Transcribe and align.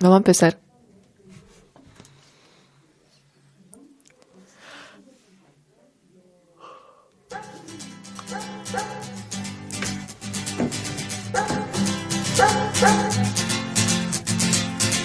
Vamos 0.00 0.14
a 0.14 0.18
empezar. 0.18 0.58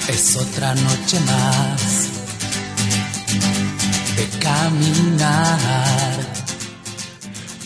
Es 0.09 0.35
otra 0.35 0.75
noche 0.75 1.19
más 1.21 2.09
de 4.17 4.39
caminar. 4.39 5.69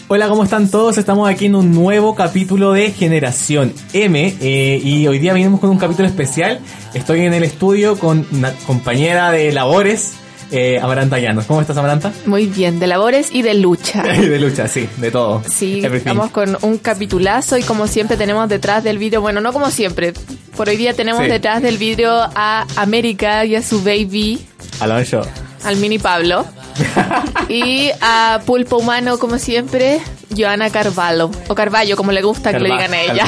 Hola, 0.09 0.27
¿cómo 0.27 0.43
están 0.43 0.69
todos? 0.69 0.97
Estamos 0.97 1.27
aquí 1.27 1.47
en 1.47 1.55
un 1.55 1.71
nuevo 1.71 2.13
capítulo 2.13 2.73
de 2.73 2.91
Generación 2.91 3.73
M 3.93 4.35
eh, 4.39 4.81
y 4.83 5.07
hoy 5.07 5.17
día 5.17 5.33
venimos 5.33 5.59
con 5.59 5.71
un 5.71 5.79
capítulo 5.79 6.07
especial. 6.07 6.59
Estoy 6.93 7.21
en 7.21 7.33
el 7.33 7.43
estudio 7.43 7.97
con 7.97 8.25
una 8.31 8.51
compañera 8.67 9.31
de 9.31 9.51
labores, 9.51 10.13
eh, 10.51 10.79
Amaranta 10.79 11.17
Llanos. 11.17 11.45
¿Cómo 11.45 11.59
estás, 11.61 11.75
Amaranta? 11.77 12.11
Muy 12.27 12.45
bien, 12.45 12.79
de 12.79 12.85
labores 12.85 13.29
y 13.31 13.41
de 13.41 13.55
lucha. 13.55 14.03
de 14.03 14.39
lucha, 14.39 14.67
sí, 14.67 14.87
de 14.97 15.09
todo. 15.09 15.41
Sí, 15.49 15.79
Everything. 15.79 15.97
estamos 16.09 16.29
con 16.31 16.57
un 16.61 16.77
capitulazo 16.77 17.57
y 17.57 17.63
como 17.63 17.87
siempre 17.87 18.15
tenemos 18.15 18.47
detrás 18.47 18.83
del 18.83 18.99
vidrio, 18.99 19.21
bueno, 19.21 19.41
no 19.41 19.51
como 19.53 19.71
siempre, 19.71 20.13
por 20.55 20.69
hoy 20.69 20.77
día 20.77 20.93
tenemos 20.93 21.23
Sí. 21.23 21.29
detrás 21.29 21.63
del 21.63 21.77
vidrio 21.79 22.11
a 22.13 22.65
América 22.75 23.43
y 23.45 23.55
a 23.55 23.63
su 23.63 23.81
baby, 23.83 24.45
Alonso. 24.79 25.21
al 25.63 25.77
mini 25.77 25.97
Pablo, 25.97 26.45
y 27.49 27.89
a 28.01 28.39
Pulpo 28.45 28.77
Humano, 28.77 29.17
como 29.17 29.39
siempre, 29.39 29.99
Joana 30.37 30.69
Carvalho, 30.69 31.31
o 31.47 31.55
Carvalho, 31.55 31.97
como 31.97 32.11
le 32.11 32.21
gusta 32.21 32.51
que 32.51 32.59
le 32.59 32.69
digan 32.69 32.93
a 32.93 33.01
ella. 33.01 33.25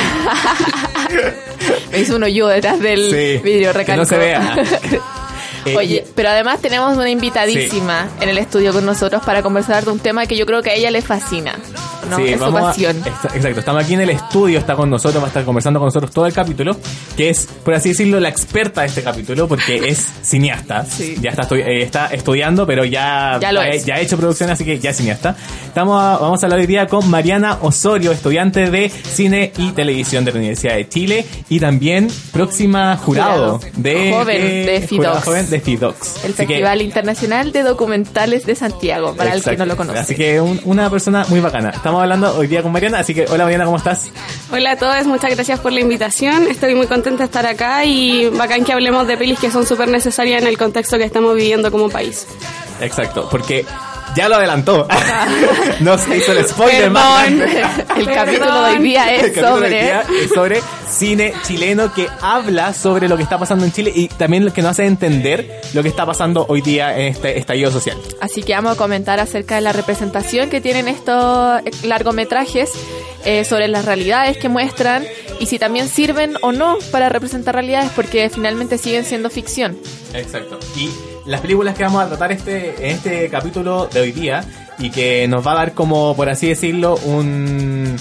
Me 1.92 2.00
hizo 2.00 2.16
un 2.16 2.24
hoyo 2.24 2.48
detrás 2.48 2.80
del 2.80 3.10
Sí, 3.10 3.42
vidrio, 3.44 3.74
recalco. 3.74 4.02
no 4.02 4.06
se 4.06 4.18
vea. 4.18 4.56
Eh, 5.68 5.76
Oye, 5.76 6.06
pero 6.14 6.30
además 6.30 6.62
tenemos 6.62 6.96
una 6.96 7.10
invitadísima 7.10 8.08
en 8.22 8.30
el 8.30 8.38
estudio 8.38 8.72
con 8.72 8.86
nosotros 8.86 9.24
para 9.26 9.42
conversar 9.42 9.84
de 9.84 9.90
un 9.90 9.98
tema 9.98 10.28
que 10.28 10.38
yo 10.38 10.46
creo 10.46 10.62
que 10.62 10.70
a 10.70 10.74
ella 10.76 10.92
le 10.92 11.02
fascina. 11.02 11.56
¿No? 12.10 12.18
Sí, 12.18 12.24
es 12.30 12.34
su 12.38 12.40
vamos 12.46 12.62
a- 12.62 12.64
pasión. 12.68 13.02
exa- 13.04 13.36
exacto, 13.36 13.60
estamos 13.60 13.84
aquí 13.84 13.94
en 13.94 14.02
el 14.02 14.10
estudio, 14.12 14.60
está 14.60 14.76
con 14.76 14.90
nosotros, 14.90 15.22
va 15.22 15.26
a 15.26 15.30
estar 15.30 15.44
conversando 15.46 15.80
con 15.80 15.88
nosotros 15.88 16.12
todo 16.12 16.26
el 16.26 16.34
capítulo, 16.34 16.78
que 17.18 17.30
es, 17.30 17.48
por 17.64 17.74
así 17.74 17.90
decirlo, 17.90 18.20
la 18.20 18.30
experta 18.30 18.82
de 18.82 18.88
este 18.88 19.04
capítulo, 19.04 19.48
porque 19.48 19.88
es 19.90 20.06
cineasta. 20.22 20.86
Sí. 20.86 21.16
Ya 21.22 21.32
está, 21.32 21.48
eh, 21.56 21.82
está 21.84 22.08
estudiando, 22.08 22.66
pero 22.66 22.86
ya, 22.86 23.38
Ya 23.42 23.52
lo 23.52 23.62
ha- 23.62 23.76
ya 23.76 23.96
ha 23.96 24.00
hecho 24.00 24.18
producción, 24.18 24.50
así 24.50 24.64
que 24.66 24.80
ya 24.80 24.92
es 24.92 24.98
cineasta. 24.98 25.36
Estamos 25.68 26.02
a- 26.02 26.18
vamos 26.18 26.42
a 26.42 26.46
hablar 26.46 26.60
hoy 26.60 26.68
día 26.68 26.88
con 26.88 27.10
Mariana 27.10 27.60
Osorio, 27.62 28.12
estudiante 28.12 28.70
de 28.70 28.90
cine 28.90 29.52
y 29.58 29.72
televisión 29.72 30.24
de 30.26 30.32
la 30.32 30.38
Universidad 30.38 30.76
de 30.76 30.88
Chile, 30.90 31.26
y 31.50 31.60
también 31.60 32.08
próxima 32.32 32.98
jurado, 32.98 33.60
Jurado. 33.60 33.74
de, 33.78 34.12
Joven 34.12 34.42
de 34.66 34.88
jurado 34.90 35.22
joven 35.22 35.50
de 35.50 35.60
FIDOX. 35.60 36.24
El 36.26 36.32
Así 36.34 36.42
que- 36.44 36.48
Festival 36.48 36.82
Internacional 36.82 37.52
de 37.52 37.64
Documentales 37.64 38.46
de 38.46 38.56
Santiago, 38.56 39.16
para 39.16 39.34
el 39.34 39.44
que 39.44 39.58
no 39.58 39.66
lo 39.66 39.76
conoce. 39.78 40.00
Así 40.00 40.16
que 40.16 40.40
un- 40.42 40.60
una 40.66 40.90
persona 40.90 41.26
muy 41.30 41.40
bacana. 41.40 41.70
Estamos 41.70 41.95
hablando 42.02 42.36
hoy 42.38 42.48
día 42.48 42.62
con 42.62 42.72
Mariana, 42.72 43.00
así 43.00 43.14
que 43.14 43.26
hola 43.30 43.44
Mariana, 43.44 43.66
¿cómo 43.66 43.78
estás? 43.78 44.12
Hola 44.52 44.72
a 44.72 44.78
todos, 44.78 45.06
muchas 45.06 45.34
gracias 45.36 45.60
por 45.60 45.72
la 45.72 45.82
invitación. 45.82 46.48
Estoy 46.48 46.76
muy 46.76 46.88
contenta 46.88 47.20
de 47.20 47.26
estar 47.26 47.46
acá 47.46 47.86
y 47.86 48.30
bacán 48.30 48.64
que 48.64 48.74
hablemos 48.74 49.08
de 49.08 49.18
pelis 49.18 49.40
que 49.40 49.52
son 49.52 49.66
súper 49.66 49.90
necesarias 49.90 50.42
en 50.42 50.48
el 50.48 50.58
contexto 50.58 50.98
que 50.98 51.04
estamos 51.04 51.36
viviendo 51.36 51.72
como 51.72 51.90
país. 51.90 52.28
Exacto, 52.82 53.28
porque 53.30 53.66
ya 54.16 54.30
lo 54.30 54.36
adelantó. 54.36 54.88
no 55.82 55.98
se 55.98 56.18
hizo 56.18 56.32
el 56.32 56.46
spoiler 56.48 56.90
más 56.90 57.26
Perdón. 57.26 57.40
grande. 57.40 57.84
El 57.98 58.06
Perdón. 58.06 58.14
capítulo 58.14 58.64
de 58.64 58.72
hoy 58.72 58.84
día 58.84 59.16
es 59.16 59.36
sobre... 59.36 59.70
día 59.70 60.04
es 60.24 60.30
sobre 60.32 60.62
cine 60.90 61.34
chileno 61.46 61.94
que 61.94 62.08
habla 62.22 62.74
sobre 62.74 63.08
lo 63.08 63.18
que 63.18 63.24
está 63.24 63.38
pasando 63.38 63.66
en 63.66 63.72
Chile 63.72 63.92
y 63.94 64.08
también 64.08 64.46
lo 64.46 64.54
que 64.54 64.62
nos 64.62 64.72
hace 64.72 64.86
entender 64.86 65.62
lo 65.74 65.82
que 65.82 65.90
está 65.90 66.06
pasando 66.06 66.46
hoy 66.48 66.62
día 66.62 66.98
en 66.98 67.08
este 67.08 67.38
estallido 67.38 67.72
social. 67.72 67.98
Así 68.22 68.44
que 68.44 68.54
vamos 68.54 68.74
a 68.74 68.76
comentar 68.78 69.20
acerca 69.20 69.56
de 69.56 69.62
la 69.62 69.74
representación 69.74 70.50
que 70.50 70.62
tienen 70.62 70.88
estos 70.88 71.62
largometrajes 71.84 72.72
eh, 73.26 73.44
sobre 73.44 73.68
las 73.68 73.86
realidades 73.86 74.38
que 74.38 74.50
muestran 74.50 75.04
y 75.40 75.48
si 75.48 75.60
también 75.60 75.90
sirven 75.90 76.38
o 76.42 76.52
no 76.52 76.78
para 76.92 77.10
representar 77.10 77.56
realidades 77.56 77.92
porque 77.96 78.30
finalmente 78.30 78.78
siguen 78.78 79.04
siendo 79.04 79.30
ficción. 79.30 79.78
Exacto. 80.14 80.60
Y 80.78 80.90
las 81.26 81.42
películas 81.42 81.76
que 81.76 81.84
vamos 81.84 82.04
a 82.04 82.08
tratar 82.08 82.32
este, 82.32 82.76
en 82.90 82.96
este 82.96 83.30
capítulo 83.30 83.88
de 83.92 84.00
hoy 84.02 84.12
día 84.12 84.44
y 84.78 84.90
que 84.92 85.28
nos 85.28 85.46
va 85.46 85.54
a 85.54 85.56
dar 85.56 85.74
como, 85.74 86.16
por 86.16 86.30
así 86.30 86.48
decirlo, 86.50 86.96
un, 87.06 87.96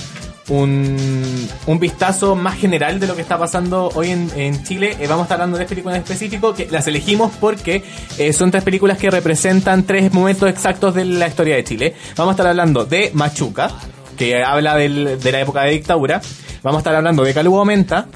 un, 0.49 1.49
un 1.67 1.79
vistazo 1.79 2.37
más 2.37 2.57
general 2.57 3.01
de 3.01 3.07
lo 3.07 3.17
que 3.17 3.23
está 3.23 3.39
pasando 3.39 3.91
hoy 3.95 4.11
en, 4.11 4.31
en 4.37 4.63
Chile. 4.65 4.97
Eh, 5.01 5.07
vamos 5.07 5.21
a 5.21 5.25
estar 5.25 5.37
hablando 5.37 5.57
de 5.57 5.65
tres 5.65 5.69
películas 5.71 5.97
en 5.97 6.03
específico 6.03 6.55
que 6.55 6.69
las 6.71 6.87
elegimos 6.87 7.33
porque 7.41 7.83
eh, 8.19 8.33
son 8.33 8.51
tres 8.51 8.63
películas 8.65 8.99
que 8.99 9.11
representan 9.11 9.85
tres 9.85 10.13
momentos 10.13 10.49
exactos 10.51 10.95
de 10.95 11.05
la 11.07 11.27
historia 11.29 11.57
de 11.57 11.65
Chile. 11.65 11.95
Vamos 12.17 12.33
a 12.33 12.35
estar 12.35 12.47
hablando 12.47 12.85
de 12.85 13.11
Machuca, 13.15 13.71
que 14.19 14.43
habla 14.43 14.77
del- 14.77 15.19
de 15.19 15.33
la 15.33 15.41
época 15.41 15.63
de 15.63 15.71
dictadura. 15.73 16.21
Vamos 16.63 16.79
a 16.79 16.81
estar 16.81 16.95
hablando 16.95 17.25
de 17.25 17.33
Calú 17.35 17.59
Aumenta, 17.59 18.07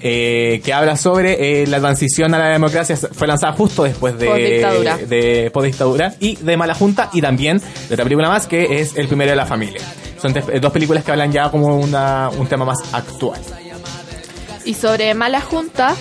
eh, 0.00 0.60
que 0.64 0.72
habla 0.72 0.96
sobre 0.96 1.62
eh, 1.62 1.66
la 1.66 1.78
transición 1.80 2.34
a 2.34 2.38
la 2.38 2.48
democracia. 2.48 2.96
Fue 2.96 3.26
lanzada 3.26 3.52
justo 3.52 3.84
después 3.84 4.18
de 4.18 4.26
Postdictadura. 4.26 4.96
de 4.96 5.50
postdictadura 5.52 6.14
y 6.20 6.36
de 6.36 6.56
Mala 6.56 6.74
Junta 6.74 7.10
y 7.12 7.20
también 7.20 7.58
de 7.88 7.94
otra 7.94 8.04
película 8.04 8.28
más 8.28 8.46
que 8.46 8.80
es 8.80 8.96
El 8.96 9.08
primero 9.08 9.30
de 9.30 9.36
la 9.36 9.46
familia. 9.46 9.80
Son 10.20 10.32
dos 10.60 10.72
películas 10.72 11.02
que 11.04 11.10
hablan 11.12 11.32
ya 11.32 11.50
como 11.50 11.78
una, 11.78 12.28
un 12.36 12.46
tema 12.46 12.64
más 12.64 12.78
actual. 12.92 13.40
Y 14.64 14.74
sobre 14.74 15.14
Mala 15.14 15.40
Junta, 15.40 15.94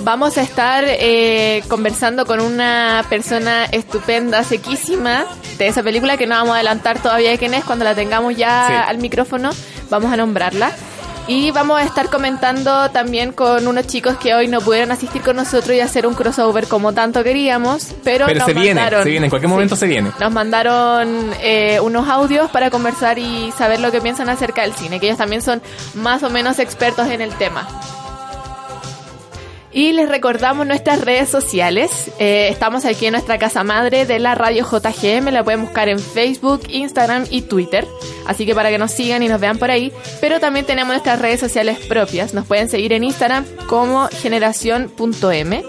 vamos 0.00 0.38
a 0.38 0.42
estar 0.42 0.84
eh, 0.86 1.62
conversando 1.68 2.24
con 2.26 2.40
una 2.40 3.04
persona 3.08 3.64
estupenda, 3.66 4.44
sequísima, 4.44 5.24
de 5.58 5.66
esa 5.66 5.82
película 5.82 6.16
que 6.16 6.26
no 6.26 6.36
vamos 6.36 6.52
a 6.52 6.54
adelantar 6.56 7.00
todavía 7.02 7.30
de 7.30 7.38
quién 7.38 7.54
es, 7.54 7.64
cuando 7.64 7.84
la 7.84 7.94
tengamos 7.94 8.36
ya 8.36 8.66
Sí. 8.68 8.74
al 8.90 8.98
micrófono, 8.98 9.50
vamos 9.90 10.12
a 10.12 10.16
nombrarla. 10.16 10.70
Y 11.28 11.50
vamos 11.50 11.80
a 11.80 11.82
estar 11.82 12.08
comentando 12.08 12.88
también 12.90 13.32
con 13.32 13.66
unos 13.66 13.86
chicos 13.88 14.16
que 14.16 14.32
hoy 14.34 14.46
no 14.46 14.60
pudieron 14.60 14.92
asistir 14.92 15.22
con 15.22 15.34
nosotros 15.34 15.74
y 15.76 15.80
hacer 15.80 16.06
un 16.06 16.14
crossover 16.14 16.68
como 16.68 16.92
tanto 16.92 17.24
queríamos, 17.24 17.94
pero, 18.04 18.26
Pero 18.26 18.38
nos 18.38 18.46
se 18.46 18.54
viene, 18.54 18.80
mandaron- 18.80 19.02
se 19.02 19.10
viene, 19.10 19.26
en 19.26 19.30
cualquier 19.30 19.50
momento 19.50 19.74
se 19.74 19.86
viene. 19.88 20.12
Nos 20.20 20.32
mandaron 20.32 21.32
eh, 21.40 21.80
unos 21.80 22.08
audios 22.08 22.48
para 22.52 22.70
conversar 22.70 23.18
y 23.18 23.52
saber 23.58 23.80
lo 23.80 23.90
que 23.90 24.00
piensan 24.00 24.28
acerca 24.28 24.62
del 24.62 24.72
cine, 24.74 25.00
que 25.00 25.06
ellos 25.06 25.18
también 25.18 25.42
son 25.42 25.60
más 25.94 26.22
o 26.22 26.30
menos 26.30 26.60
expertos 26.60 27.08
en 27.08 27.20
el 27.20 27.34
tema. 27.34 27.66
Y 29.76 29.92
les 29.92 30.08
recordamos 30.08 30.66
nuestras 30.66 31.02
redes 31.02 31.28
sociales. 31.28 32.10
Eh, 32.18 32.48
estamos 32.50 32.86
aquí 32.86 33.04
en 33.04 33.12
nuestra 33.12 33.36
casa 33.36 33.62
madre 33.62 34.06
de 34.06 34.18
la 34.18 34.34
radio 34.34 34.64
JGM. 34.64 35.28
La 35.28 35.44
pueden 35.44 35.60
buscar 35.60 35.90
en 35.90 35.98
Facebook, 35.98 36.62
Instagram 36.70 37.26
y 37.28 37.42
Twitter. 37.42 37.86
Así 38.26 38.46
que 38.46 38.54
para 38.54 38.70
que 38.70 38.78
nos 38.78 38.92
sigan 38.92 39.22
y 39.22 39.28
nos 39.28 39.38
vean 39.38 39.58
por 39.58 39.70
ahí. 39.70 39.92
Pero 40.18 40.40
también 40.40 40.64
tenemos 40.64 40.94
nuestras 40.94 41.20
redes 41.20 41.40
sociales 41.40 41.78
propias. 41.90 42.32
Nos 42.32 42.46
pueden 42.46 42.70
seguir 42.70 42.94
en 42.94 43.04
Instagram 43.04 43.44
como 43.68 44.08
generación.m. 44.08 45.62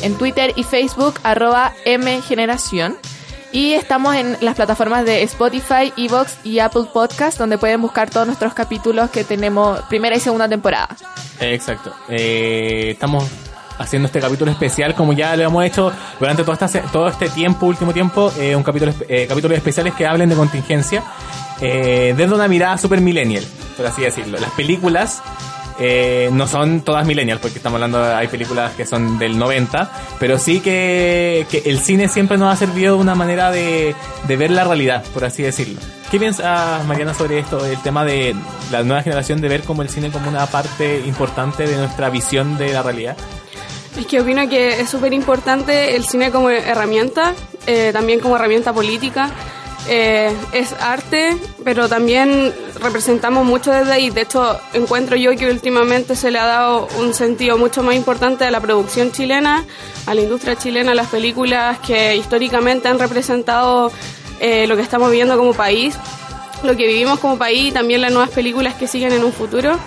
En 0.00 0.14
Twitter 0.14 0.54
y 0.56 0.62
Facebook 0.62 1.20
arroba 1.22 1.74
mgeneración. 1.84 2.96
Y 3.52 3.74
estamos 3.74 4.14
en 4.14 4.38
las 4.40 4.54
plataformas 4.54 5.04
de 5.04 5.22
Spotify, 5.24 5.92
Evox 5.98 6.38
y 6.44 6.60
Apple 6.60 6.84
Podcast, 6.94 7.36
donde 7.36 7.58
pueden 7.58 7.82
buscar 7.82 8.08
todos 8.08 8.26
nuestros 8.26 8.54
capítulos 8.54 9.10
que 9.10 9.22
tenemos 9.22 9.80
primera 9.82 10.16
y 10.16 10.20
segunda 10.20 10.48
temporada. 10.48 10.96
Exacto. 11.40 11.92
Eh, 12.08 12.92
estamos 12.92 13.24
haciendo 13.80 14.06
este 14.06 14.20
capítulo 14.20 14.50
especial 14.52 14.94
como 14.94 15.12
ya 15.12 15.34
lo 15.36 15.42
hemos 15.44 15.64
hecho 15.64 15.90
durante 16.20 16.42
todo, 16.44 16.52
esta, 16.52 16.68
se- 16.68 16.82
todo 16.92 17.08
este 17.08 17.28
tiempo, 17.30 17.66
último 17.66 17.92
tiempo, 17.92 18.32
eh, 18.38 18.54
un 18.54 18.62
capítulo, 18.62 18.92
eh, 19.08 19.26
capítulos 19.28 19.56
especiales 19.56 19.94
que 19.94 20.06
hablen 20.06 20.28
de 20.28 20.36
contingencia 20.36 21.02
eh, 21.60 22.14
desde 22.16 22.34
una 22.34 22.46
mirada 22.48 22.78
super 22.78 23.00
millennial, 23.00 23.44
por 23.76 23.86
así 23.86 24.02
decirlo. 24.02 24.38
Las 24.38 24.50
películas 24.52 25.22
Eh, 25.82 26.28
no 26.30 26.46
son 26.46 26.82
todas 26.82 27.06
millennials, 27.06 27.40
porque 27.40 27.56
estamos 27.56 27.76
hablando, 27.76 28.02
de- 28.04 28.12
hay 28.12 28.28
películas 28.28 28.72
que 28.76 28.84
son 28.84 29.18
del 29.18 29.38
90, 29.38 29.90
pero 30.18 30.38
sí 30.38 30.60
que, 30.60 31.46
que 31.50 31.62
el 31.70 31.78
cine 31.80 32.06
siempre 32.08 32.36
nos 32.36 32.52
ha 32.52 32.56
servido 32.56 32.98
una 32.98 33.14
manera 33.14 33.50
de, 33.50 33.94
de 34.28 34.36
ver 34.36 34.50
la 34.50 34.64
realidad, 34.64 35.02
por 35.14 35.24
así 35.24 35.42
decirlo. 35.42 35.80
¿Qué 36.10 36.18
piensa 36.18 36.82
Mariana 36.86 37.14
sobre 37.14 37.38
esto, 37.38 37.64
el 37.64 37.78
tema 37.80 38.04
de 38.04 38.36
la 38.70 38.82
nueva 38.82 39.02
generación 39.02 39.40
de 39.40 39.48
ver 39.48 39.62
como 39.62 39.80
el 39.80 39.88
cine 39.88 40.10
como 40.10 40.28
una 40.28 40.44
parte 40.44 41.00
importante 41.06 41.66
de 41.66 41.76
nuestra 41.78 42.10
visión 42.10 42.58
de 42.58 42.74
la 42.74 42.82
realidad? 42.82 43.16
Es 43.98 44.06
que 44.06 44.20
opino 44.20 44.48
que 44.48 44.80
es 44.80 44.88
súper 44.88 45.12
importante 45.12 45.96
el 45.96 46.04
cine 46.04 46.30
como 46.30 46.50
herramienta, 46.50 47.34
eh, 47.66 47.90
también 47.92 48.20
como 48.20 48.36
herramienta 48.36 48.72
política. 48.72 49.30
Eh, 49.88 50.32
es 50.52 50.72
arte, 50.74 51.36
pero 51.64 51.88
también 51.88 52.54
representamos 52.80 53.44
mucho 53.44 53.72
desde 53.72 53.92
ahí. 53.92 54.10
De 54.10 54.22
hecho, 54.22 54.58
encuentro 54.74 55.16
yo 55.16 55.34
que 55.36 55.50
últimamente 55.50 56.14
se 56.14 56.30
le 56.30 56.38
ha 56.38 56.46
dado 56.46 56.86
un 56.98 57.14
sentido 57.14 57.56
mucho 57.56 57.82
más 57.82 57.94
importante 57.94 58.44
a 58.44 58.50
la 58.50 58.60
producción 58.60 59.10
chilena, 59.10 59.64
a 60.06 60.14
la 60.14 60.20
industria 60.20 60.56
chilena, 60.56 60.92
a 60.92 60.94
las 60.94 61.08
películas 61.08 61.78
que 61.80 62.14
históricamente 62.16 62.88
han 62.88 62.98
representado 62.98 63.90
eh, 64.38 64.66
lo 64.66 64.76
que 64.76 64.82
estamos 64.82 65.10
viviendo 65.10 65.36
como 65.36 65.54
país, 65.54 65.96
lo 66.62 66.76
que 66.76 66.86
vivimos 66.86 67.18
como 67.18 67.38
país 67.38 67.68
y 67.68 67.72
también 67.72 68.02
las 68.02 68.12
nuevas 68.12 68.30
películas 68.30 68.74
que 68.74 68.86
siguen 68.86 69.12
en 69.12 69.24
un 69.24 69.32
futuro. 69.32 69.78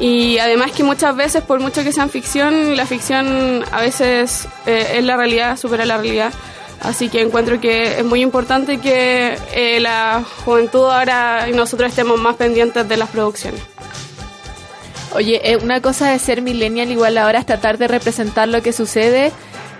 Y 0.00 0.38
además 0.38 0.72
que 0.72 0.82
muchas 0.82 1.14
veces, 1.14 1.42
por 1.42 1.60
mucho 1.60 1.84
que 1.84 1.92
sean 1.92 2.08
ficción, 2.08 2.74
la 2.74 2.86
ficción 2.86 3.62
a 3.70 3.82
veces 3.82 4.48
eh, 4.66 4.94
es 4.94 5.04
la 5.04 5.16
realidad, 5.16 5.58
supera 5.58 5.84
la 5.84 5.98
realidad. 5.98 6.32
Así 6.80 7.10
que 7.10 7.20
encuentro 7.20 7.60
que 7.60 7.98
es 7.98 8.04
muy 8.04 8.22
importante 8.22 8.78
que 8.78 9.36
eh, 9.52 9.78
la 9.80 10.24
juventud 10.44 10.86
ahora 10.86 11.46
y 11.48 11.52
nosotros 11.52 11.90
estemos 11.90 12.18
más 12.18 12.36
pendientes 12.36 12.88
de 12.88 12.96
las 12.96 13.10
producciones. 13.10 13.60
Oye, 15.12 15.40
eh, 15.44 15.56
una 15.56 15.82
cosa 15.82 16.10
de 16.10 16.18
ser 16.18 16.40
millennial 16.40 16.90
igual 16.90 17.18
ahora 17.18 17.38
es 17.38 17.46
tratar 17.46 17.76
de 17.76 17.86
representar 17.86 18.48
lo 18.48 18.62
que 18.62 18.72
sucede 18.72 19.32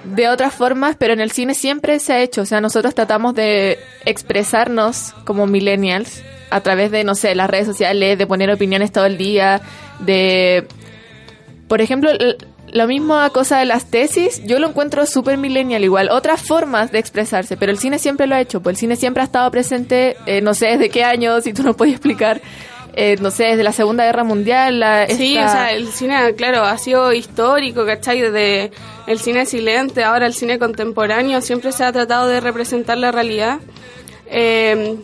de 0.05 0.29
otras 0.29 0.53
formas, 0.53 0.97
pero 0.99 1.15
en 1.15 1.21
el 1.21 1.31
cine 1.31 1.55
siempre 1.55 1.99
se 2.01 2.13
ha 2.13 2.21
hecho. 2.21 2.43
O 2.43 2.47
sea, 2.47 2.61
nosotros 2.61 2.95
tratamos 2.95 3.35
de 3.35 3.79
expresarnos 4.05 5.15
como 5.25 5.47
millennials 5.47 6.23
a 6.51 6.61
través 6.61 6.91
de, 6.91 7.05
no 7.05 7.15
sé, 7.15 7.35
las 7.35 7.49
redes 7.49 7.67
sociales, 7.67 8.19
de 8.19 8.27
poner 8.27 8.51
opiniones 8.51 8.93
todo 8.93 9.07
el 9.07 9.17
día, 9.17 9.63
de... 10.01 10.67
Por 11.69 11.81
ejemplo, 11.81 12.11
la 12.73 12.87
misma 12.87 13.31
cosa 13.31 13.59
de 13.59 13.65
las 13.65 13.91
tesis, 13.91 14.43
yo 14.45 14.59
lo 14.59 14.69
encuentro 14.69 15.07
súper 15.07 15.39
millennial 15.39 15.83
igual. 15.85 16.09
Otras 16.11 16.43
formas 16.43 16.93
de 16.93 16.99
expresarse, 16.99 17.57
pero 17.57 17.73
el 17.73 17.79
cine 17.79 17.99
siempre 17.99 18.27
lo 18.27 18.35
ha 18.35 18.41
hecho. 18.41 18.61
Pues 18.61 18.75
el 18.75 18.79
cine 18.79 18.97
siempre 18.97 19.23
ha 19.23 19.27
estado 19.27 19.51
presente, 19.51 20.17
eh, 20.27 20.41
no 20.41 20.55
sé 20.55 20.67
desde 20.67 20.89
qué 20.89 21.05
año, 21.05 21.41
si 21.41 21.53
tú 21.53 21.63
nos 21.63 21.77
puedes 21.77 21.95
explicar, 21.95 22.41
eh, 22.95 23.17
no 23.21 23.31
sé, 23.31 23.45
desde 23.45 23.63
la 23.63 23.73
Segunda 23.73 24.05
Guerra 24.05 24.25
Mundial. 24.25 24.81
La, 24.81 25.09
Sí, 25.09 25.37
o 25.39 25.49
sea, 25.49 25.73
el 25.73 25.89
cine, 25.89 26.35
claro, 26.37 26.63
ha 26.63 26.79
sido 26.79 27.13
histórico, 27.13 27.85
¿cachai? 27.87 28.21
Desde 28.21 28.71
el 29.07 29.19
cine 29.19 29.47
silente, 29.47 30.05
ahora 30.05 30.27
el 30.27 30.35
cine 30.35 30.59
contemporáneo, 30.59 31.41
siempre 31.41 31.73
se 31.73 31.85
ha 31.85 31.93
tratado 31.93 32.29
de 32.29 32.41
representar 32.41 32.99
la 32.99 33.13
realidad. 33.13 33.59
Eh, 34.27 34.97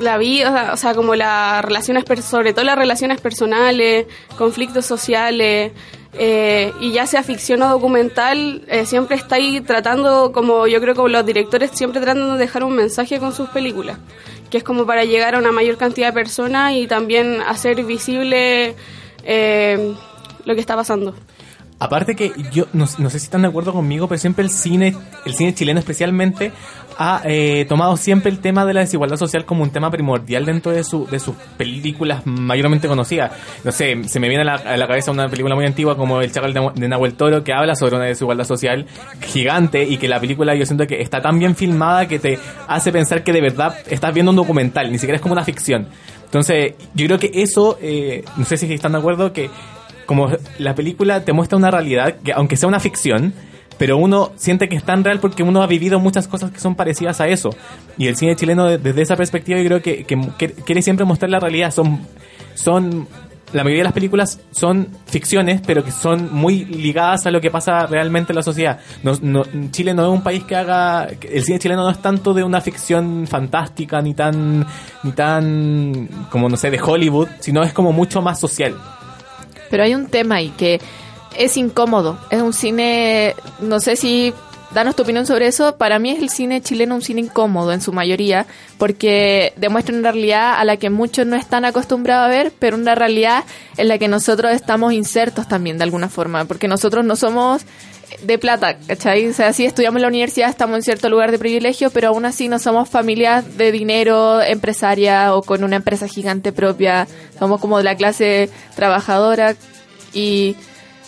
la 0.00 0.18
vida, 0.18 0.70
o 0.72 0.76
sea, 0.76 0.94
como 0.94 1.14
las 1.14 1.64
relaciones, 1.64 2.04
sobre 2.24 2.52
todo 2.52 2.64
las 2.64 2.76
relaciones 2.76 3.20
personales, 3.20 4.06
conflictos 4.36 4.86
sociales, 4.86 5.72
eh, 6.12 6.72
y 6.80 6.92
ya 6.92 7.06
sea 7.06 7.22
ficción 7.22 7.62
o 7.62 7.68
documental, 7.68 8.64
eh, 8.68 8.84
siempre 8.84 9.16
está 9.16 9.36
ahí 9.36 9.60
tratando, 9.60 10.32
como 10.32 10.66
yo 10.66 10.80
creo 10.80 10.94
que 10.94 11.08
los 11.08 11.24
directores 11.24 11.70
siempre 11.72 12.00
tratando 12.00 12.34
de 12.34 12.38
dejar 12.40 12.64
un 12.64 12.74
mensaje 12.74 13.20
con 13.20 13.32
sus 13.32 13.48
películas, 13.50 13.98
que 14.50 14.58
es 14.58 14.64
como 14.64 14.86
para 14.86 15.04
llegar 15.04 15.36
a 15.36 15.38
una 15.38 15.52
mayor 15.52 15.76
cantidad 15.76 16.08
de 16.08 16.12
personas 16.12 16.72
y 16.74 16.88
también 16.88 17.40
hacer 17.46 17.84
visible 17.84 18.74
eh, 19.22 19.94
lo 20.44 20.54
que 20.54 20.60
está 20.60 20.74
pasando. 20.74 21.14
Aparte 21.78 22.14
que 22.14 22.32
yo 22.52 22.66
no, 22.74 22.86
no 22.98 23.08
sé 23.08 23.18
si 23.18 23.24
están 23.24 23.40
de 23.40 23.48
acuerdo 23.48 23.72
conmigo, 23.72 24.06
pero 24.06 24.18
siempre 24.18 24.44
el 24.44 24.50
cine, 24.50 24.94
el 25.24 25.34
cine 25.34 25.54
chileno 25.54 25.78
especialmente, 25.80 26.52
ha 27.02 27.22
eh, 27.24 27.64
tomado 27.66 27.96
siempre 27.96 28.30
el 28.30 28.40
tema 28.40 28.66
de 28.66 28.74
la 28.74 28.80
desigualdad 28.80 29.16
social 29.16 29.46
como 29.46 29.62
un 29.62 29.70
tema 29.70 29.90
primordial 29.90 30.44
dentro 30.44 30.70
de, 30.70 30.84
su, 30.84 31.06
de 31.06 31.18
sus 31.18 31.34
películas 31.56 32.26
mayormente 32.26 32.88
conocidas. 32.88 33.32
No 33.64 33.72
sé, 33.72 34.04
se 34.04 34.20
me 34.20 34.28
viene 34.28 34.42
a 34.42 34.76
la, 34.76 34.86
cabeza 34.86 35.10
una 35.10 35.26
película 35.26 35.54
muy 35.54 35.64
antigua 35.64 35.96
como 35.96 36.20
El 36.20 36.30
Chacal 36.30 36.52
de, 36.52 36.70
de 36.74 36.88
Nahuel 36.88 37.14
Toro 37.14 37.42
que 37.42 37.54
habla 37.54 37.74
sobre 37.74 37.96
una 37.96 38.04
desigualdad 38.04 38.44
social 38.44 38.84
gigante 39.22 39.82
y 39.82 39.96
que 39.96 40.08
la 40.08 40.20
película 40.20 40.54
yo 40.54 40.66
siento 40.66 40.86
que 40.86 41.00
está 41.00 41.22
tan 41.22 41.38
bien 41.38 41.56
filmada 41.56 42.06
que 42.06 42.18
te 42.18 42.38
hace 42.68 42.92
pensar 42.92 43.24
que 43.24 43.32
de 43.32 43.40
verdad 43.40 43.76
estás 43.88 44.12
viendo 44.12 44.28
un 44.28 44.36
documental, 44.36 44.92
ni 44.92 44.98
siquiera 44.98 45.16
es 45.16 45.22
como 45.22 45.32
una 45.32 45.44
ficción. 45.44 45.88
Entonces, 46.26 46.74
yo 46.92 47.06
creo 47.06 47.18
que 47.18 47.30
eso, 47.32 47.78
eh, 47.80 48.24
no 48.36 48.44
sé 48.44 48.58
si 48.58 48.70
están 48.74 48.92
de 48.92 48.98
acuerdo, 48.98 49.32
que 49.32 49.48
como 50.04 50.28
la 50.58 50.74
película 50.74 51.24
te 51.24 51.32
muestra 51.32 51.56
una 51.56 51.70
realidad 51.70 52.16
que 52.22 52.34
aunque 52.34 52.58
sea 52.58 52.68
una 52.68 52.78
ficción, 52.78 53.32
pero 53.80 53.96
uno 53.96 54.32
siente 54.36 54.68
que 54.68 54.76
es 54.76 54.84
tan 54.84 55.02
real 55.02 55.20
porque 55.20 55.42
uno 55.42 55.62
ha 55.62 55.66
vivido 55.66 55.98
muchas 55.98 56.28
cosas 56.28 56.50
que 56.50 56.60
son 56.60 56.74
parecidas 56.74 57.18
a 57.22 57.28
eso. 57.28 57.48
Y 57.96 58.08
el 58.08 58.14
cine 58.16 58.36
chileno 58.36 58.66
de- 58.66 58.76
desde 58.76 59.00
esa 59.00 59.16
perspectiva 59.16 59.58
yo 59.58 59.64
creo 59.64 59.80
que, 59.80 60.04
que- 60.04 60.52
quiere 60.52 60.82
siempre 60.82 61.06
mostrar 61.06 61.30
la 61.30 61.40
realidad. 61.40 61.70
Son, 61.70 61.98
son, 62.54 63.08
la 63.54 63.64
mayoría 63.64 63.80
de 63.80 63.84
las 63.84 63.94
películas 63.94 64.38
son 64.50 64.88
ficciones, 65.06 65.62
pero 65.66 65.82
que 65.82 65.92
son 65.92 66.28
muy 66.30 66.66
ligadas 66.66 67.24
a 67.24 67.30
lo 67.30 67.40
que 67.40 67.50
pasa 67.50 67.86
realmente 67.86 68.32
en 68.32 68.36
la 68.36 68.42
sociedad. 68.42 68.80
No, 69.02 69.14
no- 69.22 69.44
Chile 69.70 69.94
no 69.94 70.02
es 70.04 70.10
un 70.12 70.22
país 70.22 70.44
que 70.44 70.56
haga, 70.56 71.08
el 71.32 71.42
cine 71.42 71.58
chileno 71.58 71.82
no 71.82 71.90
es 71.90 72.02
tanto 72.02 72.34
de 72.34 72.44
una 72.44 72.60
ficción 72.60 73.26
fantástica 73.26 74.02
ni 74.02 74.12
tan, 74.12 74.66
ni 75.04 75.12
tan, 75.12 76.06
como 76.30 76.50
no 76.50 76.58
sé, 76.58 76.70
de 76.70 76.78
Hollywood, 76.82 77.28
sino 77.38 77.62
es 77.62 77.72
como 77.72 77.92
mucho 77.94 78.20
más 78.20 78.38
social. 78.38 78.74
Pero 79.70 79.84
hay 79.84 79.94
un 79.94 80.08
tema 80.08 80.34
ahí 80.34 80.50
que 80.50 80.78
es 81.36 81.56
incómodo. 81.56 82.18
Es 82.30 82.42
un 82.42 82.52
cine, 82.52 83.34
no 83.60 83.80
sé 83.80 83.96
si 83.96 84.34
danos 84.72 84.96
tu 84.96 85.02
opinión 85.02 85.26
sobre 85.26 85.46
eso. 85.46 85.76
Para 85.76 85.98
mí 85.98 86.10
es 86.10 86.20
el 86.20 86.30
cine 86.30 86.60
chileno 86.60 86.94
un 86.94 87.02
cine 87.02 87.20
incómodo 87.20 87.72
en 87.72 87.80
su 87.80 87.92
mayoría, 87.92 88.46
porque 88.78 89.52
demuestra 89.56 89.96
una 89.96 90.12
realidad 90.12 90.54
a 90.58 90.64
la 90.64 90.76
que 90.76 90.90
muchos 90.90 91.26
no 91.26 91.36
están 91.36 91.64
acostumbrados 91.64 92.26
a 92.26 92.28
ver, 92.28 92.52
pero 92.58 92.76
una 92.76 92.94
realidad 92.94 93.44
en 93.76 93.88
la 93.88 93.98
que 93.98 94.08
nosotros 94.08 94.52
estamos 94.52 94.92
insertos 94.92 95.48
también 95.48 95.78
de 95.78 95.84
alguna 95.84 96.08
forma, 96.08 96.44
porque 96.44 96.68
nosotros 96.68 97.04
no 97.04 97.16
somos 97.16 97.62
de 98.22 98.38
plata, 98.38 98.76
¿cachai? 98.86 99.28
O 99.28 99.32
sea, 99.32 99.52
sí 99.52 99.64
estudiamos 99.64 99.98
en 99.98 100.02
la 100.02 100.08
universidad, 100.08 100.50
estamos 100.50 100.76
en 100.76 100.82
cierto 100.82 101.08
lugar 101.08 101.30
de 101.30 101.38
privilegio, 101.38 101.90
pero 101.90 102.08
aún 102.08 102.24
así 102.24 102.48
no 102.48 102.58
somos 102.58 102.88
familias 102.88 103.56
de 103.56 103.70
dinero, 103.70 104.42
empresaria 104.42 105.34
o 105.34 105.42
con 105.42 105.62
una 105.62 105.76
empresa 105.76 106.08
gigante 106.08 106.52
propia. 106.52 107.06
Somos 107.38 107.60
como 107.60 107.78
de 107.78 107.84
la 107.84 107.94
clase 107.94 108.50
trabajadora 108.74 109.54
y 110.12 110.56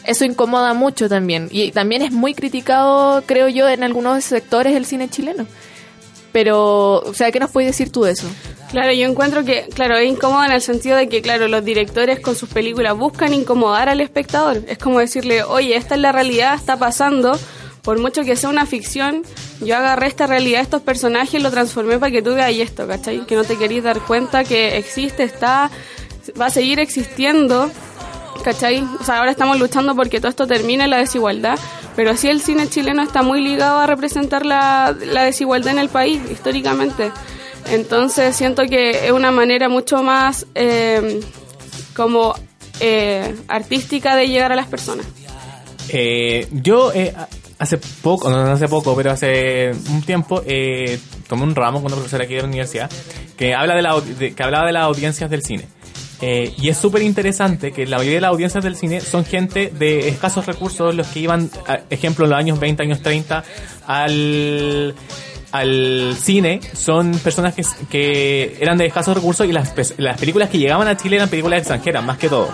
eso 0.04 0.24
incomoda 0.24 0.74
mucho 0.74 1.08
también. 1.08 1.48
Y 1.50 1.72
también 1.72 2.02
es 2.02 2.12
muy 2.12 2.34
criticado, 2.34 3.22
creo 3.26 3.48
yo, 3.48 3.68
en 3.68 3.82
algunos 3.82 4.24
sectores 4.24 4.74
el 4.74 4.86
cine 4.86 5.08
chileno. 5.08 5.46
Pero, 6.32 7.00
o 7.00 7.14
sea, 7.14 7.30
¿qué 7.30 7.38
nos 7.38 7.50
puedes 7.50 7.70
decir 7.70 7.92
tú 7.92 8.04
de 8.04 8.12
eso? 8.12 8.26
Claro, 8.70 8.90
yo 8.92 9.06
encuentro 9.06 9.44
que, 9.44 9.68
claro, 9.74 9.96
es 9.98 10.08
incómodo 10.08 10.44
en 10.44 10.52
el 10.52 10.62
sentido 10.62 10.96
de 10.96 11.08
que, 11.08 11.20
claro, 11.20 11.46
los 11.46 11.62
directores 11.62 12.20
con 12.20 12.34
sus 12.34 12.48
películas 12.48 12.96
buscan 12.96 13.34
incomodar 13.34 13.90
al 13.90 14.00
espectador. 14.00 14.62
Es 14.66 14.78
como 14.78 14.98
decirle, 14.98 15.42
oye, 15.42 15.76
esta 15.76 15.94
es 15.94 16.00
la 16.00 16.10
realidad, 16.10 16.54
está 16.54 16.78
pasando. 16.78 17.38
Por 17.82 17.98
mucho 17.98 18.22
que 18.22 18.36
sea 18.36 18.48
una 18.48 18.64
ficción, 18.64 19.24
yo 19.60 19.76
agarré 19.76 20.06
esta 20.06 20.26
realidad, 20.26 20.62
estos 20.62 20.80
personajes, 20.80 21.42
lo 21.42 21.50
transformé 21.50 21.98
para 21.98 22.12
que 22.12 22.22
tú 22.22 22.34
veas 22.34 22.52
esto, 22.52 22.86
¿cachai? 22.86 23.26
Que 23.26 23.34
no 23.34 23.44
te 23.44 23.58
querías 23.58 23.84
dar 23.84 24.00
cuenta 24.00 24.44
que 24.44 24.78
existe, 24.78 25.24
está, 25.24 25.70
va 26.40 26.46
a 26.46 26.50
seguir 26.50 26.78
existiendo, 26.80 27.70
¿cachai? 28.44 28.82
O 29.00 29.04
sea, 29.04 29.18
ahora 29.18 29.30
estamos 29.30 29.58
luchando 29.58 29.94
porque 29.94 30.18
todo 30.20 30.28
esto 30.30 30.46
termine, 30.46 30.88
la 30.88 30.98
desigualdad, 30.98 31.58
pero 31.96 32.16
sí 32.16 32.28
el 32.28 32.40
cine 32.40 32.68
chileno 32.68 33.02
está 33.02 33.22
muy 33.22 33.40
ligado 33.42 33.78
a 33.80 33.86
representar 33.86 34.44
la, 34.46 34.94
la 35.06 35.24
desigualdad 35.24 35.72
en 35.72 35.78
el 35.78 35.88
país, 35.88 36.20
históricamente. 36.30 37.10
Entonces 37.70 38.34
siento 38.34 38.64
que 38.64 39.06
es 39.06 39.12
una 39.12 39.30
manera 39.30 39.68
mucho 39.68 40.02
más 40.02 40.46
eh, 40.54 41.20
como 41.94 42.34
eh, 42.80 43.36
artística 43.48 44.16
de 44.16 44.28
llegar 44.28 44.50
a 44.52 44.56
las 44.56 44.66
personas. 44.66 45.06
Eh, 45.88 46.48
yo 46.50 46.92
eh, 46.92 47.14
hace 47.58 47.78
poco, 47.78 48.30
no, 48.30 48.38
hace 48.50 48.66
poco, 48.68 48.96
pero 48.96 49.10
hace 49.12 49.72
un 49.90 50.02
tiempo 50.02 50.42
eh, 50.46 50.98
tomé 51.28 51.42
un 51.44 51.54
ramo 51.54 51.78
con 51.82 51.86
una 51.86 51.96
profesora 51.96 52.24
aquí 52.24 52.34
de 52.34 52.40
la 52.42 52.48
universidad 52.48 52.90
que 53.36 53.54
habla 53.54 53.74
de 53.76 53.82
la, 53.82 54.00
de- 54.00 54.34
que 54.34 54.42
hablaba 54.42 54.66
de 54.66 54.72
las 54.72 54.82
audiencias 54.84 55.30
del 55.30 55.42
cine. 55.42 55.66
Eh, 56.24 56.54
y 56.56 56.68
es 56.68 56.78
súper 56.78 57.02
interesante 57.02 57.72
que 57.72 57.84
la 57.84 57.96
mayoría 57.96 58.18
de 58.18 58.20
las 58.20 58.30
audiencias 58.30 58.62
del 58.62 58.76
cine 58.76 59.00
son 59.00 59.24
gente 59.24 59.72
de 59.76 60.08
escasos 60.08 60.46
recursos, 60.46 60.94
los 60.94 61.08
que 61.08 61.18
iban, 61.18 61.50
ejemplo, 61.90 62.26
en 62.26 62.30
los 62.30 62.38
años 62.38 62.60
20, 62.60 62.80
años 62.80 63.02
30, 63.02 63.42
al, 63.88 64.94
al 65.50 66.14
cine, 66.16 66.60
son 66.74 67.10
personas 67.18 67.54
que, 67.54 67.64
que 67.90 68.56
eran 68.60 68.78
de 68.78 68.86
escasos 68.86 69.16
recursos 69.16 69.48
y 69.48 69.52
las, 69.52 69.74
las 69.98 70.16
películas 70.16 70.48
que 70.48 70.58
llegaban 70.58 70.86
a 70.86 70.96
Chile 70.96 71.16
eran 71.16 71.28
películas 71.28 71.58
extranjeras, 71.58 72.04
más 72.04 72.18
que 72.18 72.28
todo. 72.28 72.50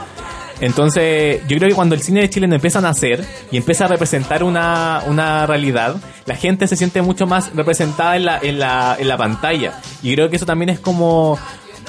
Entonces, 0.60 1.40
yo 1.46 1.56
creo 1.56 1.68
que 1.68 1.74
cuando 1.74 1.94
el 1.94 2.00
cine 2.00 2.20
de 2.20 2.30
Chile 2.30 2.48
empieza 2.50 2.80
a 2.80 2.82
nacer 2.82 3.24
y 3.52 3.56
empieza 3.56 3.84
a 3.84 3.88
representar 3.88 4.42
una, 4.42 5.02
una 5.06 5.46
realidad, 5.46 5.96
la 6.26 6.34
gente 6.34 6.66
se 6.66 6.76
siente 6.76 7.00
mucho 7.00 7.26
más 7.26 7.54
representada 7.54 8.16
en 8.16 8.24
la, 8.24 8.38
en 8.38 8.58
la, 8.58 8.96
en 8.98 9.06
la 9.06 9.16
pantalla. 9.16 9.80
Y 10.02 10.14
creo 10.14 10.28
que 10.28 10.36
eso 10.36 10.46
también 10.46 10.70
es 10.70 10.80
como, 10.80 11.38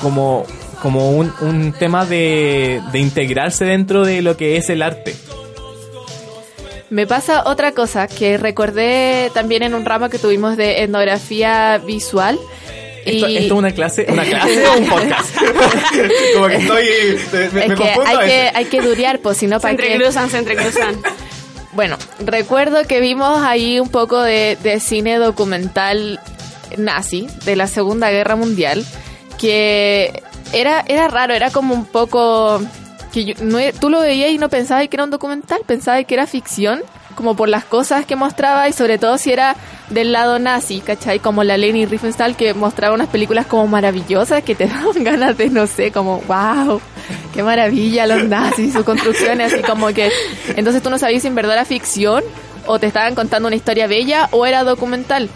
como, 0.02 0.46
como 0.82 1.12
un, 1.12 1.34
un 1.42 1.74
tema 1.74 2.06
de, 2.06 2.82
de 2.92 3.00
integrarse 3.00 3.66
dentro 3.66 4.06
de 4.06 4.22
lo 4.22 4.38
que 4.38 4.58
es 4.58 4.70
el 4.70 4.82
arte. 4.82 5.16
Me 6.90 7.06
pasa 7.06 7.44
otra 7.46 7.74
cosa 7.74 8.08
que 8.08 8.38
recordé 8.38 9.30
también 9.34 9.62
en 9.62 9.76
un 9.76 9.86
ramo 9.86 10.10
que 10.10 10.18
tuvimos 10.18 10.58
de 10.58 10.82
etnografía 10.84 11.78
visual. 11.78 12.40
Esto, 13.06 13.28
y 13.28 13.38
esto 13.38 13.54
es 13.54 13.60
una 13.60 13.72
clase, 13.72 14.08
una 14.10 14.24
clase 14.24 14.68
o 14.68 14.78
un 14.78 14.88
podcast. 14.88 15.36
como 16.34 16.48
que 16.48 16.56
estoy, 16.56 16.86
me, 17.32 17.50
me 17.50 17.66
es 17.66 17.68
que 17.68 17.76
confundo 17.76 18.02
a 18.10 18.22
hay, 18.22 18.28
que 18.28 18.52
hay 18.56 18.66
que 18.66 18.82
durear, 18.82 19.20
pues 19.20 19.38
si 19.38 19.48
no 19.48 19.58
Se 19.58 19.62
para 19.62 19.78
que... 19.78 19.94
entrecruzan, 19.94 20.30
se 20.30 20.38
entrecruzan. 20.38 20.96
Bueno, 21.72 21.98
recuerdo 22.26 22.84
que 22.88 23.00
vimos 23.00 23.44
ahí 23.44 23.80
un 23.80 23.90
poco 23.90 24.22
de, 24.24 24.58
de 24.64 24.80
cine 24.80 25.18
documental 25.18 26.20
nazi 26.78 27.28
de 27.46 27.56
la 27.56 27.68
Segunda 27.68 28.10
Guerra 28.10 28.36
Mundial, 28.36 28.84
que 29.40 30.22
era, 30.54 30.84
era 30.88 31.08
raro, 31.08 31.34
era 31.34 31.50
como 31.50 31.74
un 31.74 31.86
poco... 31.86 32.62
que 33.12 33.22
e- 33.32 33.74
Tú 33.80 33.90
lo 33.90 34.02
veías 34.02 34.32
y 34.32 34.38
no 34.38 34.50
pensabas 34.50 34.88
que 34.88 34.96
era 34.96 35.06
un 35.06 35.10
documental, 35.10 35.62
pensabas 35.66 36.06
que 36.06 36.14
era 36.14 36.28
ficción, 36.28 36.82
como 37.16 37.36
por 37.36 37.50
las 37.50 37.66
cosas 37.66 38.06
que 38.06 38.16
mostraba 38.16 38.70
y 38.70 38.74
sobre 38.74 38.98
todo 38.98 39.18
si 39.18 39.32
era 39.32 39.56
del 39.90 40.12
lado 40.12 40.40
nazi, 40.40 40.80
¿cachai? 40.82 41.20
Como 41.20 41.44
la 41.44 41.58
Leni 41.58 41.86
Riefenstahl 41.86 42.36
que 42.36 42.54
mostraba 42.54 42.94
unas 42.94 43.08
películas 43.08 43.46
como 43.46 43.68
maravillosas 43.68 44.44
que 44.44 44.56
te 44.56 44.68
daban 44.68 45.04
ganas 45.04 45.38
de, 45.38 45.50
no 45.50 45.68
sé, 45.68 45.92
como, 45.92 46.22
wow, 46.28 46.80
qué 47.34 47.42
maravilla 47.44 48.08
los 48.08 48.24
nazis, 48.26 48.74
sus 48.74 48.84
construcciones, 48.84 49.54
así 49.54 49.64
como 49.64 49.88
que... 49.88 50.12
Entonces 50.56 50.82
tú 50.84 50.90
no 50.90 50.98
sabías 51.00 51.22
si 51.22 51.28
en 51.28 51.36
verdad 51.36 51.54
era 51.54 51.66
ficción 51.66 52.24
o 52.66 52.78
te 52.78 52.88
estaban 52.88 53.16
contando 53.16 53.48
una 53.48 53.56
historia 53.56 53.88
bella 53.88 54.28
o 54.32 54.46
era 54.46 54.64
documental. 54.64 55.30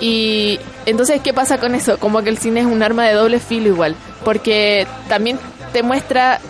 Y 0.00 0.58
entonces, 0.90 1.20
¿qué 1.22 1.32
pasa 1.32 1.58
con 1.58 1.74
eso? 1.74 1.98
Como 1.98 2.22
que 2.22 2.30
el 2.30 2.38
cine 2.38 2.60
es 2.60 2.66
un 2.66 2.82
arma 2.82 3.06
de 3.06 3.14
doble 3.14 3.40
filo 3.40 3.68
igual, 3.68 3.94
porque 4.24 4.86
también 5.08 5.38
te 5.72 5.82
muestra 5.82 6.40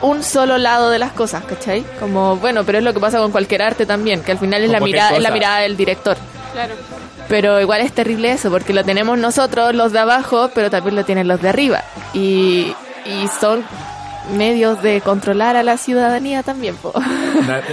un 0.00 0.22
solo 0.22 0.58
lado 0.58 0.90
de 0.90 0.98
las 0.98 1.12
cosas, 1.12 1.44
¿cachai? 1.44 1.84
Como, 1.98 2.36
bueno, 2.36 2.64
pero 2.64 2.78
es 2.78 2.84
lo 2.84 2.94
que 2.94 3.00
pasa 3.00 3.18
con 3.18 3.32
cualquier 3.32 3.62
arte 3.62 3.86
también, 3.86 4.22
que 4.22 4.32
al 4.32 4.38
final 4.38 4.62
es 4.62 4.70
la 4.70 4.80
mirada, 4.80 5.16
es 5.16 5.22
la 5.22 5.30
mirada 5.30 5.58
del 5.60 5.76
director. 5.76 6.16
Claro. 6.52 6.74
Pero 7.28 7.60
igual 7.60 7.82
es 7.82 7.92
terrible 7.92 8.30
eso, 8.30 8.50
porque 8.50 8.72
lo 8.72 8.84
tenemos 8.84 9.18
nosotros, 9.18 9.74
los 9.74 9.92
de 9.92 9.98
abajo, 9.98 10.50
pero 10.54 10.70
también 10.70 10.96
lo 10.96 11.04
tienen 11.04 11.28
los 11.28 11.42
de 11.42 11.48
arriba. 11.50 11.84
Y, 12.14 12.72
y 13.04 13.28
son 13.40 13.64
medios 14.36 14.82
de 14.82 15.00
controlar 15.00 15.56
a 15.56 15.62
la 15.62 15.76
ciudadanía 15.76 16.42
también, 16.42 16.76
po. 16.76 16.92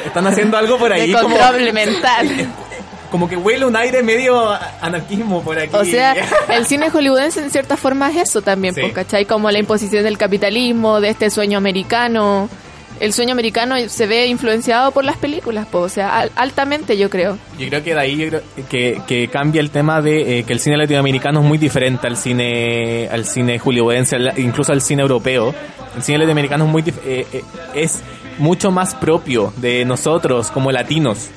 Están 0.06 0.28
haciendo 0.28 0.58
algo 0.58 0.78
por 0.78 0.92
ahí 0.94 1.12
de 1.12 1.22
como, 1.22 1.38
control 1.38 1.74
mental. 1.74 2.28
como 3.16 3.30
que 3.30 3.38
huele 3.38 3.66
un 3.66 3.78
aire 3.78 4.04
medio 4.04 4.50
anarquismo 4.82 5.42
por 5.42 5.58
aquí. 5.58 5.74
O 5.74 5.86
sea, 5.86 6.14
el 6.50 6.66
cine 6.66 6.90
hollywoodense 6.90 7.40
en 7.42 7.50
cierta 7.50 7.78
forma 7.78 8.10
es 8.12 8.18
eso 8.30 8.42
también, 8.42 8.74
Sí. 8.76 8.82
pues, 8.82 8.92
¿cachai? 8.92 9.24
Como 9.26 9.50
la 9.50 9.58
imposición 9.60 10.04
del 10.04 10.18
capitalismo, 10.18 11.00
de 11.00 11.10
este 11.12 11.30
sueño 11.30 11.58
americano. 11.58 12.50
El 13.00 13.14
sueño 13.14 13.32
americano 13.32 13.76
se 13.88 14.06
ve 14.06 14.26
influenciado 14.28 14.92
por 14.92 15.06
las 15.06 15.16
películas, 15.16 15.66
pues, 15.72 15.84
o 15.86 15.90
sea, 15.90 16.18
al- 16.20 16.32
altamente 16.36 16.98
yo 16.98 17.10
creo. 17.10 17.38
Yo 17.58 17.68
creo 17.70 17.84
que 17.84 17.94
de 17.94 18.00
ahí 18.02 18.18
yo 18.18 18.28
creo 18.28 18.42
que, 18.70 19.02
que 19.08 19.28
cambia 19.30 19.62
el 19.62 19.70
tema 19.70 20.02
de 20.02 20.40
eh, 20.40 20.44
que 20.44 20.52
el 20.54 20.60
cine 20.60 20.76
latinoamericano 20.78 21.40
es 21.40 21.46
muy 21.46 21.58
diferente 21.58 22.06
al 22.08 22.18
cine 22.18 23.08
al 23.10 23.24
cine 23.26 23.60
hollywoodense, 23.60 24.16
al- 24.18 24.34
incluso 24.38 24.74
al 24.74 24.82
cine 24.82 25.02
europeo. 25.04 25.54
El 25.96 26.04
cine 26.04 26.18
latinoamericano 26.18 26.66
es 26.66 26.72
muy 26.72 26.82
dif- 26.84 27.00
eh, 27.06 27.26
eh, 27.32 27.44
es 27.76 28.00
mucho 28.40 28.72
más 28.72 28.94
propio 28.96 29.54
de 29.58 29.86
nosotros 29.86 30.52
como 30.52 30.70
latinos. 30.72 31.30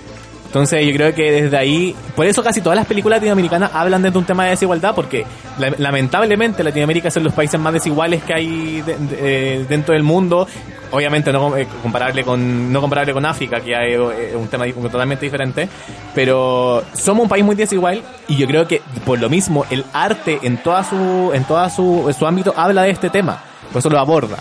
Entonces 0.49 0.85
yo 0.87 0.93
creo 0.95 1.14
que 1.14 1.31
desde 1.43 1.57
ahí, 1.59 1.95
por 2.17 2.25
eso 2.26 2.43
casi 2.43 2.61
todas 2.62 2.76
las 2.76 2.87
películas 2.87 3.19
latinoamericanas 3.19 3.71
hablan 3.75 4.00
de 4.02 4.09
un 4.09 4.25
tema 4.25 4.45
de 4.45 4.50
desigualdad, 4.50 4.95
porque 4.95 5.26
la- 5.59 5.75
lamentablemente 5.76 6.64
Latinoamérica 6.64 7.09
es 7.09 7.17
uno 7.17 7.25
de 7.25 7.28
los 7.28 7.35
países 7.35 7.61
más 7.61 7.73
desiguales 7.75 8.23
que 8.23 8.33
hay 8.33 8.81
de- 8.81 8.97
eh, 9.21 9.67
dentro 9.69 9.93
del 9.93 10.02
mundo. 10.05 10.47
Obviamente 10.90 11.31
no 11.35 11.55
eh, 11.55 11.69
comparable 11.83 12.25
con 12.25 12.73
no 12.73 12.81
comparable 12.81 13.12
con 13.12 13.26
África, 13.26 13.61
que 13.61 13.76
hay 13.76 13.93
eh, 13.93 14.35
un 14.35 14.49
tema 14.49 14.64
totalmente 14.73 15.26
diferente, 15.26 15.69
pero 16.14 16.83
somos 16.95 17.25
un 17.25 17.28
país 17.28 17.45
muy 17.45 17.55
desigual 17.55 18.02
y 18.26 18.37
yo 18.37 18.47
creo 18.47 18.67
que 18.67 18.81
por 19.05 19.19
lo 19.19 19.28
mismo 19.28 19.67
el 19.69 19.85
arte 19.93 20.38
en 20.43 20.57
toda 20.62 20.83
su 20.83 21.31
en 21.35 21.45
toda 21.45 21.69
su, 21.69 22.11
su 22.19 22.26
ámbito 22.26 22.55
habla 22.57 22.85
de 22.85 22.90
este 22.90 23.11
tema, 23.11 23.38
por 23.71 23.81
eso 23.81 23.90
lo 23.90 23.99
aborda. 23.99 24.38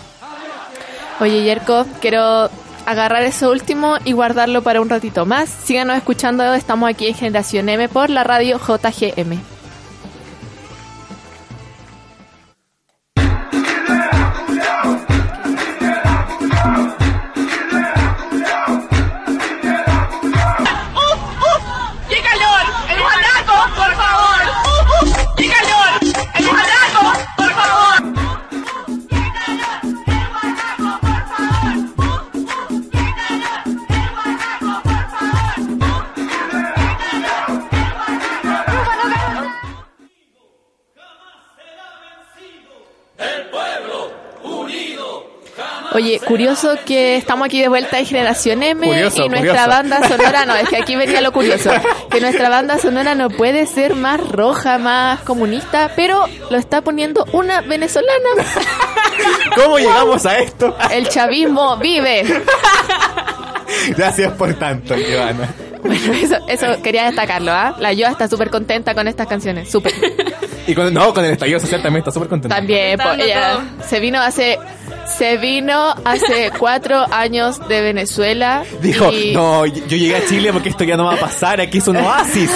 Oye, 1.20 1.42
Yerko, 1.42 1.84
quiero 2.00 2.48
agarrar 2.88 3.22
eso 3.22 3.50
último 3.50 3.96
y 4.06 4.12
guardarlo 4.12 4.62
para 4.62 4.80
un 4.80 4.88
ratito 4.88 5.26
más. 5.26 5.50
Síganos 5.50 5.96
escuchando, 5.96 6.54
estamos 6.54 6.88
aquí 6.88 7.06
en 7.06 7.14
Generación 7.14 7.68
M 7.68 7.86
por 7.90 8.08
la 8.08 8.24
radio 8.24 8.58
JGM. 8.58 9.57
Oye, 46.08 46.20
curioso 46.20 46.74
que 46.86 47.16
estamos 47.16 47.44
aquí 47.44 47.60
de 47.60 47.68
vuelta 47.68 47.98
en 47.98 48.06
Generación 48.06 48.62
M 48.62 48.86
Curioso, 48.86 49.26
y 49.26 49.28
nuestra 49.28 49.64
curioso. 49.64 49.68
banda 49.68 50.08
sonora, 50.08 50.46
no, 50.46 50.54
es 50.54 50.66
que 50.66 50.76
aquí 50.78 50.96
venía 50.96 51.20
lo 51.20 51.32
curioso, 51.32 51.70
que 52.10 52.18
nuestra 52.18 52.48
banda 52.48 52.78
sonora 52.78 53.14
no 53.14 53.28
puede 53.28 53.66
ser 53.66 53.94
más 53.94 54.18
roja, 54.26 54.78
más 54.78 55.20
comunista, 55.20 55.92
pero 55.96 56.24
lo 56.48 56.56
está 56.56 56.80
poniendo 56.80 57.26
una 57.32 57.60
venezolana. 57.60 58.30
¿Cómo 59.54 59.78
llegamos 59.78 60.24
a 60.24 60.38
esto? 60.38 60.74
El 60.90 61.10
chavismo 61.10 61.76
vive. 61.76 62.24
Gracias 63.94 64.32
por 64.32 64.54
tanto, 64.54 64.96
Giovanna. 64.96 65.46
Bueno, 65.82 66.12
eso, 66.14 66.36
eso 66.48 66.82
quería 66.82 67.04
destacarlo, 67.04 67.52
¿ah? 67.52 67.76
La 67.78 67.92
Yoa 67.92 68.10
está 68.12 68.28
súper 68.28 68.48
contenta 68.48 68.94
con 68.94 69.06
estas 69.08 69.26
canciones, 69.26 69.70
súper. 69.70 69.92
Y 70.66 70.74
con, 70.74 70.92
no, 70.92 71.12
con 71.12 71.24
el 71.24 71.32
estallido 71.32 71.60
social 71.60 71.82
también 71.82 72.00
está 72.00 72.12
súper 72.12 72.28
contento. 72.30 72.54
También, 72.54 72.96
Dando 72.96 73.22
ella 73.24 73.52
todo. 73.52 73.88
se 73.88 74.00
vino 74.00 74.20
hace 74.20 74.58
se 75.16 75.36
vino 75.38 75.94
hace 76.04 76.50
cuatro 76.58 77.04
años 77.10 77.66
de 77.68 77.80
Venezuela. 77.80 78.64
Dijo, 78.80 79.12
y 79.12 79.32
no, 79.32 79.66
yo 79.66 79.96
llegué 79.96 80.16
a 80.16 80.26
Chile 80.26 80.52
porque 80.52 80.68
esto 80.68 80.84
ya 80.84 80.96
no 80.96 81.04
va 81.04 81.14
a 81.14 81.18
pasar, 81.18 81.60
aquí 81.60 81.78
es 81.78 81.88
un 81.88 81.96
oasis. 81.96 82.50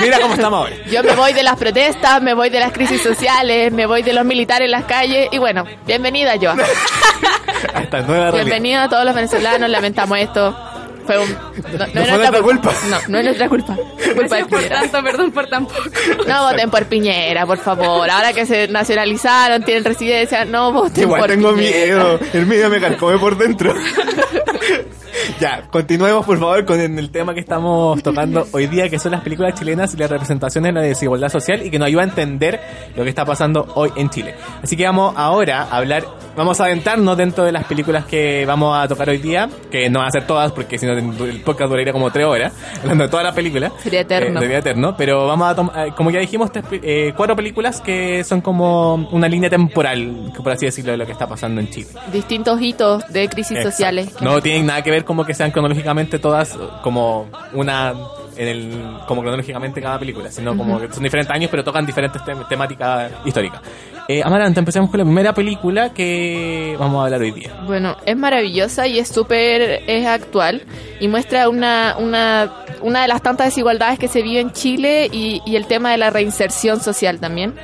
Mira 0.00 0.18
cómo 0.20 0.34
estamos 0.34 0.58
ahora. 0.58 0.76
Yo 0.90 1.02
me 1.02 1.14
voy 1.14 1.32
de 1.32 1.42
las 1.42 1.56
protestas, 1.56 2.22
me 2.22 2.34
voy 2.34 2.50
de 2.50 2.60
las 2.60 2.72
crisis 2.72 3.02
sociales, 3.02 3.72
me 3.72 3.86
voy 3.86 4.02
de 4.02 4.12
los 4.12 4.24
militares 4.24 4.66
en 4.66 4.72
las 4.72 4.84
calles 4.84 5.28
y 5.32 5.38
bueno, 5.38 5.64
bienvenida 5.86 6.36
yo. 6.36 6.52
A 7.74 7.80
esta 7.80 8.00
nueva 8.02 8.30
realidad. 8.30 8.44
Bienvenido 8.44 8.82
a 8.82 8.88
todos 8.88 9.04
los 9.04 9.14
venezolanos, 9.14 9.68
lamentamos 9.70 10.18
esto. 10.18 10.73
Fue 11.06 11.18
un, 11.18 11.30
no, 11.32 11.86
No 11.92 12.04
fue 12.04 12.16
nuestra 12.18 12.42
culpa. 12.42 12.72
No, 12.88 12.98
no 13.08 13.18
es 13.18 13.24
nuestra 13.24 13.48
culpa. 13.48 13.76
Culpa 14.14 14.36
de 14.36 14.44
por 14.46 14.62
tanto, 14.62 15.02
perdón 15.02 15.32
por 15.32 15.46
tan 15.48 15.66
poco. 15.66 15.80
No 16.28 16.44
voten 16.44 16.70
por 16.70 16.84
Piñera, 16.86 17.44
por 17.46 17.58
favor. 17.58 18.08
Ahora 18.08 18.32
que 18.32 18.46
se 18.46 18.68
nacionalizaron, 18.68 19.62
tienen 19.64 19.84
residencia, 19.84 20.44
no 20.44 20.72
voten 20.72 21.02
Igual 21.04 21.20
por 21.20 21.30
tengo 21.30 21.54
Piñera. 21.54 21.76
miedo. 22.04 22.20
El 22.32 22.46
miedo 22.46 22.70
me 22.70 22.80
carcome 22.80 23.18
por 23.18 23.36
dentro. 23.36 23.74
ya, 25.40 25.62
continuemos 25.70 26.24
por 26.24 26.38
favor 26.38 26.64
con 26.64 26.80
el 26.80 27.10
tema 27.10 27.34
que 27.34 27.40
estamos 27.40 28.02
tocando 28.02 28.46
hoy 28.52 28.66
día, 28.66 28.88
que 28.88 28.98
son 28.98 29.12
las 29.12 29.22
películas 29.22 29.58
chilenas 29.58 29.92
y 29.94 29.96
la 29.96 30.06
representación 30.06 30.64
de 30.64 30.72
la 30.72 30.80
desigualdad 30.82 31.28
social 31.28 31.64
y 31.64 31.70
que 31.70 31.78
nos 31.78 31.86
ayuda 31.86 32.02
a 32.02 32.06
entender 32.06 32.60
lo 32.96 33.02
que 33.02 33.08
está 33.08 33.24
pasando 33.24 33.66
hoy 33.74 33.90
en 33.96 34.10
Chile. 34.10 34.34
Así 34.62 34.76
que 34.76 34.84
vamos 34.84 35.14
ahora 35.16 35.62
a 35.62 35.76
hablar, 35.78 36.04
vamos 36.36 36.60
a 36.60 36.64
adentrarnos 36.64 37.16
dentro 37.16 37.44
de 37.44 37.52
las 37.52 37.64
películas 37.64 38.04
que 38.06 38.44
vamos 38.46 38.76
a 38.76 38.86
tocar 38.88 39.08
hoy 39.08 39.18
día, 39.18 39.48
que 39.70 39.88
no 39.90 40.00
van 40.00 40.08
a 40.08 40.10
ser 40.10 40.26
todas 40.26 40.52
porque 40.52 40.78
si 40.78 40.86
no 40.86 40.92
el 40.92 41.40
podcast 41.42 41.70
duraría 41.70 41.92
como 41.92 42.10
tres 42.10 42.26
horas, 42.26 42.52
hablando 42.82 43.04
de 43.04 43.10
todas 43.10 43.24
las 43.24 43.34
películas. 43.34 43.72
Sería 43.82 44.00
eterno. 44.00 44.38
Eh, 44.40 44.42
sería 44.42 44.58
eterno, 44.58 44.94
pero 44.96 45.26
vamos 45.26 45.48
a 45.48 45.54
tomar, 45.54 45.94
como 45.94 46.10
ya 46.10 46.20
dijimos, 46.20 46.50
tres 46.52 46.64
eh, 46.72 47.12
cuatro 47.16 47.36
películas 47.36 47.80
que 47.80 48.24
son 48.24 48.40
como 48.40 48.94
una 49.12 49.28
línea 49.28 49.50
temporal, 49.50 50.32
por 50.42 50.52
así 50.52 50.66
decirlo, 50.66 50.92
de 50.92 50.98
lo 50.98 51.06
que 51.06 51.12
está 51.12 51.26
pasando 51.26 51.60
en 51.60 51.70
Chile. 51.70 51.88
Distintos 52.12 52.60
hitos 52.60 53.06
de 53.12 53.28
crisis 53.28 53.52
Exacto. 53.58 53.70
sociales. 53.70 54.20
No 54.20 54.40
tienen 54.40 54.66
nada 54.66 54.82
que 54.82 54.90
ver 54.90 55.04
como 55.04 55.24
que 55.24 55.34
sean 55.34 55.50
cronológicamente 55.50 56.18
todas 56.18 56.58
como 56.82 57.28
una 57.52 57.94
en 58.36 58.48
el 58.48 58.96
como 59.06 59.20
cronológicamente 59.22 59.80
cada 59.80 59.96
película, 59.98 60.28
sino 60.30 60.56
como 60.56 60.80
que 60.80 60.92
son 60.92 61.04
diferentes 61.04 61.32
años 61.32 61.48
pero 61.52 61.62
tocan 61.62 61.86
diferentes 61.86 62.20
tem- 62.22 62.48
temáticas 62.48 63.12
históricas. 63.24 63.60
Eh, 64.06 64.22
Amaranta, 64.22 64.60
empecemos 64.60 64.90
con 64.90 64.98
la 64.98 65.04
primera 65.04 65.32
película 65.32 65.94
que 65.94 66.76
vamos 66.78 67.00
a 67.00 67.04
hablar 67.04 67.22
hoy 67.22 67.30
día. 67.30 67.58
Bueno, 67.66 67.96
es 68.04 68.16
maravillosa 68.16 68.86
y 68.86 68.98
es 68.98 69.08
súper 69.08 69.82
es 69.86 70.06
actual 70.06 70.62
y 71.00 71.08
muestra 71.08 71.48
una, 71.48 71.96
una, 71.98 72.52
una 72.82 73.02
de 73.02 73.08
las 73.08 73.22
tantas 73.22 73.46
desigualdades 73.46 73.98
que 73.98 74.08
se 74.08 74.20
vive 74.20 74.40
en 74.40 74.52
Chile 74.52 75.08
y, 75.10 75.40
el 75.56 75.66
tema 75.66 75.92
de 75.92 75.98
la 75.98 76.10
reinserción 76.10 76.80
social 76.80 77.18
también, 77.18 77.54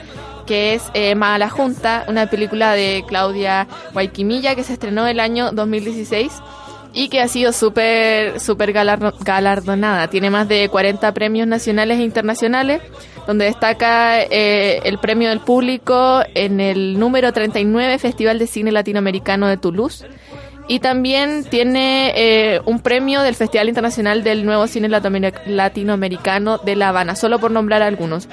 que 0.46 0.74
es 0.74 0.84
eh, 0.94 1.14
Mala 1.14 1.50
Junta, 1.50 2.04
una 2.08 2.26
película 2.26 2.72
de 2.72 3.04
Claudia 3.06 3.66
Guayquimilla 3.92 4.54
que 4.54 4.62
se 4.62 4.72
estrenó 4.72 5.06
el 5.06 5.20
año 5.20 5.50
2016 5.52 6.32
y 6.92 7.08
que 7.08 7.20
ha 7.20 7.28
sido 7.28 7.52
súper 7.52 8.34
galardo- 8.72 9.14
galardonada. 9.24 10.08
Tiene 10.08 10.30
más 10.30 10.48
de 10.48 10.68
40 10.68 11.12
premios 11.12 11.46
nacionales 11.46 11.98
e 11.98 12.02
internacionales, 12.02 12.80
donde 13.26 13.44
destaca 13.46 14.20
eh, 14.22 14.80
el 14.84 14.98
premio 14.98 15.28
del 15.28 15.40
público 15.40 16.22
en 16.34 16.60
el 16.60 16.98
número 16.98 17.32
39 17.32 17.98
Festival 17.98 18.38
de 18.38 18.46
Cine 18.46 18.72
Latinoamericano 18.72 19.46
de 19.46 19.56
Toulouse. 19.56 20.04
Y 20.68 20.78
también 20.78 21.44
tiene 21.44 22.12
eh, 22.14 22.60
un 22.64 22.80
premio 22.80 23.22
del 23.22 23.34
Festival 23.34 23.68
Internacional 23.68 24.22
del 24.22 24.44
Nuevo 24.44 24.66
Cine 24.68 24.88
Latinoamer- 24.88 25.40
Latinoamericano 25.46 26.58
de 26.58 26.76
La 26.76 26.90
Habana, 26.90 27.16
solo 27.16 27.38
por 27.40 27.50
nombrar 27.50 27.82
algunos. 27.82 28.28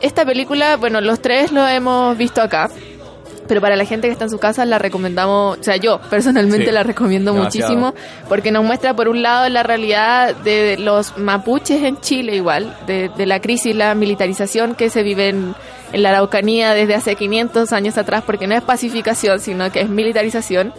Esta 0.00 0.24
película, 0.24 0.76
bueno, 0.78 1.00
los 1.00 1.20
tres 1.20 1.52
lo 1.52 1.66
hemos 1.68 2.16
visto 2.18 2.42
acá, 2.42 2.70
pero 3.48 3.60
para 3.60 3.76
la 3.76 3.84
gente 3.84 4.08
que 4.08 4.12
está 4.12 4.24
en 4.24 4.30
su 4.30 4.38
casa 4.38 4.64
la 4.64 4.78
recomendamos, 4.78 5.58
o 5.58 5.62
sea, 5.62 5.76
yo 5.76 6.00
personalmente 6.10 6.66
Sí, 6.66 6.72
la 6.72 6.82
recomiendo 6.82 7.32
demasiado. 7.32 7.72
muchísimo 7.72 7.94
porque 8.28 8.50
nos 8.52 8.64
muestra 8.64 8.94
por 8.94 9.08
un 9.08 9.22
lado 9.22 9.48
la 9.48 9.62
realidad 9.62 10.34
de 10.36 10.76
los 10.78 11.16
mapuches 11.18 11.82
en 11.82 12.00
Chile 12.00 12.36
igual, 12.36 12.76
de, 12.86 13.10
de 13.16 13.26
la 13.26 13.40
crisis, 13.40 13.74
la 13.74 13.94
militarización 13.94 14.74
que 14.74 14.90
se 14.90 15.02
vive 15.02 15.28
en, 15.30 15.54
en 15.92 16.02
la 16.02 16.10
Araucanía 16.10 16.74
desde 16.74 16.94
hace 16.94 17.16
500 17.16 17.72
años 17.72 17.98
atrás, 17.98 18.22
porque 18.24 18.46
no 18.46 18.54
es 18.54 18.62
pacificación, 18.62 19.40
sino 19.40 19.70
que 19.72 19.80
es 19.80 19.88
militarización, 19.88 20.72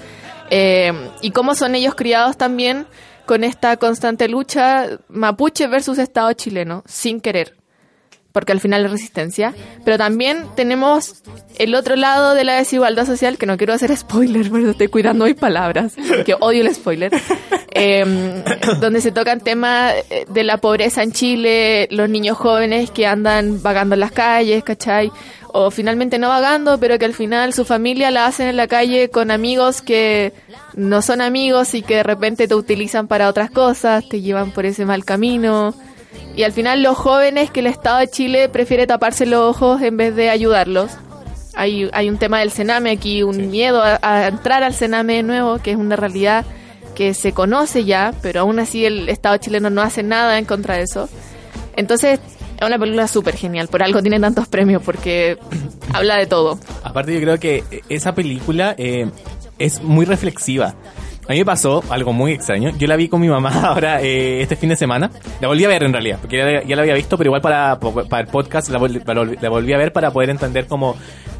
eh, 0.49 0.91
y 1.21 1.31
cómo 1.31 1.55
son 1.55 1.75
ellos 1.75 1.95
criados 1.95 2.37
también 2.37 2.85
con 3.25 3.43
esta 3.43 3.77
constante 3.77 4.27
lucha 4.27 4.87
mapuche 5.07 5.67
versus 5.67 5.97
Estado 5.97 6.33
chileno, 6.33 6.83
sin 6.85 7.21
querer 7.21 7.55
porque 8.33 8.51
al 8.51 8.59
final 8.59 8.83
es 8.83 8.91
resistencia, 8.91 9.53
pero 9.85 9.97
también 9.97 10.47
tenemos 10.55 11.21
el 11.59 11.75
otro 11.75 11.95
lado 11.95 12.33
de 12.33 12.43
la 12.43 12.55
desigualdad 12.55 13.05
social, 13.05 13.37
que 13.37 13.45
no 13.45 13.57
quiero 13.57 13.73
hacer 13.73 13.95
spoiler, 13.95 14.49
pero 14.51 14.71
estoy 14.71 14.87
cuidando 14.87 15.25
mis 15.25 15.35
palabras, 15.35 15.93
que 16.25 16.35
odio 16.39 16.61
el 16.61 16.73
spoiler, 16.73 17.11
eh, 17.71 18.43
donde 18.81 19.01
se 19.01 19.11
tocan 19.11 19.39
temas 19.39 19.93
eh, 20.09 20.25
de 20.27 20.43
la 20.43 20.57
pobreza 20.57 21.03
en 21.03 21.11
Chile, 21.11 21.87
los 21.91 22.09
niños 22.09 22.35
jóvenes 22.35 22.89
que 22.89 23.05
andan 23.05 23.61
vagando 23.61 23.93
en 23.93 23.99
las 23.99 24.11
calles, 24.11 24.63
¿cachai? 24.63 25.11
O 25.55 25.69
finalmente 25.69 26.17
no 26.17 26.29
vagando, 26.29 26.79
pero 26.79 26.97
que 26.97 27.05
al 27.05 27.13
final 27.13 27.53
su 27.53 27.65
familia 27.65 28.09
la 28.09 28.25
hacen 28.25 28.47
en 28.47 28.57
la 28.57 28.67
calle 28.67 29.09
con 29.09 29.29
amigos 29.29 29.83
que 29.83 30.33
no 30.73 31.03
son 31.03 31.21
amigos 31.21 31.75
y 31.75 31.83
que 31.83 31.97
de 31.97 32.03
repente 32.03 32.47
te 32.47 32.55
utilizan 32.55 33.07
para 33.07 33.29
otras 33.29 33.51
cosas, 33.51 34.09
te 34.09 34.21
llevan 34.21 34.49
por 34.49 34.65
ese 34.65 34.85
mal 34.85 35.05
camino. 35.05 35.75
Y 36.35 36.43
al 36.43 36.51
final 36.51 36.81
los 36.81 36.97
jóvenes 36.97 37.51
que 37.51 37.59
el 37.59 37.67
Estado 37.67 37.99
de 37.99 38.07
Chile 38.07 38.49
prefiere 38.49 38.87
taparse 38.87 39.25
los 39.25 39.41
ojos 39.41 39.81
en 39.81 39.97
vez 39.97 40.15
de 40.15 40.29
ayudarlos. 40.29 40.91
Hay, 41.55 41.89
hay 41.93 42.09
un 42.09 42.17
tema 42.17 42.39
del 42.39 42.51
Sename 42.51 42.91
aquí, 42.91 43.21
un 43.21 43.51
miedo 43.51 43.81
a, 43.83 43.99
a 44.01 44.27
entrar 44.27 44.63
al 44.63 44.73
Sename 44.73 45.15
de 45.15 45.23
nuevo, 45.23 45.59
que 45.59 45.71
es 45.71 45.77
una 45.77 45.95
realidad 45.95 46.45
que 46.95 47.13
se 47.13 47.33
conoce 47.33 47.85
ya, 47.85 48.13
pero 48.21 48.41
aún 48.41 48.59
así 48.59 48.85
el 48.85 49.09
Estado 49.09 49.37
chileno 49.37 49.69
no 49.69 49.81
hace 49.81 50.03
nada 50.03 50.39
en 50.39 50.45
contra 50.45 50.77
de 50.77 50.83
eso. 50.83 51.09
Entonces, 51.75 52.19
es 52.57 52.67
una 52.67 52.79
película 52.79 53.07
súper 53.07 53.35
genial, 53.35 53.67
por 53.67 53.83
algo 53.83 54.01
tiene 54.01 54.19
tantos 54.19 54.47
premios, 54.47 54.81
porque 54.83 55.37
habla 55.93 56.17
de 56.17 56.25
todo. 56.27 56.59
Aparte 56.83 57.13
yo 57.13 57.19
creo 57.19 57.39
que 57.39 57.63
esa 57.89 58.13
película 58.13 58.75
eh, 58.77 59.09
es 59.59 59.81
muy 59.81 60.05
reflexiva. 60.05 60.75
A 61.27 61.31
mí 61.31 61.39
me 61.39 61.45
pasó 61.45 61.81
algo 61.89 62.11
muy 62.11 62.33
extraño. 62.33 62.71
Yo 62.77 62.85
la 62.87 62.95
vi 62.97 63.07
con 63.07 63.21
mi 63.21 63.29
mamá 63.29 63.49
ahora 63.67 64.01
eh, 64.01 64.41
este 64.41 64.55
fin 64.57 64.69
de 64.69 64.75
semana. 64.75 65.09
La 65.39 65.47
volví 65.47 65.63
a 65.63 65.69
ver 65.69 65.83
en 65.83 65.93
realidad, 65.93 66.17
porque 66.21 66.37
ya, 66.37 66.63
ya 66.67 66.75
la 66.75 66.81
había 66.81 66.95
visto, 66.95 67.17
pero 67.17 67.29
igual 67.29 67.41
para, 67.41 67.79
para 67.79 68.21
el 68.23 68.27
podcast 68.27 68.69
la, 68.69 68.79
la- 68.79 69.49
volví 69.49 69.73
a 69.73 69.77
ver 69.77 69.93
para 69.93 70.11
poder 70.11 70.29
entender 70.29 70.67
cómo... 70.67 70.95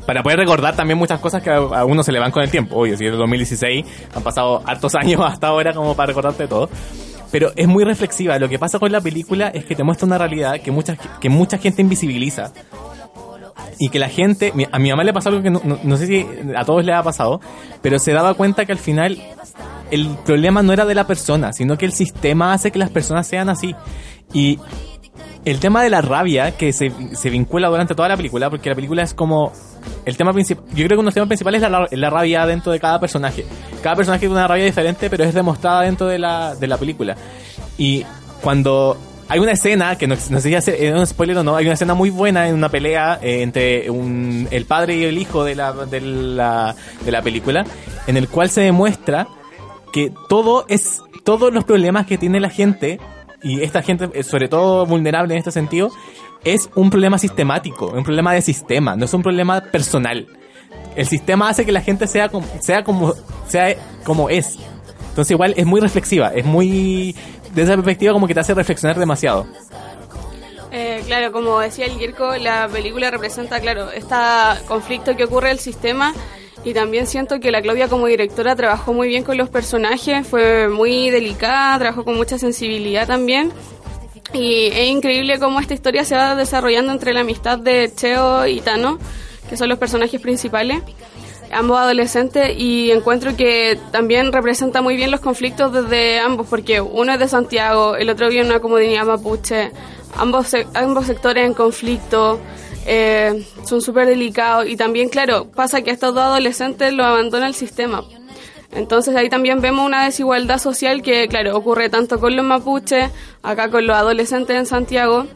Para 0.06 0.22
poder 0.22 0.38
recordar 0.40 0.76
también 0.76 0.98
muchas 0.98 1.20
cosas 1.22 1.42
que 1.42 1.50
a, 1.50 1.86
uno 1.86 2.04
se 2.04 2.12
le 2.12 2.20
van 2.20 2.32
con 2.32 2.44
el 2.44 2.50
tiempo. 2.50 2.76
Obvio, 2.78 2.98
si 2.98 3.06
es 3.06 3.12
el 3.14 3.18
2016, 3.18 3.86
han 4.16 4.24
pasado 4.24 4.62
hartos 4.66 4.96
años 5.02 5.22
hasta 5.26 5.48
ahora 5.48 5.74
como 5.74 5.96
para 5.96 6.08
recordarte 6.08 6.48
todo. 6.48 6.70
Pero 7.32 7.52
es 7.56 7.68
muy 7.68 7.84
reflexiva. 7.84 8.38
Lo 8.38 8.48
que 8.50 8.60
pasa 8.60 8.80
con 8.80 8.92
la 8.92 9.02
película 9.02 9.48
es 9.50 9.66
que 9.66 9.76
te 9.76 9.84
muestra 9.84 10.06
una 10.06 10.18
realidad 10.18 10.60
que 10.62 10.72
mucha, 10.72 10.96
que 11.20 11.30
mucha 11.30 11.58
gente 11.58 11.82
invisibiliza 11.82 12.52
y 13.80 13.90
que 13.90 13.98
la 13.98 14.08
gente, 14.10 14.54
a 14.72 14.78
mi 14.80 14.90
mamá 14.92 15.04
le 15.04 15.14
pasó 15.14 15.30
algo 15.30 15.42
que 15.42 15.50
no, 15.50 15.62
no- 15.64 15.80
no 15.84 15.98
sé 15.98 16.06
si 16.06 16.28
a 16.56 16.64
todos 16.64 16.86
le 16.86 16.94
ha 16.94 17.02
pasado, 17.02 17.40
pero 17.82 17.98
se 17.98 18.12
daba 18.12 18.34
cuenta 18.36 18.66
que 18.66 18.72
al 18.72 18.78
final 18.78 19.18
el 19.94 20.08
problema 20.26 20.62
no 20.64 20.74
era 20.74 20.86
de 20.86 20.96
la 20.96 21.06
persona, 21.08 21.54
sino 21.54 21.78
que 21.78 21.86
el 21.86 21.94
sistema 21.94 22.54
hace 22.54 22.72
que 22.72 22.80
las 22.80 22.90
personas 22.90 23.28
sean 23.28 23.50
así. 23.50 23.76
Y 24.34 24.60
el 25.46 25.60
tema 25.60 25.84
de 25.84 25.90
la 25.90 26.02
rabia 26.02 26.52
que 26.58 26.72
se, 26.74 26.92
se 27.14 27.30
vincula 27.30 27.68
durante 27.70 27.96
toda 27.96 28.08
la 28.10 28.18
película, 28.18 28.50
porque 28.50 28.70
la 28.70 28.76
película 28.76 29.04
es 29.04 29.14
como 29.14 29.52
el 30.06 30.16
tema 30.18 30.32
principal, 30.34 30.64
yo 30.70 30.86
creo 30.86 30.90
que 30.90 30.94
uno 30.96 31.02
de 31.02 31.06
los 31.08 31.14
temas 31.14 31.28
principales 31.28 31.62
es 31.62 31.70
la, 31.70 31.88
la 31.92 32.10
rabia 32.10 32.46
dentro 32.46 32.72
de 32.72 32.80
cada 32.80 33.00
personaje. 33.00 33.46
Cada 33.82 33.96
personaje 33.96 34.22
tiene 34.22 34.34
una 34.36 34.48
rabia 34.48 34.66
diferente, 34.66 35.10
pero 35.10 35.24
es 35.26 35.34
demostrada 35.34 35.82
dentro 35.82 36.08
de 36.08 36.18
la, 36.20 36.56
de 36.56 36.68
la 36.68 36.78
película. 36.78 37.16
Y 37.78 38.06
cuando 38.42 38.98
hay 39.28 39.40
una 39.40 39.52
escena, 39.52 39.98
que 39.98 40.08
no, 40.08 40.16
no 40.30 40.40
sé 40.40 40.50
si 40.50 40.56
hace- 40.56 40.88
es 40.88 40.94
un 40.96 41.06
spoiler 41.06 41.38
o 41.38 41.44
no, 41.44 41.56
hay 41.56 41.66
una 41.66 41.74
escena 41.74 41.94
muy 41.94 42.10
buena 42.10 42.48
en 42.48 42.56
una 42.56 42.70
pelea 42.70 43.20
eh, 43.22 43.42
entre 43.42 43.90
un, 43.90 44.48
el 44.52 44.66
padre 44.66 44.96
y 44.96 45.04
el 45.04 45.18
hijo 45.18 45.44
de 45.44 45.56
la, 45.56 45.74
de, 45.74 46.02
la, 46.02 46.76
de 47.04 47.12
la 47.12 47.22
película, 47.22 47.66
en 48.08 48.16
el 48.18 48.28
cual 48.30 48.50
se 48.50 48.62
demuestra 48.62 49.28
que 49.94 50.12
todo 50.28 50.66
es, 50.68 51.02
todos 51.24 51.54
los 51.54 51.64
problemas 51.64 52.06
que 52.08 52.18
tiene 52.18 52.42
la 52.42 52.50
gente, 52.50 53.00
y 53.42 53.62
esta 53.62 53.82
gente, 53.82 54.10
eh, 54.14 54.24
sobre 54.24 54.50
todo 54.50 54.86
vulnerable 54.86 55.36
en 55.36 55.38
este 55.38 55.52
sentido, 55.52 55.92
es 56.44 56.70
un 56.76 56.90
problema 56.90 57.18
sistemático, 57.18 57.88
un 57.88 58.04
problema 58.04 58.34
de 58.34 58.42
sistema, 58.42 58.96
no 58.98 59.06
es 59.06 59.14
un 59.14 59.22
problema 59.22 59.62
personal. 59.62 60.28
El 60.96 61.08
sistema 61.08 61.50
hace 61.50 61.66
que 61.66 61.72
la 61.72 61.82
gente 61.82 62.08
sea 62.08 62.30
como, 62.30 62.46
sea 62.60 62.84
como, 62.84 63.14
sea 63.48 63.76
como 64.04 64.30
es. 64.30 64.58
Entonces 65.10 65.32
igual 65.32 65.54
es 65.56 65.66
muy 65.66 65.80
reflexiva, 65.80 66.34
es 66.34 66.44
muy, 66.44 67.16
desde 67.50 67.64
esa 67.64 67.76
perspectiva 67.76 68.14
como 68.14 68.28
que 68.28 68.34
te 68.34 68.40
hace 68.40 68.54
reflexionar 68.56 68.98
demasiado. 68.98 69.46
Eh, 70.72 71.04
claro, 71.06 71.32
como 71.32 71.60
decía 71.60 71.86
el 71.86 72.00
Girko, 72.00 72.36
la 72.38 72.68
película 72.68 73.12
representa, 73.12 73.60
claro, 73.60 73.92
este 73.92 74.16
conflicto 74.68 75.16
que 75.16 75.26
ocurre 75.26 75.50
en 75.50 75.54
el 75.54 75.60
sistema 75.60 76.14
y 76.64 76.74
también 76.74 77.08
siento 77.08 77.40
que 77.40 77.52
la 77.52 77.62
Claudia 77.62 77.90
como 77.90 78.08
directora 78.08 78.56
trabajó 78.56 78.94
muy 78.94 79.08
bien 79.08 79.24
con 79.24 79.38
los 79.38 79.50
personajes, 79.50 80.26
fue 80.26 80.70
muy 80.70 81.10
delicada, 81.10 81.78
trabajó 81.78 82.06
con 82.06 82.16
mucha 82.16 82.38
sensibilidad 82.38 83.06
también. 83.06 83.52
Y 84.34 84.68
es 84.68 84.90
increíble 84.90 85.40
cómo 85.40 85.60
esta 85.60 85.74
historia 85.74 86.06
se 86.06 86.16
va 86.16 86.36
desarrollando 86.36 86.92
entre 86.92 87.14
la 87.14 87.22
amistad 87.22 87.60
de 87.60 87.92
Cheo 87.94 88.48
y 88.48 88.62
Tano, 88.62 88.98
que 89.50 89.58
son 89.58 89.70
los 89.70 89.78
personajes 89.78 90.20
principales, 90.22 90.82
ambos 91.52 91.78
adolescentes, 91.78 92.58
y 92.58 92.92
encuentro 92.92 93.36
que 93.36 93.78
también 93.92 94.32
representa 94.32 94.82
muy 94.82 94.96
bien 94.96 95.12
los 95.12 95.20
conflictos 95.20 95.72
desde 95.74 96.20
ambos, 96.20 96.48
porque 96.50 96.82
uno 96.82 97.14
es 97.14 97.20
de 97.20 97.28
Santiago, 97.28 97.96
el 97.96 98.10
otro 98.10 98.30
vive 98.30 98.42
en 98.42 98.48
una 98.48 98.60
comunidad 98.60 99.06
mapuche, 99.06 99.72
ambos, 100.16 100.56
ambos 100.74 101.06
sectores 101.06 101.46
en 101.46 101.54
conflicto, 101.54 102.40
eh, 102.86 103.46
son 103.66 103.82
súper 103.82 104.08
delicados, 104.08 104.68
y 104.68 104.76
también, 104.76 105.10
claro, 105.10 105.46
pasa 105.46 105.82
que 105.82 105.92
estos 105.92 106.14
dos 106.14 106.24
adolescentes 106.24 106.94
los 106.94 107.06
abandona 107.06 107.48
el 107.48 107.54
sistema. 107.54 108.04
Entonces 108.72 109.16
ahí 109.16 109.30
también 109.30 109.62
vemos 109.62 109.86
una 109.86 110.06
desigualdad 110.06 110.58
social 110.58 111.02
que, 111.02 111.28
claro, 111.28 111.56
ocurre 111.56 111.90
tanto 111.90 112.20
con 112.20 112.36
los 112.36 112.46
mapuches, 112.46 113.12
acá 113.44 113.70
con 113.70 113.86
los 113.86 113.96
adolescentes 113.96 114.58
en 114.58 114.66
Santiago, 114.66 115.28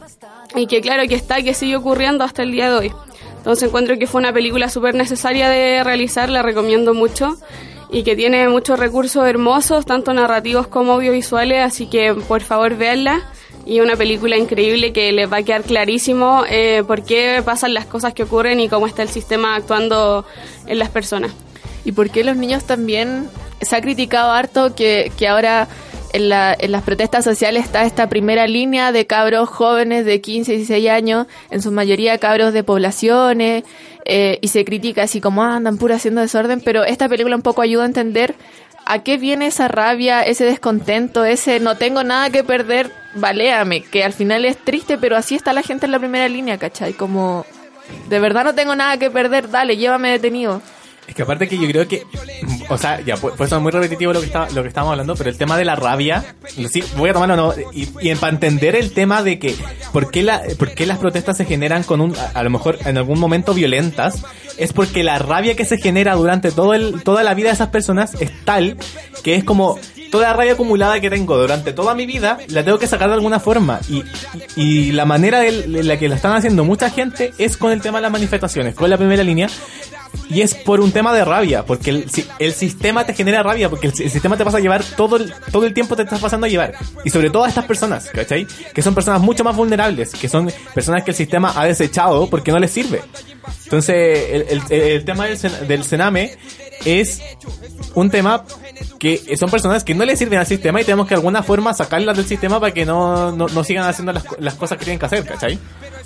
y 0.56 0.66
que 0.68 0.82
claro 0.82 1.08
que 1.08 1.16
está 1.16 1.42
que 1.44 1.54
sigue 1.54 1.76
ocurriendo 1.76 2.24
hasta 2.24 2.42
el 2.44 2.52
día 2.52 2.70
de 2.72 2.78
hoy. 2.78 2.94
Entonces 3.38 3.68
encuentro 3.68 3.98
que 3.98 4.08
fue 4.08 4.20
una 4.20 4.34
película 4.34 4.70
súper 4.70 4.96
necesaria 4.96 5.50
de 5.50 5.84
realizar, 5.84 6.30
la 6.30 6.42
recomiendo 6.42 6.94
mucho, 6.94 7.38
y 7.92 8.04
que 8.04 8.16
tiene 8.16 8.50
muchos 8.50 8.80
recursos 8.80 9.26
hermosos, 9.26 9.86
tanto 9.86 10.14
narrativos 10.14 10.68
como 10.68 10.94
audiovisuales, 10.94 11.64
así 11.64 11.88
que 11.88 12.14
por 12.14 12.42
favor 12.42 12.76
véanla. 12.76 13.22
Y 13.68 13.82
una 13.82 13.98
película 13.98 14.38
increíble 14.38 14.94
que 14.94 15.12
les 15.12 15.30
va 15.32 15.38
a 15.38 15.44
quedar 15.44 15.64
clarísimo 15.64 16.44
eh, 16.50 16.84
por 16.88 17.04
qué 17.04 17.42
pasan 17.44 17.74
las 17.74 17.86
cosas 17.86 18.14
que 18.14 18.24
ocurren 18.24 18.62
y 18.62 18.70
cómo 18.70 18.88
está 18.88 19.04
el 19.04 19.10
sistema 19.10 19.56
actuando 19.56 20.26
en 20.68 20.80
las 20.80 20.90
personas. 20.90 21.32
¿Y 21.84 21.92
por 21.92 22.10
qué 22.10 22.24
los 22.24 22.38
niños 22.38 22.64
también 22.66 23.30
se 23.62 23.76
ha 23.76 23.82
criticado 23.82 24.32
harto 24.32 24.74
que, 24.74 25.12
que 25.18 25.28
ahora 25.28 25.68
en, 26.14 26.30
la- 26.30 26.56
en 26.58 26.72
las 26.72 26.84
protestas 26.84 27.26
sociales 27.26 27.66
está 27.66 27.84
esta 27.84 28.08
primera 28.08 28.48
línea 28.48 28.94
de 28.94 29.06
cabros 29.06 29.50
jóvenes 29.50 30.06
de 30.06 30.22
15, 30.22 30.54
16 30.54 30.90
años, 30.90 31.28
en 31.52 31.62
su 31.62 31.72
mayoría 31.72 32.18
cabros 32.20 32.54
de 32.54 32.64
poblaciones, 32.64 33.66
eh, 34.06 34.40
y 34.42 34.48
se 34.48 34.64
critica 34.64 35.04
así 35.04 35.20
como 35.20 35.44
"Ah, 35.44 35.58
andan 35.58 35.78
puro 35.78 35.94
haciendo 35.94 36.22
desorden, 36.22 36.62
pero 36.62 36.86
esta 36.86 37.10
película 37.10 37.36
un 37.36 37.42
poco 37.42 37.62
ayuda 37.62 37.84
a 37.84 37.88
entender 37.88 38.36
a 38.86 39.04
qué 39.04 39.18
viene 39.18 39.48
esa 39.48 39.68
rabia, 39.68 40.22
ese 40.22 40.46
descontento, 40.46 41.26
ese 41.26 41.60
no 41.60 41.76
tengo 41.76 42.04
nada 42.06 42.30
que 42.30 42.46
perder, 42.46 42.90
baléame, 43.20 43.82
que 43.82 44.04
al 44.04 44.14
final 44.14 44.46
es 44.46 44.58
triste, 44.58 44.98
pero 44.98 45.18
así 45.18 45.36
está 45.36 45.54
la 45.54 45.64
gente 45.64 45.86
en 45.86 45.92
la 45.92 46.00
primera 46.00 46.28
línea, 46.28 46.58
¿cachai? 46.58 46.94
Como, 46.94 47.46
de 48.10 48.20
verdad 48.20 48.44
no 48.44 48.56
tengo 48.56 48.76
nada 48.76 48.98
que 48.98 49.12
perder, 49.12 49.50
dale, 49.50 49.78
llévame 49.78 50.12
detenido. 50.12 50.62
Es 51.08 51.16
que 51.16 51.22
aparte 51.22 51.48
que 51.48 51.58
yo 51.58 51.68
creo 51.68 51.88
que 51.88 52.06
o 52.70 52.78
sea, 52.78 53.02
ya, 53.02 53.16
pues, 53.18 53.34
pues 53.38 53.52
es 53.52 53.60
muy 53.60 53.72
repetitivo 53.72 54.14
lo 54.14 54.20
que 54.20 54.26
está, 54.26 54.50
lo 54.50 54.62
que 54.62 54.68
estamos 54.68 54.92
hablando, 54.92 55.16
pero 55.16 55.30
el 55.30 55.38
tema 55.38 55.58
de 55.58 55.66
la 55.66 55.76
rabia, 55.76 56.36
sí, 56.48 56.84
voy 56.98 57.10
a 57.10 57.14
tomarlo 57.14 57.36
no, 57.36 57.54
y, 57.74 57.88
y 58.02 58.14
para 58.16 58.34
entender 58.34 58.76
el 58.76 58.92
tema 58.92 59.24
de 59.24 59.40
que, 59.40 59.56
¿por 59.94 60.12
qué, 60.12 60.24
la, 60.24 60.42
por 60.58 60.80
las 60.80 60.98
protestas 60.98 61.38
se 61.38 61.46
generan 61.46 61.84
con 61.84 62.02
un, 62.02 62.16
a, 62.16 62.32
a 62.34 62.44
lo 62.44 62.50
mejor 62.50 62.78
en 62.86 62.98
algún 62.98 63.20
momento 63.20 63.54
violentas? 63.54 64.24
Es 64.58 64.74
porque 64.74 65.04
la 65.04 65.20
rabia 65.20 65.56
que 65.56 65.66
se 65.66 65.78
genera 65.78 66.16
durante 66.16 66.52
todo 66.52 66.74
el, 66.74 67.04
toda 67.04 67.24
la 67.24 67.34
vida 67.34 67.50
de 67.50 67.54
esas 67.54 67.70
personas 67.70 68.16
es 68.20 68.32
tal 68.44 68.78
que 69.24 69.36
es 69.36 69.44
como, 69.44 69.80
toda 70.12 70.28
la 70.30 70.34
rabia 70.34 70.54
acumulada 70.54 71.00
que 71.00 71.10
tengo 71.10 71.38
durante 71.38 71.74
toda 71.74 71.94
mi 71.94 72.06
vida 72.06 72.38
la 72.48 72.64
tengo 72.64 72.80
que 72.80 72.88
sacar 72.88 73.10
de 73.10 73.16
alguna 73.16 73.40
forma 73.40 73.80
y, 73.90 74.04
y, 74.56 74.92
la 74.94 75.06
manera 75.06 75.40
de 75.40 75.84
la 75.84 75.98
que 75.98 76.08
la 76.08 76.16
están 76.16 76.34
haciendo 76.34 76.64
mucha 76.64 76.90
gente 76.90 77.34
es 77.38 77.58
con 77.58 77.72
el 77.72 77.82
tema 77.82 78.00
de 78.00 78.04
las 78.04 78.12
manifestaciones, 78.12 78.74
con 78.74 78.90
la 78.90 78.98
primera 78.98 79.24
línea 79.24 79.48
y 80.30 80.42
es 80.42 80.56
por 80.56 80.82
un 80.82 80.92
tema 80.92 81.14
de 81.14 81.24
rabia, 81.24 81.66
porque 81.66 81.90
el, 81.90 82.12
el 82.40 82.54
sistema 82.54 83.06
te 83.06 83.14
genera 83.14 83.44
rabia, 83.44 83.70
porque 83.70 83.88
el, 83.88 83.94
sistema 83.94 84.38
te 84.38 84.44
pasa 84.44 84.58
a 84.58 84.60
llevar 84.60 84.84
todo 84.84 85.18
el, 85.18 85.34
todo 85.52 85.66
el 85.66 85.74
tiempo 85.74 85.96
te 85.96 86.04
estás 86.04 86.20
pasando 86.20 86.46
a 86.46 86.50
llevar. 86.50 86.74
Y 87.04 87.10
sobre 87.10 87.30
todo 87.30 87.46
a 87.46 87.50
estas 87.50 87.66
personas, 87.66 88.10
¿cachai? 88.14 88.46
Que 88.74 88.82
son 88.82 88.94
personas 88.94 89.22
mucho 89.22 89.44
más 89.44 89.56
vulnerables, 89.56 90.12
que 90.12 90.28
son 90.28 90.52
personas 90.74 91.04
que 91.04 91.12
el 91.12 91.18
sistema 91.18 91.54
ha 91.56 91.66
desechado 91.66 92.30
porque 92.30 92.52
no 92.52 92.60
les 92.60 92.72
sirve. 92.72 93.02
Entonces, 93.64 94.46
el, 94.70 95.06
tema 95.06 95.26
del, 95.26 95.68
del 95.68 95.84
Sename 95.84 96.38
es 96.88 97.22
un 97.96 98.10
tema 98.10 98.44
que 99.00 99.36
son 99.38 99.50
personas 99.50 99.84
que 99.84 99.94
no 99.94 100.06
le 100.06 100.16
sirven 100.16 100.40
al 100.40 100.46
sistema 100.48 100.82
y 100.82 100.84
tenemos 100.84 101.06
que 101.08 101.10
de 101.10 101.16
alguna 101.16 101.44
forma 101.44 101.74
sacarlas 101.74 102.16
del 102.18 102.26
sistema 102.26 102.60
para 102.60 102.74
que 102.74 102.86
no, 102.86 103.32
no, 103.32 103.48
no 103.48 103.64
sigan 103.64 103.86
haciendo 103.88 104.12
las, 104.14 104.24
las 104.40 104.54
cosas 104.56 104.78
que 104.78 104.86
tienen 104.86 105.00
que 105.00 105.06
hacer, 105.06 105.24
¿cachai? 105.26 105.60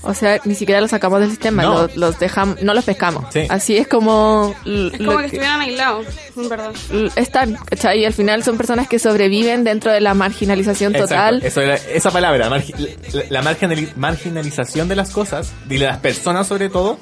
O 0.04 0.14
sea, 0.14 0.40
ni 0.46 0.56
siquiera 0.56 0.82
los 0.82 0.90
sacamos 0.90 1.20
del 1.20 1.30
sistema, 1.30 1.62
No. 1.64 1.84
los, 1.84 1.96
los 1.96 2.20
dejamos, 2.20 2.62
no 2.64 2.74
los 2.74 2.84
pescamos. 2.84 3.26
Sí. 3.32 3.46
Así 3.50 3.78
es 3.78 3.88
como... 3.88 4.54
Es 4.66 4.98
como 4.98 5.12
que 5.12 5.18
que- 5.18 5.26
estuvieran 5.28 5.62
aislados, 5.62 6.08
en 6.36 6.50
verdad. 6.50 6.72
están, 7.16 7.54
¿cachai? 7.66 8.00
Y 8.00 8.06
al 8.06 8.14
final 8.14 8.44
son 8.44 8.58
personas 8.58 8.88
que 8.88 8.98
sobreviven 9.00 9.64
dentro 9.64 9.92
de 9.92 10.02
la 10.02 10.14
marginalización 10.16 10.94
total. 10.94 11.36
Exacto, 11.44 11.48
eso 11.48 11.62
era- 11.62 11.76
esa 11.96 12.10
palabra, 12.12 12.50
margi- 12.50 12.74
la, 13.14 13.42
la 13.42 13.52
marginali- 13.54 13.94
marginalización 13.96 14.88
de 14.88 14.96
las 14.96 15.12
cosas, 15.12 15.52
y 15.70 15.78
de 15.78 15.86
las 15.86 15.98
personas 16.00 16.48
sobre 16.48 16.70
todo, 16.70 16.98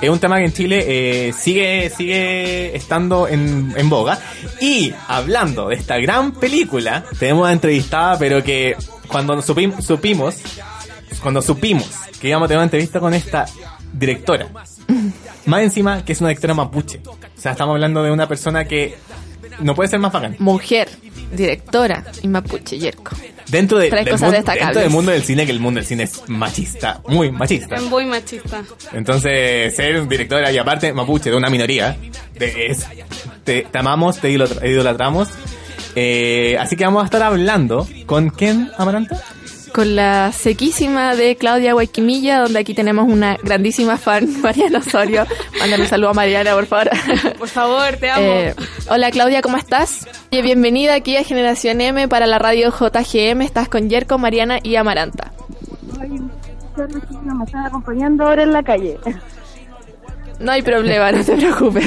es 0.00 0.10
un 0.10 0.18
tema 0.18 0.38
que 0.38 0.44
en 0.46 0.52
Chile 0.52 0.84
eh, 0.86 1.32
sigue, 1.32 1.90
sigue 1.90 2.76
estando 2.76 3.28
en, 3.28 3.72
en 3.76 3.88
boga. 3.88 4.18
Y 4.60 4.92
hablando 5.08 5.68
de 5.68 5.76
esta 5.76 5.98
gran 5.98 6.32
película, 6.32 7.04
tenemos 7.18 7.42
una 7.42 7.52
entrevistada, 7.52 8.18
pero 8.18 8.42
que 8.42 8.76
cuando 9.06 9.36
supim- 9.38 9.80
supimos, 9.80 10.36
cuando 11.22 11.42
supimos 11.42 11.88
que 12.20 12.28
íbamos 12.28 12.46
a 12.46 12.48
tener 12.48 12.58
una 12.58 12.64
entrevista 12.64 13.00
con 13.00 13.14
esta 13.14 13.46
directora, 13.92 14.48
más 15.46 15.62
encima 15.62 16.04
que 16.04 16.12
es 16.12 16.20
una 16.20 16.28
directora 16.30 16.54
mapuche. 16.54 17.00
O 17.06 17.16
sea, 17.40 17.52
estamos 17.52 17.74
hablando 17.74 18.02
de 18.02 18.10
una 18.10 18.26
persona 18.28 18.64
que 18.66 18.96
no 19.60 19.74
puede 19.74 19.88
ser 19.88 19.98
más 20.00 20.12
bacán. 20.12 20.36
Mujer, 20.38 20.88
directora 21.32 22.04
y 22.22 22.28
mapuche 22.28 22.78
yerco. 22.78 23.14
Dentro, 23.48 23.78
de, 23.78 23.88
Tres 23.88 24.04
del, 24.04 24.12
cosas 24.12 24.26
mundo, 24.26 24.36
destacables. 24.36 24.66
dentro 24.66 24.80
del 24.82 24.90
mundo 24.90 25.10
del 25.12 25.22
cine, 25.22 25.46
que 25.46 25.52
el 25.52 25.60
mundo 25.60 25.78
del 25.78 25.86
cine 25.86 26.02
es 26.04 26.28
machista, 26.28 27.00
muy 27.08 27.30
machista. 27.32 27.76
Es 27.76 27.82
muy 27.82 28.04
machista. 28.04 28.62
Entonces, 28.92 29.74
ser 29.74 30.00
un 30.00 30.08
directora 30.08 30.52
y 30.52 30.58
aparte 30.58 30.92
mapuche 30.92 31.30
de 31.30 31.36
una 31.36 31.48
minoría, 31.48 31.96
de- 32.34 32.66
es, 32.66 32.86
te, 33.44 33.62
te 33.70 33.78
amamos, 33.78 34.18
te 34.20 34.30
idolatra- 34.30 34.68
idolatramos. 34.68 35.28
Eh, 35.94 36.56
así 36.60 36.76
que 36.76 36.84
vamos 36.84 37.02
a 37.02 37.06
estar 37.06 37.22
hablando 37.22 37.88
con 38.06 38.30
quién, 38.30 38.70
Amaranta? 38.76 39.20
Con 39.72 39.96
la 39.96 40.32
sequísima 40.32 41.14
de 41.14 41.36
Claudia 41.36 41.72
Guayquimilla, 41.74 42.40
donde 42.40 42.58
aquí 42.58 42.74
tenemos 42.74 43.06
una 43.08 43.36
grandísima 43.42 43.96
fan, 43.96 44.40
Mariana 44.42 44.78
Osorio. 44.78 45.26
Mándale 45.60 45.82
un 45.82 45.88
saludo 45.88 46.10
a 46.10 46.14
Mariana, 46.14 46.54
por 46.54 46.66
favor. 46.66 46.90
Por 47.38 47.48
favor, 47.48 47.96
te 47.98 48.10
amo. 48.10 48.22
Eh, 48.24 48.54
hola 48.90 49.10
Claudia, 49.10 49.42
¿cómo 49.42 49.56
estás? 49.56 50.06
Oye, 50.32 50.42
bienvenida 50.42 50.94
aquí 50.94 51.16
a 51.16 51.24
Generación 51.24 51.80
M 51.80 52.08
para 52.08 52.26
la 52.26 52.38
radio 52.38 52.70
JGM. 52.70 53.42
Estás 53.42 53.68
con 53.68 53.88
Yerko, 53.88 54.18
Mariana 54.18 54.58
y 54.62 54.76
Amaranta. 54.76 55.32
me 56.76 57.44
están 57.44 57.66
acompañando 57.66 58.24
ahora 58.24 58.42
en 58.42 58.52
la 58.52 58.62
calle. 58.62 58.98
No 60.40 60.52
hay 60.52 60.62
problema, 60.62 61.10
no 61.10 61.24
te 61.24 61.36
preocupes. 61.36 61.84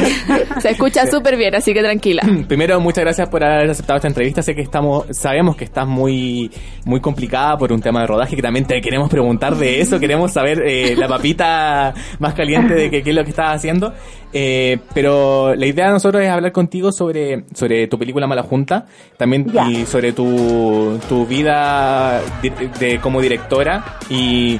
Se 0.61 0.71
escucha 0.71 1.07
súper 1.11 1.37
bien, 1.37 1.55
así 1.55 1.73
que 1.73 1.81
tranquila. 1.81 2.21
Primero, 2.47 2.79
muchas 2.81 3.03
gracias 3.05 3.29
por 3.29 3.43
haber 3.43 3.69
aceptado 3.69 3.97
esta 3.97 4.07
entrevista. 4.09 4.41
Sé 4.41 4.53
que 4.55 4.61
estamos, 4.61 5.05
sabemos 5.11 5.55
que 5.55 5.63
estás 5.63 5.87
muy, 5.87 6.51
muy 6.83 6.99
complicada 6.99 7.57
por 7.57 7.71
un 7.71 7.81
tema 7.81 8.01
de 8.01 8.07
rodaje, 8.07 8.35
que 8.35 8.41
también 8.41 8.65
te 8.65 8.81
queremos 8.81 9.09
preguntar 9.09 9.55
de 9.55 9.79
eso. 9.79 9.99
Queremos 9.99 10.33
saber 10.33 10.61
eh, 10.65 10.95
la 10.97 11.07
papita 11.07 11.93
más 12.19 12.33
caliente 12.33 12.73
de 12.73 12.89
que- 12.89 13.01
qué 13.03 13.11
es 13.11 13.15
lo 13.15 13.23
que 13.23 13.29
estás 13.29 13.55
haciendo. 13.55 13.93
Eh, 14.33 14.77
pero 14.93 15.55
la 15.55 15.65
idea 15.65 15.87
de 15.87 15.93
nosotros 15.93 16.21
es 16.21 16.29
hablar 16.29 16.51
contigo 16.51 16.91
sobre, 16.91 17.43
sobre 17.53 17.87
tu 17.87 17.97
película 17.97 18.27
Mala 18.27 18.43
Junta, 18.43 18.85
también 19.17 19.45
y 19.69 19.85
sobre 19.85 20.11
tu, 20.13 20.99
tu 21.07 21.25
vida 21.25 22.21
de, 22.41 22.51
de- 22.79 22.99
como 22.99 23.21
directora. 23.21 23.97
Y 24.09 24.59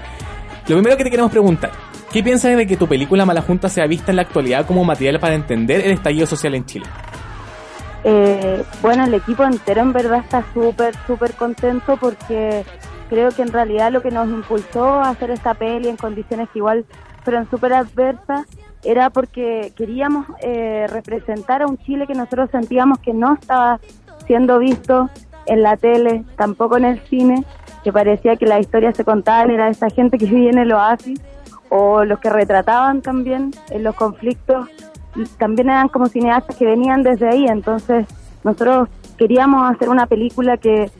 lo 0.67 0.75
primero 0.77 0.95
que 0.97 1.03
te 1.03 1.09
queremos 1.09 1.31
preguntar, 1.31 1.71
¿qué 2.11 2.23
piensas 2.23 2.55
de 2.55 2.67
que 2.67 2.77
tu 2.77 2.87
película 2.87 3.25
Mala 3.25 3.41
Junta 3.41 3.69
sea 3.69 3.87
vista 3.87 4.11
en 4.11 4.17
la 4.17 4.23
actualidad 4.23 4.65
como 4.65 4.83
material 4.83 5.19
para 5.19 5.35
entender 5.35 5.85
el 5.85 5.91
estallido 5.91 6.25
social 6.25 6.55
en 6.55 6.65
Chile? 6.65 6.85
Eh, 8.03 8.63
bueno, 8.81 9.05
el 9.05 9.13
equipo 9.13 9.43
entero 9.43 9.81
en 9.81 9.93
verdad 9.93 10.19
está 10.19 10.43
súper, 10.53 10.95
súper 11.05 11.33
contento 11.33 11.97
porque 11.97 12.65
creo 13.09 13.29
que 13.31 13.43
en 13.43 13.51
realidad 13.51 13.91
lo 13.91 14.01
que 14.01 14.09
nos 14.09 14.27
impulsó 14.27 14.85
a 14.85 15.09
hacer 15.09 15.31
esta 15.31 15.53
peli 15.53 15.87
en 15.87 15.97
condiciones 15.97 16.49
que 16.49 16.59
igual 16.59 16.85
fueron 17.23 17.49
súper 17.49 17.73
adversas 17.73 18.47
era 18.83 19.11
porque 19.11 19.73
queríamos 19.75 20.25
eh, 20.41 20.87
representar 20.89 21.61
a 21.61 21.67
un 21.67 21.77
Chile 21.77 22.07
que 22.07 22.15
nosotros 22.15 22.49
sentíamos 22.51 22.99
que 22.99 23.13
no 23.13 23.35
estaba 23.35 23.79
siendo 24.25 24.57
visto 24.59 25.09
en 25.45 25.61
la 25.61 25.77
tele, 25.77 26.23
tampoco 26.35 26.77
en 26.77 26.85
el 26.85 26.99
cine, 27.01 27.43
que 27.83 27.91
parecía 27.91 28.35
que 28.37 28.45
las 28.45 28.61
historias 28.61 28.95
se 28.95 29.03
contaban, 29.03 29.51
era 29.51 29.69
esa 29.69 29.89
gente 29.89 30.17
que 30.17 30.25
vivía 30.25 30.51
en 30.51 30.59
el 30.59 30.71
oasis, 30.71 31.19
o 31.73 32.03
los 32.03 32.19
que 32.19 32.29
retrataban 32.29 33.01
también 33.01 33.51
en 33.69 33.83
los 33.83 33.95
conflictos 33.95 34.67
también 35.37 35.69
eran 35.69 35.87
como 35.87 36.07
cineastas 36.07 36.55
que 36.57 36.65
venían 36.65 37.01
desde 37.01 37.29
ahí, 37.29 37.45
entonces 37.47 38.05
nosotros 38.43 38.89
queríamos 39.17 39.71
hacer 39.71 39.87
una 39.87 40.05
película 40.05 40.57
que, 40.57 40.91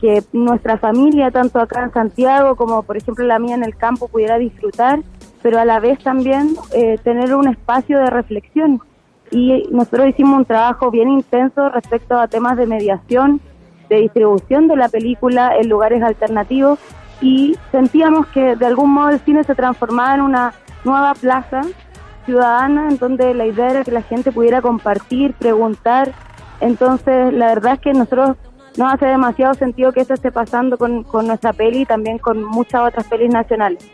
que 0.00 0.22
nuestra 0.32 0.78
familia, 0.78 1.32
tanto 1.32 1.58
acá 1.60 1.82
en 1.82 1.92
Santiago 1.92 2.54
como 2.54 2.84
por 2.84 2.96
ejemplo 2.96 3.24
la 3.24 3.40
mía 3.40 3.56
en 3.56 3.64
el 3.64 3.76
campo, 3.76 4.06
pudiera 4.06 4.38
disfrutar, 4.38 5.00
pero 5.42 5.58
a 5.58 5.64
la 5.64 5.80
vez 5.80 5.98
también 5.98 6.54
eh, 6.74 6.96
tener 7.02 7.34
un 7.34 7.48
espacio 7.48 7.98
de 7.98 8.06
reflexión. 8.06 8.80
Y 9.32 9.68
nosotros 9.70 10.08
hicimos 10.08 10.38
un 10.38 10.44
trabajo 10.44 10.90
bien 10.90 11.08
intenso 11.08 11.68
respecto 11.70 12.18
a 12.18 12.28
temas 12.28 12.56
de 12.56 12.66
mediación, 12.66 13.40
de 13.88 13.96
distribución 13.96 14.68
de 14.68 14.76
la 14.76 14.88
película 14.88 15.56
en 15.56 15.68
lugares 15.68 16.02
alternativos 16.02 16.78
y 17.20 17.56
sentíamos 17.70 18.26
que 18.28 18.56
de 18.56 18.66
algún 18.66 18.92
modo 18.92 19.10
el 19.10 19.20
cine 19.20 19.44
se 19.44 19.54
transformaba 19.54 20.14
en 20.14 20.20
una 20.22 20.54
nueva 20.84 21.14
plaza 21.14 21.62
ciudadana 22.24 22.88
en 22.88 22.98
donde 22.98 23.34
la 23.34 23.46
idea 23.46 23.70
era 23.70 23.84
que 23.84 23.90
la 23.90 24.02
gente 24.02 24.32
pudiera 24.32 24.62
compartir, 24.62 25.34
preguntar. 25.34 26.12
Entonces, 26.60 27.32
la 27.32 27.48
verdad 27.48 27.74
es 27.74 27.80
que 27.80 27.92
nosotros 27.92 28.36
nos 28.76 28.94
hace 28.94 29.06
demasiado 29.06 29.54
sentido 29.54 29.92
que 29.92 30.00
eso 30.00 30.14
esté 30.14 30.30
pasando 30.30 30.78
con, 30.78 31.02
con 31.02 31.26
nuestra 31.26 31.52
peli 31.52 31.82
y 31.82 31.86
también 31.86 32.18
con 32.18 32.42
muchas 32.44 32.82
otras 32.82 33.06
pelis 33.06 33.32
nacionales. 33.32 33.90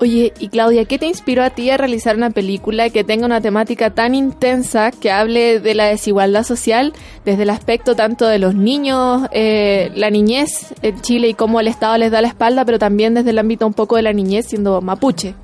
Oye, 0.00 0.32
y 0.40 0.48
Claudia, 0.48 0.84
¿qué 0.84 0.98
te 0.98 1.06
inspiró 1.06 1.44
a 1.44 1.50
ti 1.50 1.70
a 1.70 1.76
realizar 1.76 2.16
una 2.16 2.30
película 2.30 2.90
que 2.90 3.04
tenga 3.04 3.24
una 3.26 3.40
temática 3.40 3.90
tan 3.90 4.14
intensa 4.16 4.90
que 4.90 5.12
hable 5.12 5.60
de 5.60 5.74
la 5.74 5.84
desigualdad 5.84 6.42
social 6.42 6.92
desde 7.24 7.44
el 7.44 7.50
aspecto 7.50 7.94
tanto 7.94 8.26
de 8.26 8.40
los 8.40 8.54
niños, 8.54 9.28
eh, 9.30 9.92
la 9.94 10.10
niñez 10.10 10.74
en 10.82 11.00
Chile 11.02 11.28
y 11.28 11.34
cómo 11.34 11.60
el 11.60 11.68
Estado 11.68 11.98
les 11.98 12.10
da 12.10 12.20
la 12.20 12.28
espalda, 12.28 12.64
pero 12.64 12.78
también 12.80 13.14
desde 13.14 13.30
el 13.30 13.38
ámbito 13.38 13.66
un 13.66 13.74
poco 13.74 13.94
de 13.96 14.02
la 14.02 14.12
niñez 14.12 14.46
siendo 14.46 14.80
mapuche? 14.80 15.34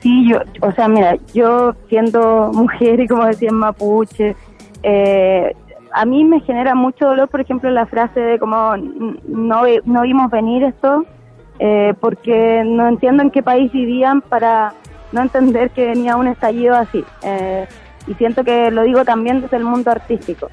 Sí, 0.00 0.28
yo, 0.30 0.38
o 0.62 0.70
sea, 0.72 0.86
mira, 0.86 1.16
yo 1.34 1.74
siendo 1.88 2.52
mujer 2.52 3.00
y 3.00 3.08
como 3.08 3.24
decía 3.26 3.48
en 3.48 3.56
mapuche, 3.56 4.36
eh, 4.84 5.52
a 5.92 6.04
mí 6.04 6.22
me 6.24 6.40
genera 6.42 6.74
mucho 6.76 7.06
dolor, 7.06 7.28
por 7.28 7.40
ejemplo, 7.40 7.70
la 7.70 7.86
frase 7.86 8.20
de 8.20 8.38
como 8.38 8.74
"N- 8.74 9.16
no, 9.26 9.62
no 9.84 10.02
vimos 10.02 10.30
venir 10.30 10.62
esto, 10.62 11.04
eh, 11.58 11.94
porque 12.00 12.62
no 12.64 12.88
entiendo 12.88 13.22
en 13.22 13.30
qué 13.30 13.42
país 13.42 13.72
vivían 13.72 14.20
para 14.20 14.74
no 15.12 15.22
entender 15.22 15.70
que 15.70 15.86
venía 15.86 16.16
un 16.16 16.28
estallido 16.28 16.74
así. 16.76 17.04
Eh, 17.22 17.66
y 18.06 18.14
siento 18.14 18.44
que 18.44 18.70
lo 18.70 18.82
digo 18.82 19.04
también 19.04 19.40
desde 19.40 19.56
el 19.56 19.64
mundo 19.64 19.90
artístico. 19.90 20.48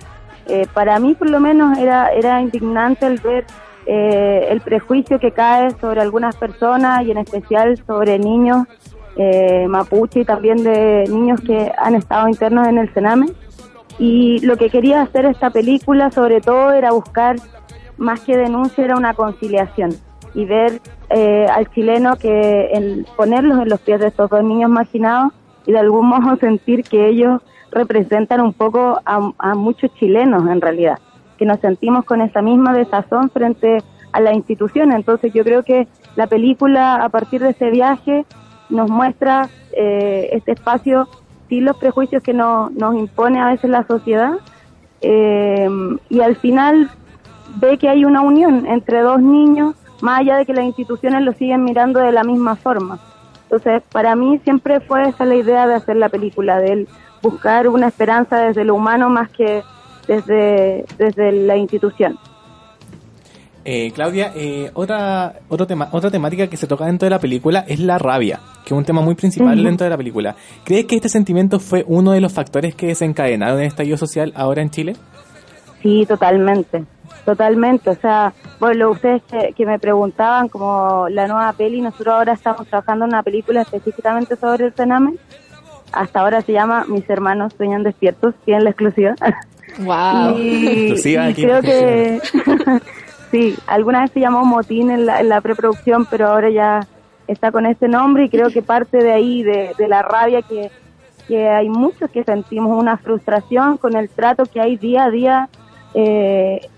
Eh, 0.47 0.67
para 0.73 0.99
mí, 0.99 1.13
por 1.15 1.29
lo 1.29 1.39
menos, 1.39 1.77
era, 1.77 2.09
era 2.09 2.41
indignante 2.41 3.05
el 3.05 3.19
ver 3.19 3.45
eh, 3.85 4.47
el 4.49 4.61
prejuicio 4.61 5.19
que 5.19 5.31
cae 5.31 5.71
sobre 5.81 6.01
algunas 6.01 6.35
personas 6.35 7.05
y 7.05 7.11
en 7.11 7.17
especial 7.17 7.77
sobre 7.85 8.17
niños 8.17 8.65
eh, 9.17 9.67
mapuche 9.67 10.21
y 10.21 10.25
también 10.25 10.63
de 10.63 11.03
niños 11.09 11.41
que 11.41 11.71
han 11.77 11.95
estado 11.95 12.27
internos 12.27 12.67
en 12.67 12.77
el 12.77 12.93
Sename. 12.93 13.27
Y 13.99 14.39
lo 14.39 14.57
que 14.57 14.69
quería 14.69 15.01
hacer 15.01 15.25
esta 15.25 15.51
película, 15.51 16.11
sobre 16.11 16.41
todo, 16.41 16.71
era 16.71 16.91
buscar, 16.91 17.35
más 17.97 18.21
que 18.21 18.35
denuncia, 18.35 18.83
era 18.83 18.95
una 18.95 19.13
conciliación 19.13 19.91
y 20.33 20.45
ver 20.45 20.81
eh, 21.09 21.47
al 21.51 21.69
chileno 21.71 22.15
que 22.15 22.71
el, 22.73 23.05
ponerlos 23.15 23.59
en 23.59 23.69
los 23.69 23.79
pies 23.81 23.99
de 23.99 24.07
estos 24.07 24.29
dos 24.29 24.43
niños 24.43 24.69
marginados 24.69 25.33
y 25.65 25.71
de 25.71 25.79
algún 25.79 26.07
modo 26.07 26.35
sentir 26.39 26.83
que 26.83 27.07
ellos 27.07 27.41
representan 27.71 28.41
un 28.41 28.53
poco 28.53 28.99
a, 29.05 29.31
a 29.37 29.55
muchos 29.55 29.93
chilenos 29.95 30.47
en 30.47 30.61
realidad, 30.61 30.99
que 31.37 31.45
nos 31.45 31.59
sentimos 31.59 32.05
con 32.05 32.21
esa 32.21 32.41
misma 32.41 32.73
desazón 32.73 33.29
frente 33.29 33.79
a 34.11 34.21
la 34.21 34.33
institución. 34.33 34.91
Entonces 34.91 35.33
yo 35.33 35.43
creo 35.43 35.63
que 35.63 35.87
la 36.15 36.27
película 36.27 37.03
a 37.03 37.09
partir 37.09 37.41
de 37.41 37.49
ese 37.49 37.69
viaje 37.71 38.25
nos 38.69 38.89
muestra 38.89 39.49
eh, 39.75 40.29
este 40.31 40.53
espacio 40.53 41.07
sin 41.49 41.65
los 41.65 41.77
prejuicios 41.77 42.23
que 42.23 42.33
no, 42.33 42.69
nos 42.69 42.95
impone 42.95 43.39
a 43.39 43.47
veces 43.47 43.69
la 43.69 43.85
sociedad 43.85 44.33
eh, 45.01 45.67
y 46.09 46.21
al 46.21 46.35
final 46.37 46.89
ve 47.55 47.77
que 47.77 47.89
hay 47.89 48.05
una 48.05 48.21
unión 48.21 48.65
entre 48.65 49.01
dos 49.01 49.21
niños 49.21 49.75
más 50.01 50.21
allá 50.21 50.37
de 50.37 50.45
que 50.45 50.53
las 50.53 50.65
instituciones 50.65 51.21
lo 51.23 51.33
siguen 51.33 51.63
mirando 51.63 51.99
de 51.99 52.11
la 52.11 52.23
misma 52.23 52.55
forma. 52.55 52.99
Entonces, 53.43 53.83
para 53.91 54.15
mí 54.15 54.39
siempre 54.43 54.79
fue 54.79 55.09
esa 55.09 55.25
la 55.25 55.35
idea 55.35 55.67
de 55.67 55.75
hacer 55.75 55.95
la 55.95 56.09
película, 56.09 56.59
de 56.59 56.87
buscar 57.21 57.67
una 57.67 57.87
esperanza 57.87 58.37
desde 58.37 58.63
lo 58.63 58.75
humano 58.75 59.09
más 59.09 59.29
que 59.29 59.63
desde, 60.07 60.85
desde 60.97 61.31
la 61.31 61.55
institución. 61.57 62.17
Eh, 63.65 63.91
Claudia, 63.93 64.33
eh, 64.35 64.71
otra, 64.73 65.35
otro 65.47 65.65
tema, 65.65 65.87
otra 65.91 66.11
temática 66.11 66.47
que 66.47 66.57
se 66.57 66.67
toca 66.67 66.85
dentro 66.85 67.05
de 67.05 67.11
la 67.11 67.19
película 67.19 67.63
es 67.65 67.79
la 67.79 67.97
rabia, 67.97 68.41
que 68.65 68.73
es 68.73 68.77
un 68.77 68.83
tema 68.83 69.01
muy 69.01 69.15
principal 69.15 69.63
dentro 69.63 69.85
de 69.85 69.89
la 69.89 69.97
película. 69.97 70.35
¿Crees 70.65 70.85
que 70.85 70.95
este 70.95 71.07
sentimiento 71.07 71.59
fue 71.61 71.85
uno 71.87 72.11
de 72.11 72.19
los 72.19 72.33
factores 72.33 72.75
que 72.75 72.87
desencadenaron 72.87 73.61
el 73.61 73.67
estallido 73.67 73.95
social 73.97 74.33
ahora 74.35 74.61
en 74.61 74.69
Chile? 74.69 74.95
Sí, 75.81 76.05
totalmente, 76.05 76.83
totalmente. 77.25 77.89
O 77.89 77.95
sea, 77.95 78.33
bueno, 78.59 78.91
ustedes 78.91 79.21
que, 79.23 79.53
que 79.53 79.65
me 79.65 79.79
preguntaban 79.79 80.49
como 80.49 81.07
la 81.09 81.27
nueva 81.27 81.53
peli, 81.53 81.81
nosotros 81.81 82.15
ahora 82.15 82.33
estamos 82.33 82.67
trabajando 82.67 83.05
en 83.05 83.09
una 83.09 83.23
película 83.23 83.61
específicamente 83.61 84.35
sobre 84.35 84.65
el 84.65 84.73
cename. 84.73 85.15
Hasta 85.91 86.21
ahora 86.21 86.41
se 86.41 86.53
llama 86.53 86.85
Mis 86.87 87.07
hermanos 87.09 87.53
sueñan 87.55 87.83
despiertos, 87.83 88.33
tienen 88.45 88.63
la 88.65 88.71
exclusiva. 88.71 89.15
Wow. 89.79 90.37
Y, 90.37 90.67
Exclusiva 90.67 91.29
y 91.31 91.33
creo 91.33 91.61
que 91.61 92.21
sí, 93.31 93.55
alguna 93.65 94.01
vez 94.01 94.11
se 94.11 94.19
llamó 94.19 94.45
Motín 94.45 94.91
en 94.91 95.07
la, 95.07 95.19
en 95.19 95.29
la 95.29 95.41
preproducción, 95.41 96.05
pero 96.05 96.27
ahora 96.27 96.51
ya 96.51 96.87
está 97.27 97.51
con 97.51 97.65
ese 97.65 97.87
nombre 97.87 98.25
y 98.25 98.29
creo 98.29 98.49
que 98.51 98.61
parte 98.61 98.97
de 98.97 99.11
ahí, 99.11 99.41
de, 99.41 99.71
de 99.75 99.87
la 99.87 100.03
rabia 100.03 100.43
que, 100.43 100.69
que 101.27 101.49
hay 101.49 101.69
muchos 101.69 102.09
que 102.11 102.23
sentimos, 102.23 102.77
una 102.77 102.97
frustración 102.97 103.77
con 103.77 103.95
el 103.95 104.09
trato 104.09 104.43
que 104.45 104.61
hay 104.61 104.77
día 104.77 105.05
a 105.05 105.09
día 105.09 105.49
eh, 105.93 106.69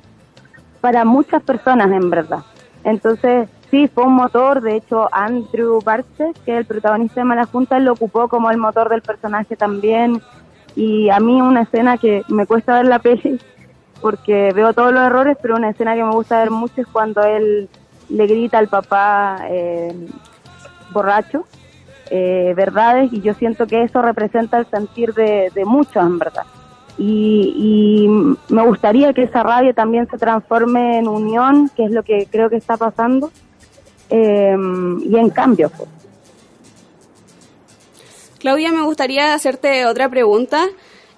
para 0.85 1.03
muchas 1.03 1.41
personas 1.41 1.91
en 1.91 2.11
verdad. 2.11 2.43
Entonces, 2.83 3.49
sí, 3.71 3.87
fue 3.87 4.03
un 4.03 4.13
motor, 4.13 4.61
de 4.61 4.75
hecho 4.75 5.09
Andrew 5.11 5.81
Barces, 5.83 6.37
que 6.45 6.51
es 6.51 6.57
el 6.59 6.65
protagonista 6.65 7.21
de 7.21 7.25
Mala 7.25 7.47
Junta, 7.47 7.79
lo 7.79 7.93
ocupó 7.93 8.27
como 8.27 8.51
el 8.51 8.57
motor 8.57 8.89
del 8.89 9.01
personaje 9.01 9.55
también. 9.55 10.21
Y 10.75 11.09
a 11.09 11.19
mí 11.19 11.41
una 11.41 11.63
escena 11.63 11.97
que 11.97 12.21
me 12.27 12.45
cuesta 12.45 12.75
ver 12.75 12.85
la 12.85 12.99
peli, 12.99 13.39
porque 14.01 14.51
veo 14.53 14.73
todos 14.73 14.93
los 14.93 15.01
errores, 15.01 15.35
pero 15.41 15.55
una 15.55 15.71
escena 15.71 15.95
que 15.95 16.03
me 16.03 16.11
gusta 16.11 16.37
ver 16.37 16.51
mucho 16.51 16.81
es 16.81 16.85
cuando 16.85 17.23
él 17.23 17.67
le 18.09 18.27
grita 18.27 18.59
al 18.59 18.67
papá 18.67 19.39
eh, 19.49 19.91
borracho 20.91 21.47
eh, 22.11 22.53
verdades 22.55 23.11
y 23.11 23.21
yo 23.21 23.33
siento 23.33 23.65
que 23.65 23.81
eso 23.81 24.03
representa 24.03 24.59
el 24.59 24.67
sentir 24.67 25.15
de 25.15 25.65
muchos 25.65 26.03
en 26.03 26.19
verdad. 26.19 26.45
Y, 26.97 27.53
y 27.57 28.53
me 28.53 28.65
gustaría 28.65 29.13
que 29.13 29.23
esa 29.23 29.43
rabia 29.43 29.73
también 29.73 30.07
se 30.09 30.17
transforme 30.17 30.99
en 30.99 31.07
unión, 31.07 31.69
que 31.75 31.85
es 31.85 31.91
lo 31.91 32.03
que 32.03 32.27
creo 32.31 32.49
que 32.49 32.55
está 32.55 32.77
pasando, 32.77 33.31
eh, 34.09 34.55
y 35.03 35.15
en 35.17 35.29
cambio. 35.29 35.69
Pues. 35.69 35.89
Claudia, 38.39 38.71
me 38.71 38.83
gustaría 38.83 39.33
hacerte 39.33 39.87
otra 39.87 40.07
pregunta, 40.07 40.67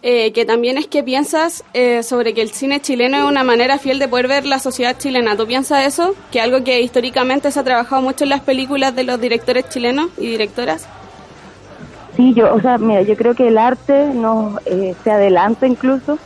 eh, 0.01 0.31
que 0.31 0.45
también 0.45 0.77
es 0.77 0.87
qué 0.87 1.03
piensas 1.03 1.65
eh, 1.73 2.01
sobre 2.03 2.33
que 2.33 2.41
el 2.41 2.51
cine 2.51 2.79
chileno 2.79 3.17
es 3.17 3.23
una 3.23 3.43
manera 3.43 3.77
fiel 3.77 3.99
de 3.99 4.07
poder 4.07 4.27
ver 4.27 4.45
la 4.45 4.59
sociedad 4.59 4.97
chilena. 4.97 5.35
¿Tú 5.35 5.45
piensas 5.45 5.85
eso? 5.85 6.15
Que 6.31 6.39
algo 6.39 6.63
que 6.63 6.81
históricamente 6.81 7.51
se 7.51 7.59
ha 7.59 7.63
trabajado 7.63 8.01
mucho 8.01 8.23
en 8.23 8.29
las 8.29 8.41
películas 8.41 8.95
de 8.95 9.03
los 9.03 9.19
directores 9.19 9.67
chilenos 9.67 10.09
y 10.17 10.27
directoras. 10.27 10.87
Sí, 12.17 12.33
yo, 12.35 12.53
o 12.55 12.61
sea, 12.61 12.79
mira, 12.79 13.03
yo 13.03 13.15
creo 13.17 13.35
que 13.35 13.47
el 13.47 13.59
arte 13.59 14.13
nos 14.15 14.57
eh, 14.65 14.95
se 15.03 15.11
adelanta 15.11 15.67
incluso, 15.67 16.21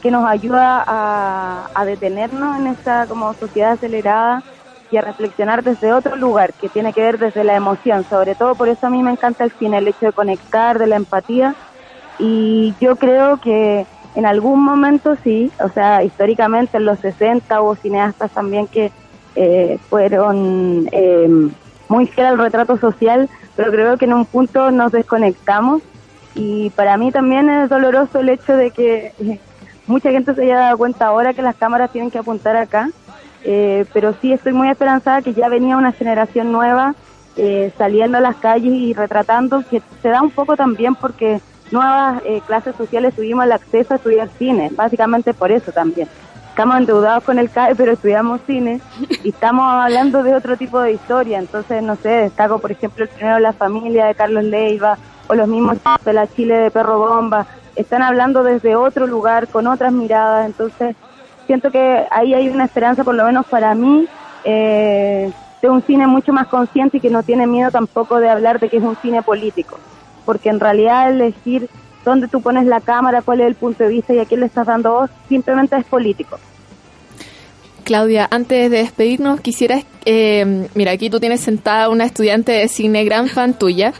que 0.00 0.10
nos 0.12 0.28
ayuda 0.28 0.84
a, 0.86 1.70
a 1.74 1.86
detenernos 1.86 2.58
en 2.58 2.68
esta 2.68 3.06
como 3.08 3.34
sociedad 3.34 3.72
acelerada 3.74 4.44
y 4.90 4.98
a 4.98 5.02
reflexionar 5.02 5.64
desde 5.64 5.92
otro 5.94 6.16
lugar, 6.16 6.54
que 6.56 6.70
tiene 6.70 6.94
que 6.94 7.02
ver 7.02 7.18
desde 7.18 7.44
la 7.44 7.56
emoción. 7.56 8.06
Sobre 8.08 8.36
todo 8.36 8.56
por 8.56 8.70
eso 8.70 8.86
a 8.86 8.90
mí 8.90 9.02
me 9.02 9.12
encanta 9.12 9.44
el 9.44 9.52
cine, 9.58 9.78
el 9.78 9.88
hecho 9.88 10.06
de 10.06 10.14
conectar, 10.14 10.78
de 10.78 10.88
la 10.88 10.96
empatía. 10.96 11.56
Y 12.18 12.76
yo 12.80 12.96
creo 12.98 13.38
que 13.40 13.88
en 14.14 14.26
algún 14.26 14.64
momento 14.64 15.16
sí, 15.24 15.52
o 15.64 15.70
sea, 15.70 16.04
históricamente 16.04 16.78
en 16.78 16.86
los 16.86 17.00
60 17.00 17.62
hubo 17.62 17.76
cineastas 17.76 18.32
también 18.32 18.68
que 18.68 18.92
eh, 19.34 19.78
fueron 19.90 20.86
eh, 20.92 21.28
muy 21.94 22.06
fiel 22.08 22.26
al 22.26 22.38
retrato 22.38 22.76
social, 22.76 23.28
pero 23.54 23.70
creo 23.70 23.96
que 23.96 24.06
en 24.06 24.14
un 24.14 24.26
punto 24.26 24.72
nos 24.72 24.90
desconectamos 24.90 25.80
y 26.34 26.70
para 26.70 26.96
mí 26.96 27.12
también 27.12 27.48
es 27.48 27.70
doloroso 27.70 28.18
el 28.18 28.30
hecho 28.30 28.56
de 28.56 28.72
que 28.72 29.12
eh, 29.20 29.38
mucha 29.86 30.10
gente 30.10 30.34
se 30.34 30.42
haya 30.42 30.58
dado 30.58 30.78
cuenta 30.78 31.06
ahora 31.06 31.34
que 31.34 31.42
las 31.42 31.54
cámaras 31.54 31.92
tienen 31.92 32.10
que 32.10 32.18
apuntar 32.18 32.56
acá, 32.56 32.90
eh, 33.44 33.84
pero 33.92 34.12
sí 34.20 34.32
estoy 34.32 34.52
muy 34.52 34.68
esperanzada 34.68 35.22
que 35.22 35.34
ya 35.34 35.48
venía 35.48 35.76
una 35.76 35.92
generación 35.92 36.50
nueva 36.50 36.96
eh, 37.36 37.72
saliendo 37.78 38.18
a 38.18 38.20
las 38.20 38.36
calles 38.36 38.72
y 38.72 38.92
retratando, 38.92 39.62
que 39.70 39.80
se 40.02 40.08
da 40.08 40.20
un 40.20 40.30
poco 40.30 40.56
también 40.56 40.96
porque 40.96 41.40
nuevas 41.70 42.22
eh, 42.24 42.40
clases 42.44 42.74
sociales 42.74 43.14
tuvimos 43.14 43.44
el 43.44 43.52
acceso 43.52 43.94
a 43.94 43.96
estudiar 43.98 44.28
cine, 44.36 44.70
básicamente 44.74 45.32
por 45.32 45.52
eso 45.52 45.70
también. 45.70 46.08
Estamos 46.54 46.76
endeudados 46.76 47.24
con 47.24 47.40
el 47.40 47.50
CAE, 47.50 47.74
pero 47.74 47.90
estudiamos 47.90 48.40
cine 48.46 48.80
y 49.24 49.30
estamos 49.30 49.64
hablando 49.68 50.22
de 50.22 50.36
otro 50.36 50.56
tipo 50.56 50.78
de 50.78 50.92
historia. 50.92 51.40
Entonces, 51.40 51.82
no 51.82 51.96
sé, 51.96 52.08
destaco, 52.10 52.60
por 52.60 52.70
ejemplo, 52.70 53.02
el 53.02 53.10
primero 53.10 53.40
La 53.40 53.52
Familia 53.52 54.06
de 54.06 54.14
Carlos 54.14 54.44
Leiva 54.44 54.96
o 55.26 55.34
los 55.34 55.48
mismos 55.48 55.78
de 56.04 56.12
la 56.12 56.28
Chile 56.28 56.56
de 56.58 56.70
Perro 56.70 57.00
Bomba. 57.00 57.44
Están 57.74 58.02
hablando 58.02 58.44
desde 58.44 58.76
otro 58.76 59.08
lugar, 59.08 59.48
con 59.48 59.66
otras 59.66 59.92
miradas. 59.92 60.46
Entonces, 60.46 60.94
siento 61.48 61.72
que 61.72 62.06
ahí 62.12 62.34
hay 62.34 62.48
una 62.48 62.66
esperanza, 62.66 63.02
por 63.02 63.16
lo 63.16 63.24
menos 63.24 63.46
para 63.46 63.74
mí, 63.74 64.06
eh, 64.44 65.32
de 65.60 65.68
un 65.68 65.82
cine 65.82 66.06
mucho 66.06 66.32
más 66.32 66.46
consciente 66.46 66.98
y 66.98 67.00
que 67.00 67.10
no 67.10 67.24
tiene 67.24 67.48
miedo 67.48 67.72
tampoco 67.72 68.20
de 68.20 68.30
hablar 68.30 68.60
de 68.60 68.68
que 68.68 68.76
es 68.76 68.84
un 68.84 68.94
cine 69.02 69.24
político. 69.24 69.76
Porque 70.24 70.50
en 70.50 70.60
realidad 70.60 71.10
elegir 71.10 71.68
dónde 72.04 72.28
tú 72.28 72.40
pones 72.40 72.66
la 72.66 72.80
cámara, 72.80 73.22
cuál 73.22 73.40
es 73.40 73.46
el 73.46 73.54
punto 73.54 73.84
de 73.84 73.90
vista 73.90 74.12
y 74.12 74.18
a 74.18 74.24
quién 74.24 74.40
le 74.40 74.46
estás 74.46 74.66
dando 74.66 74.92
voz, 74.92 75.10
simplemente 75.28 75.76
es 75.76 75.84
político. 75.84 76.38
Claudia, 77.84 78.26
antes 78.30 78.70
de 78.70 78.78
despedirnos, 78.78 79.40
quisieras, 79.40 79.84
eh, 80.06 80.68
mira, 80.74 80.92
aquí 80.92 81.10
tú 81.10 81.20
tienes 81.20 81.40
sentada 81.40 81.90
una 81.90 82.04
estudiante 82.04 82.52
de 82.52 82.68
cine 82.68 83.04
gran 83.04 83.28
fan 83.28 83.54
tuya. 83.58 83.92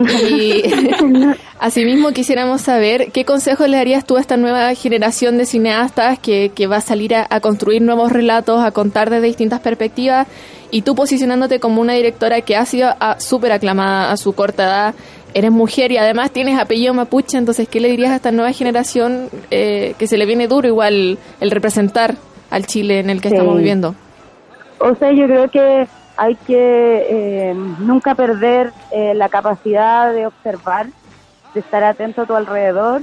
Y 0.00 0.62
asimismo 1.58 2.12
quisiéramos 2.12 2.62
saber 2.62 3.12
qué 3.12 3.24
consejos 3.24 3.68
le 3.68 3.76
darías 3.76 4.04
tú 4.04 4.16
a 4.16 4.20
esta 4.20 4.36
nueva 4.36 4.74
generación 4.74 5.38
de 5.38 5.46
cineastas 5.46 6.18
que, 6.18 6.50
que 6.54 6.66
va 6.66 6.76
a 6.76 6.80
salir 6.80 7.14
a, 7.14 7.26
a 7.28 7.40
construir 7.40 7.82
nuevos 7.82 8.10
relatos, 8.12 8.64
a 8.64 8.72
contar 8.72 9.10
desde 9.10 9.26
distintas 9.26 9.60
perspectivas, 9.60 10.26
y 10.70 10.82
tú 10.82 10.94
posicionándote 10.94 11.60
como 11.60 11.80
una 11.80 11.94
directora 11.94 12.40
que 12.40 12.56
ha 12.56 12.66
sido 12.66 12.94
ah, 13.00 13.16
súper 13.18 13.52
aclamada 13.52 14.10
a 14.12 14.16
su 14.16 14.32
corta 14.32 14.64
edad, 14.64 14.94
eres 15.36 15.52
mujer 15.52 15.92
y 15.92 15.98
además 15.98 16.30
tienes 16.30 16.58
apellido 16.58 16.94
mapuche, 16.94 17.36
entonces, 17.36 17.68
¿qué 17.68 17.78
le 17.78 17.90
dirías 17.90 18.10
a 18.10 18.16
esta 18.16 18.32
nueva 18.32 18.52
generación 18.52 19.28
eh, 19.50 19.94
que 19.98 20.06
se 20.06 20.16
le 20.16 20.24
viene 20.24 20.48
duro 20.48 20.66
igual 20.66 21.18
el 21.40 21.50
representar 21.50 22.14
al 22.50 22.64
Chile 22.66 23.00
en 23.00 23.10
el 23.10 23.20
que 23.20 23.28
Sí. 23.28 23.34
estamos 23.34 23.58
viviendo? 23.58 23.94
O 24.78 24.94
sea, 24.94 25.12
yo 25.12 25.26
creo 25.26 25.50
que 25.50 25.86
hay 26.16 26.34
que 26.46 27.06
eh, 27.50 27.54
nunca 27.80 28.14
perder 28.14 28.72
eh, 28.90 29.12
la 29.14 29.28
capacidad 29.28 30.10
de 30.14 30.26
observar, 30.26 30.86
de 31.52 31.60
estar 31.60 31.84
atento 31.84 32.22
a 32.22 32.26
tu 32.26 32.34
alrededor, 32.34 33.02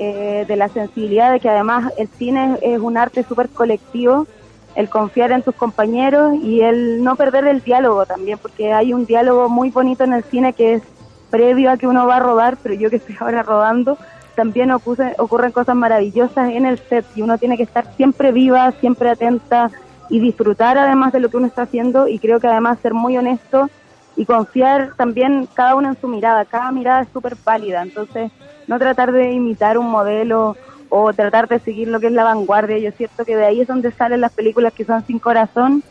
eh, 0.00 0.44
de 0.48 0.56
la 0.56 0.68
sensibilidad 0.68 1.30
de 1.30 1.38
que 1.38 1.48
además 1.48 1.92
el 1.96 2.08
cine 2.18 2.56
es 2.60 2.80
un 2.80 2.96
arte 2.96 3.22
súper 3.22 3.48
colectivo, 3.50 4.26
el 4.74 4.88
confiar 4.88 5.30
en 5.30 5.42
tus 5.42 5.54
compañeros 5.54 6.34
y 6.42 6.60
el 6.62 7.04
no 7.04 7.14
perder 7.14 7.46
el 7.46 7.60
diálogo 7.62 8.04
también, 8.04 8.38
porque 8.38 8.72
hay 8.72 8.92
un 8.92 9.06
diálogo 9.06 9.48
muy 9.48 9.70
bonito 9.70 10.02
en 10.02 10.12
el 10.12 10.24
cine 10.24 10.52
que 10.54 10.74
es 10.74 10.82
previo 11.30 11.70
a 11.70 11.76
que 11.76 11.86
uno 11.86 12.06
va 12.06 12.16
a 12.16 12.20
rodar, 12.20 12.58
pero 12.62 12.74
yo 12.74 12.90
que 12.90 12.96
estoy 12.96 13.16
ahora 13.20 13.42
rodando, 13.42 13.98
también 14.34 14.70
ocurre- 14.70 15.14
ocurren 15.18 15.52
cosas 15.52 15.74
maravillosas 15.76 16.50
en 16.50 16.66
el 16.66 16.80
set 16.88 17.06
y 17.14 17.22
uno 17.22 17.38
tiene 17.38 17.56
que 17.56 17.64
estar 17.64 17.94
siempre 17.96 18.32
viva, 18.32 18.72
siempre 18.80 19.10
atenta 19.10 19.70
y 20.10 20.20
disfrutar 20.20 20.78
además 20.78 21.12
de 21.12 21.20
lo 21.20 21.28
que 21.28 21.36
uno 21.36 21.46
está 21.46 21.62
haciendo 21.62 22.08
y 22.08 22.18
creo 22.18 22.40
que 22.40 22.46
además 22.46 22.78
ser 22.82 22.94
muy 22.94 23.16
honesto 23.16 23.68
y 24.16 24.24
confiar 24.26 24.94
también 24.96 25.48
cada 25.54 25.74
uno 25.74 25.88
en 25.90 26.00
su 26.00 26.08
mirada, 26.08 26.44
cada 26.44 26.72
mirada 26.72 27.02
es 27.02 27.08
súper 27.12 27.36
válida, 27.44 27.82
entonces 27.82 28.30
no 28.66 28.78
tratar 28.78 29.12
de 29.12 29.32
imitar 29.32 29.78
un 29.78 29.90
modelo 29.90 30.56
o 30.88 31.12
tratar 31.12 31.48
de 31.48 31.60
seguir 31.60 31.88
lo 31.88 32.00
que 32.00 32.06
es 32.06 32.12
la 32.12 32.24
vanguardia, 32.24 32.78
yo 32.78 32.90
siento 32.92 33.24
que 33.24 33.36
de 33.36 33.44
ahí 33.44 33.60
es 33.60 33.68
donde 33.68 33.92
salen 33.92 34.20
las 34.20 34.32
películas 34.32 34.72
que 34.74 34.84
son 34.84 35.04
sin 35.06 35.18
corazón 35.18 35.82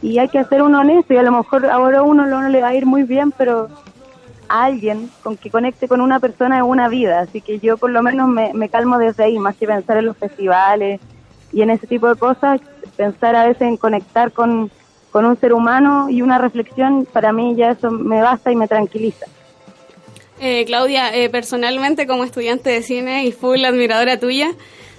y 0.00 0.18
hay 0.18 0.28
que 0.28 0.44
ser 0.46 0.62
uno 0.62 0.80
honesto 0.80 1.14
y 1.14 1.18
a 1.18 1.22
lo 1.22 1.32
mejor 1.32 1.66
ahora 1.66 2.02
uno 2.02 2.26
no 2.26 2.48
le 2.48 2.60
va 2.60 2.68
a 2.68 2.74
ir 2.74 2.86
muy 2.86 3.04
bien, 3.04 3.32
pero 3.32 3.68
a 4.52 4.64
alguien 4.64 5.10
con 5.22 5.38
que 5.38 5.50
conecte 5.50 5.88
con 5.88 6.02
una 6.02 6.20
persona 6.20 6.58
en 6.58 6.64
una 6.64 6.88
vida. 6.88 7.20
Así 7.20 7.40
que 7.40 7.58
yo 7.58 7.78
por 7.78 7.90
lo 7.90 8.02
menos 8.02 8.28
me, 8.28 8.52
me 8.52 8.68
calmo 8.68 8.98
desde 8.98 9.24
ahí, 9.24 9.38
más 9.38 9.56
que 9.56 9.66
pensar 9.66 9.96
en 9.96 10.06
los 10.06 10.16
festivales 10.16 11.00
y 11.52 11.62
en 11.62 11.70
ese 11.70 11.86
tipo 11.86 12.06
de 12.06 12.16
cosas, 12.16 12.60
pensar 12.96 13.34
a 13.34 13.46
veces 13.46 13.62
en 13.62 13.78
conectar 13.78 14.30
con, 14.32 14.70
con 15.10 15.24
un 15.24 15.40
ser 15.40 15.54
humano 15.54 16.10
y 16.10 16.20
una 16.20 16.38
reflexión, 16.38 17.06
para 17.10 17.32
mí 17.32 17.54
ya 17.56 17.70
eso 17.70 17.90
me 17.90 18.20
basta 18.20 18.52
y 18.52 18.56
me 18.56 18.68
tranquiliza. 18.68 19.26
Eh, 20.38 20.64
Claudia, 20.66 21.14
eh, 21.14 21.30
personalmente 21.30 22.06
como 22.06 22.24
estudiante 22.24 22.68
de 22.68 22.82
cine 22.82 23.24
y 23.24 23.32
full 23.32 23.64
admiradora 23.64 24.20
tuya, 24.20 24.50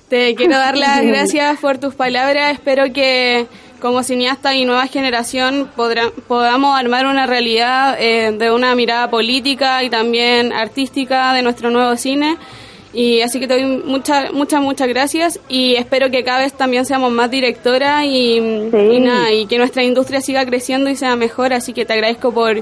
te 0.10 0.34
quiero 0.34 0.58
dar 0.58 0.78
las 0.86 1.04
gracias 1.04 1.60
por 1.60 1.78
tus 1.78 1.94
palabras. 1.94 2.54
Espero 2.54 2.92
que 2.92 3.46
como 3.84 4.02
cineasta 4.02 4.56
y 4.56 4.64
nueva 4.66 4.88
generación 4.88 5.70
podrá- 5.76 6.10
podamos 6.28 6.80
armar 6.80 7.06
una 7.06 7.28
realidad 7.28 7.96
eh, 8.00 8.32
de 8.32 8.50
una 8.50 8.74
mirada 8.76 9.10
política 9.12 9.84
y 9.84 9.90
también 9.92 10.52
artística 10.54 11.34
de 11.34 11.42
nuestro 11.44 11.70
nuevo 11.70 11.96
cine. 11.98 12.38
Y 12.94 13.22
así 13.22 13.40
que 13.40 13.48
te 13.48 13.56
doy 13.56 13.66
muchas, 13.84 14.32
muchas, 14.34 14.62
muchas 14.62 14.88
gracias 14.88 15.40
y 15.50 15.76
espero 15.76 16.10
que 16.10 16.24
cada 16.24 16.40
vez 16.40 16.54
también 16.54 16.86
seamos 16.86 17.12
más 17.12 17.30
directoras 17.30 18.06
y, 18.06 18.40
Sí. 18.72 18.78
y 18.78 19.00
nada, 19.02 19.32
y 19.32 19.48
que 19.48 19.58
nuestra 19.58 19.84
industria 19.84 20.22
siga 20.22 20.46
creciendo 20.46 20.90
y 20.90 20.96
sea 20.96 21.16
mejor. 21.16 21.54
Así 21.54 21.74
que 21.74 21.86
te 21.86 21.94
agradezco 21.94 22.32
por 22.32 22.62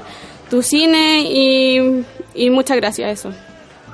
tu 0.50 0.62
cine 0.62 1.20
y, 1.22 2.04
y 2.34 2.50
muchas 2.50 2.76
gracias 2.78 3.08
a 3.08 3.12
eso. 3.12 3.30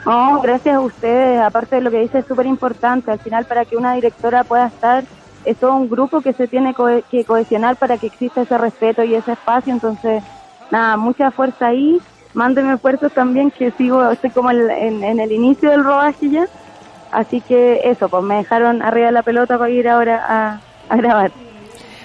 No, 0.07 0.41
gracias 0.41 0.77
a 0.77 0.81
ustedes. 0.81 1.41
Aparte 1.41 1.77
de 1.77 1.83
lo 1.83 1.91
que 1.91 1.99
dice, 2.01 2.21
es 2.21 2.27
súper 2.27 2.47
importante. 2.47 3.11
Al 3.11 3.19
final, 3.19 3.45
para 3.45 3.65
que 3.67 3.77
una 3.77 3.93
directora 3.95 4.45
pueda 4.45 4.69
estar, 4.69 5.05
es 5.51 5.57
todo 5.59 5.75
un 5.75 5.89
grupo 5.89 6.21
que 6.21 6.33
se 6.33 6.47
tiene 6.49 6.75
que 7.11 7.25
cohesionar 7.25 7.77
para 7.77 7.99
que 7.99 8.07
exista 8.09 8.43
ese 8.43 8.59
respeto 8.59 9.03
y 9.05 9.15
ese 9.15 9.33
espacio. 9.33 9.73
Entonces, 9.73 10.23
nada, 10.71 10.97
mucha 10.97 11.31
fuerza 11.31 11.69
ahí. 11.69 11.99
Mándenme 12.35 12.75
esfuerzos 12.75 13.13
también, 13.13 13.51
que 13.51 13.71
sigo, 13.73 14.11
estoy 14.11 14.31
como 14.31 14.51
en, 14.51 14.71
en- 14.71 15.05
en 15.05 15.21
el 15.21 15.33
inicio 15.33 15.71
del 15.71 15.83
rodaje 15.85 16.29
ya. 16.31 16.47
Así 17.11 17.41
que 17.41 17.81
eso, 17.85 18.09
pues 18.09 18.23
me 18.23 18.37
dejaron 18.37 18.83
arriba 18.83 19.07
de 19.07 19.13
la 19.13 19.23
pelota 19.23 19.57
para 19.59 19.71
ir 19.71 19.89
ahora 19.89 20.61
a 20.91 20.97
grabar. 20.97 21.33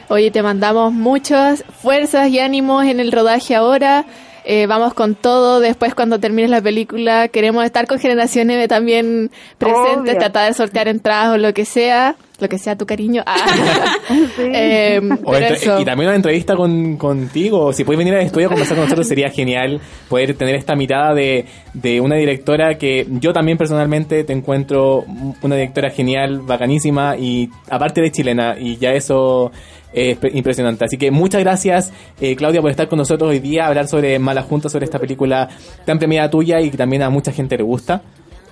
Oye, 0.09 0.31
te 0.31 0.43
mandamos 0.43 0.93
muchas 0.93 1.63
fuerzas 1.81 2.29
y 2.29 2.39
ánimos 2.39 2.85
en 2.85 2.99
el 2.99 3.11
rodaje 3.11 3.55
ahora. 3.55 4.05
Eh, 4.45 4.65
vamos 4.67 4.93
con 4.93 5.15
todo. 5.15 5.59
Después, 5.59 5.95
cuando 5.95 6.19
termines 6.19 6.49
la 6.51 6.61
película, 6.61 7.27
queremos 7.29 7.63
estar 7.65 7.87
con 7.87 7.99
Generación 7.99 8.49
M 8.51 8.67
también 8.67 9.31
presentes, 9.57 9.99
Obvio. 10.13 10.17
tratar 10.17 10.47
de 10.47 10.53
sortear 10.53 10.87
entradas 10.87 11.33
o 11.33 11.37
lo 11.37 11.53
que 11.53 11.65
sea. 11.65 12.15
Lo 12.39 12.49
que 12.49 12.57
sea 12.57 12.75
tu 12.75 12.85
cariño. 12.85 13.23
Ah. 13.25 13.35
Sí. 14.35 14.41
Eh, 14.53 14.99
O 15.23 15.35
eso. 15.35 15.79
y 15.79 15.85
también 15.85 16.09
una 16.09 16.15
entrevista 16.15 16.55
con, 16.55 16.97
contigo. 16.97 17.71
Si 17.71 17.83
puedes 17.83 17.97
venir 17.99 18.13
al 18.15 18.21
estudio 18.21 18.47
a 18.47 18.49
conversar 18.49 18.75
con 18.75 18.85
nosotros, 18.85 19.07
sería 19.07 19.29
genial 19.29 19.79
poder 20.09 20.35
tener 20.35 20.55
esta 20.55 20.75
mirada 20.75 21.13
de, 21.13 21.45
de 21.73 22.01
una 22.01 22.15
directora 22.15 22.77
que 22.77 23.05
yo 23.09 23.31
también 23.31 23.57
personalmente 23.57 24.23
te 24.23 24.33
encuentro 24.33 25.05
una 25.41 25.55
directora 25.55 25.89
genial, 25.91 26.39
bacanísima 26.41 27.15
y 27.17 27.49
aparte 27.69 28.01
de 28.01 28.11
chilena. 28.11 28.55
Y 28.59 28.77
ya 28.77 28.91
eso 28.91 29.51
es 29.93 30.17
pe- 30.17 30.31
impresionante. 30.33 30.85
Así 30.85 30.97
que 30.97 31.11
muchas 31.11 31.41
gracias, 31.41 31.93
eh, 32.19 32.35
Claudia, 32.35 32.61
por 32.61 32.71
estar 32.71 32.87
con 32.87 32.97
nosotros 32.97 33.29
hoy 33.29 33.39
día, 33.39 33.67
hablar 33.67 33.87
sobre 33.87 34.17
Mala 34.19 34.41
Junta, 34.43 34.69
sobre 34.69 34.85
esta 34.85 34.99
película 34.99 35.49
tan 35.85 35.97
premiada 35.99 36.29
tuya 36.29 36.59
y 36.61 36.69
que 36.71 36.77
también 36.77 37.01
a 37.03 37.09
mucha 37.09 37.31
gente 37.31 37.57
le 37.57 37.63
gusta. 37.63 38.01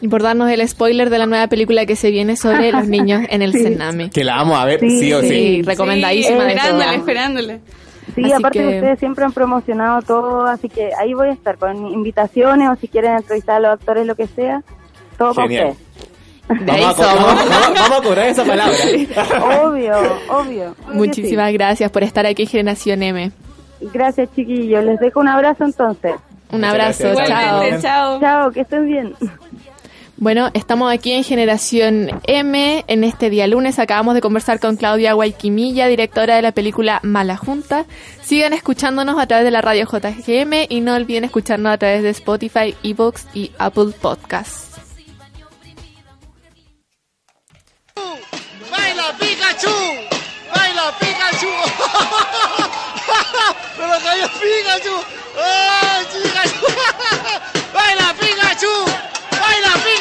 Y 0.02 0.08
por 0.08 0.24
darnos 0.24 0.50
el 0.50 0.68
spoiler 0.68 1.10
de 1.12 1.20
la 1.20 1.28
nueva 1.28 1.48
película 1.48 1.86
que 1.86 1.96
se 1.96 2.10
viene 2.10 2.36
sobre 2.36 2.72
los 2.72 2.88
niños 2.88 3.22
en 3.30 3.42
el 3.44 3.54
Sí. 3.54 3.64
Sename. 3.64 4.10
Que 4.10 4.24
la 4.24 4.38
vamos 4.38 4.58
a 4.58 4.66
ver, 4.66 4.80
sí, 4.80 5.00
Sí, 5.00 5.14
o 5.14 5.22
sí. 5.22 5.28
Sí, 5.30 5.62
recomendadísima 5.62 6.48
esperándole, 6.48 6.96
esperándole. 6.96 7.60
Sí, 8.16 8.24
Así 8.24 8.34
aparte 8.34 8.60
que- 8.60 8.66
ustedes 8.68 9.00
siempre 9.00 9.24
han 9.26 9.32
promocionado 9.32 10.02
todo, 10.02 10.46
así 10.48 10.70
que 10.70 10.90
ahí 11.00 11.14
voy 11.14 11.28
a 11.28 11.32
estar 11.34 11.58
con 11.58 11.88
invitaciones 11.88 12.68
o 12.70 12.76
si 12.76 12.88
quieren 12.88 13.16
entrevistar 13.16 13.58
a 13.58 13.60
los 13.60 13.72
actores, 13.74 14.06
lo 14.08 14.16
que 14.16 14.26
sea, 14.28 14.64
todo 15.20 15.34
para 15.36 15.48
Genial. 15.48 15.68
ustedes. 15.70 15.91
De 16.60 16.72
ahí 16.72 16.82
Vamos 16.82 17.00
a, 17.00 17.04
somos. 17.04 17.26
vamos- 17.26 17.50
vamos- 17.50 17.74
vamos 17.80 18.00
a 18.00 18.04
cobrar 18.04 18.28
esa 18.28 18.44
palabra. 18.46 18.78
Obvio, 19.64 19.94
obvio. 20.30 20.76
Muchísimas 20.94 21.52
gracias 21.54 21.90
por 21.92 22.04
estar 22.04 22.26
aquí, 22.26 22.46
Generación 22.46 23.04
M. 23.04 23.32
Gracias, 23.94 24.30
chiquillos. 24.36 24.84
Les 24.84 25.00
dejo 25.00 25.20
un 25.20 25.28
abrazo 25.28 25.64
entonces. 25.66 26.14
Un 26.52 26.60
Muchas 26.60 26.72
abrazo, 26.72 27.04
gracias. 27.16 27.28
chao. 27.30 27.82
Chao. 27.82 28.20
Chao, 28.20 28.52
que 28.52 28.62
estén 28.62 28.86
bien. 28.86 29.16
Bueno, 30.18 30.52
estamos 30.54 30.94
aquí 30.94 31.14
en 31.14 31.24
Generación 31.24 32.10
M. 32.28 32.84
En 32.88 33.04
este 33.04 33.32
día 33.32 33.48
lunes 33.48 33.80
acabamos 33.80 34.14
de 34.14 34.22
conversar 34.22 34.60
con 34.60 34.76
Claudia 34.76 35.14
Guayquimilla, 35.14 35.88
directora 35.88 36.36
de 36.36 36.44
la 36.44 36.52
película 36.52 37.00
Mala 37.02 37.38
Junta. 37.38 37.86
Sigan 38.22 38.54
escuchándonos 38.54 39.18
a 39.20 39.26
través 39.26 39.46
de 39.46 39.52
la 39.52 39.62
radio 39.62 39.86
JGM 39.86 40.68
y 40.70 40.82
no 40.82 40.94
olviden 40.94 41.24
escucharnos 41.24 41.72
a 41.74 41.78
través 41.80 42.04
de 42.04 42.10
Spotify, 42.12 42.76
Evox 42.84 43.26
y 43.34 43.50
Apple 43.58 43.94
Podcasts. 44.00 44.71
¡Baila 48.70 49.14
Pikachu! 49.20 49.76
¡Baila 50.54 50.92
Pikachu! 51.00 51.52
¡Pero 53.78 54.00
cayó 54.04 54.28
Pikachu! 54.40 54.96
¡Ay, 55.38 56.06
Pikachu! 56.12 56.66
¡Baila 57.74 58.14
Pikachu! 58.20 58.74
¡Baila 59.32 59.74
Pikachu! 59.84 60.01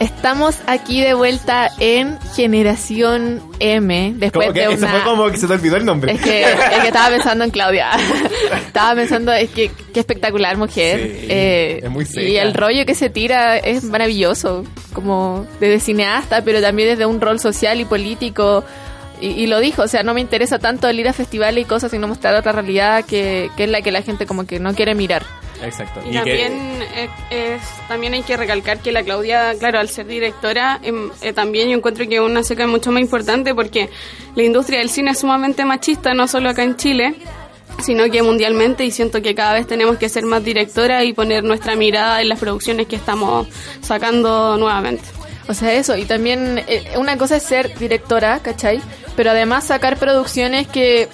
Estamos 0.00 0.56
aquí 0.66 1.02
de 1.02 1.12
vuelta 1.12 1.70
en 1.78 2.18
Generación 2.34 3.42
M. 3.58 4.14
Después 4.16 4.54
de 4.54 4.62
eso 4.64 4.78
una... 4.78 4.88
fue 4.88 5.02
como 5.02 5.30
que 5.30 5.36
se 5.36 5.46
te 5.46 5.52
olvidó 5.52 5.76
el 5.76 5.84
nombre. 5.84 6.12
Es 6.12 6.22
que, 6.22 6.40
es 6.40 6.80
que 6.80 6.86
estaba 6.86 7.10
pensando 7.10 7.44
en 7.44 7.50
Claudia. 7.50 7.90
estaba 8.66 8.94
pensando, 8.94 9.30
es 9.30 9.50
que 9.50 9.70
qué 9.92 10.00
espectacular 10.00 10.56
mujer. 10.56 11.00
Sí, 11.00 11.26
Eh, 11.28 11.80
es 11.82 11.90
muy 11.90 12.06
seca. 12.06 12.22
Y 12.22 12.38
el 12.38 12.54
rollo 12.54 12.86
que 12.86 12.94
se 12.94 13.10
tira 13.10 13.58
es 13.58 13.84
maravilloso, 13.84 14.64
como 14.94 15.46
desde 15.60 15.80
cineasta, 15.80 16.42
pero 16.44 16.62
también 16.62 16.88
desde 16.88 17.04
un 17.04 17.20
rol 17.20 17.38
social 17.38 17.78
y 17.78 17.84
político. 17.84 18.64
Y, 19.20 19.26
y 19.26 19.46
lo 19.48 19.60
dijo, 19.60 19.82
o 19.82 19.88
sea, 19.88 20.02
no 20.02 20.14
me 20.14 20.22
interesa 20.22 20.58
tanto 20.58 20.88
el 20.88 20.98
ir 20.98 21.08
a 21.08 21.12
festivales 21.12 21.62
y 21.62 21.68
cosas, 21.68 21.90
sino 21.90 22.08
mostrar 22.08 22.34
otra 22.36 22.52
realidad 22.52 23.04
que, 23.04 23.50
que 23.54 23.64
es 23.64 23.70
la 23.70 23.82
que 23.82 23.92
la 23.92 24.00
gente 24.00 24.24
como 24.24 24.46
que 24.46 24.60
no 24.60 24.72
quiere 24.74 24.94
mirar. 24.94 25.24
Exacto. 25.62 26.00
Y, 26.04 26.10
que- 26.10 26.16
también 26.18 26.82
es, 26.96 27.10
es- 27.30 27.86
también 27.88 28.14
hay 28.14 28.22
que 28.22 28.36
recalcar 28.36 28.78
que 28.78 28.92
la 28.92 29.02
Claudia, 29.02 29.54
claro, 29.58 29.78
al 29.78 29.88
ser 29.88 30.06
directora, 30.06 30.78
em, 30.82 31.10
eh, 31.22 31.32
también 31.32 31.68
yo 31.68 31.76
encuentro 31.76 32.08
que 32.08 32.16
es 32.16 32.20
una 32.20 32.42
seca 32.42 32.66
mucho 32.66 32.90
más 32.92 33.00
importante 33.02 33.54
porque 33.54 33.90
la 34.34 34.42
industria 34.42 34.78
del 34.78 34.90
cine 34.90 35.10
es 35.12 35.18
sumamente 35.18 35.64
machista, 35.64 36.14
no 36.14 36.26
solo 36.28 36.48
acá 36.50 36.62
en 36.62 36.76
Chile, 36.76 37.14
sino 37.82 38.04
que 38.10 38.22
mundialmente 38.22 38.84
y 38.84 38.90
siento 38.90 39.22
que 39.22 39.34
cada 39.34 39.54
vez 39.54 39.66
tenemos 39.66 39.96
que 39.96 40.08
ser 40.08 40.24
más 40.24 40.42
directora 40.44 41.04
y 41.04 41.12
poner 41.12 41.44
nuestra 41.44 41.76
mirada 41.76 42.20
en 42.20 42.28
las 42.28 42.38
producciones 42.38 42.86
que 42.86 42.96
estamos 42.96 43.46
sacando 43.80 44.56
nuevamente. 44.58 45.04
O 45.48 45.54
sea, 45.54 45.72
eso, 45.72 45.96
y 45.96 46.04
también 46.04 46.62
eh, 46.68 46.84
una 46.96 47.16
cosa 47.16 47.36
es 47.36 47.42
ser 47.42 47.76
directora, 47.78 48.38
¿cachai? 48.40 48.80
Pero 49.16 49.30
además 49.30 49.64
sacar 49.64 49.96
producciones 49.98 50.68
que 50.68 51.08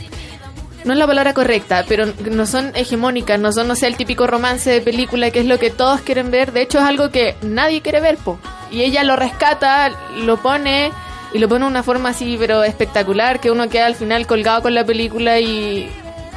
no 0.87 0.93
es 0.93 0.99
la 0.99 1.07
palabra 1.07 1.35
correcta, 1.35 1.85
pero 1.87 2.07
no 2.31 2.47
son 2.47 2.71
hegemónicas, 2.75 3.41
no 3.41 3.53
son, 3.53 3.67
no 3.67 3.75
sé, 3.75 3.89
el 3.89 3.97
típico 3.97 4.27
romance 4.27 4.71
de 4.71 4.81
película 4.81 5.33
que 5.33 5.41
es 5.41 5.47
lo 5.47 5.59
que 5.59 5.71
todos 5.71 6.01
quieren 6.01 6.31
ver. 6.31 6.53
De 6.53 6.63
hecho, 6.63 6.79
es 6.79 6.85
algo 6.85 7.11
que 7.11 7.35
nadie 7.43 7.83
quiere 7.83 8.01
ver, 8.01 8.17
po. 8.17 8.39
Y 8.71 8.83
ella 8.83 9.03
lo 9.03 9.17
rescata, 9.17 9.91
lo 10.17 10.37
pone 10.37 10.93
y 11.35 11.39
lo 11.39 11.49
pone 11.49 11.65
de 11.65 11.71
una 11.71 11.83
forma 11.83 12.11
así, 12.11 12.37
pero 12.39 12.63
espectacular, 12.63 13.41
que 13.41 13.51
uno 13.51 13.69
queda 13.69 13.87
al 13.87 13.97
final 13.97 14.29
colgado 14.29 14.63
con 14.63 14.75
la 14.75 14.85
película 14.85 15.41
y, 15.41 15.91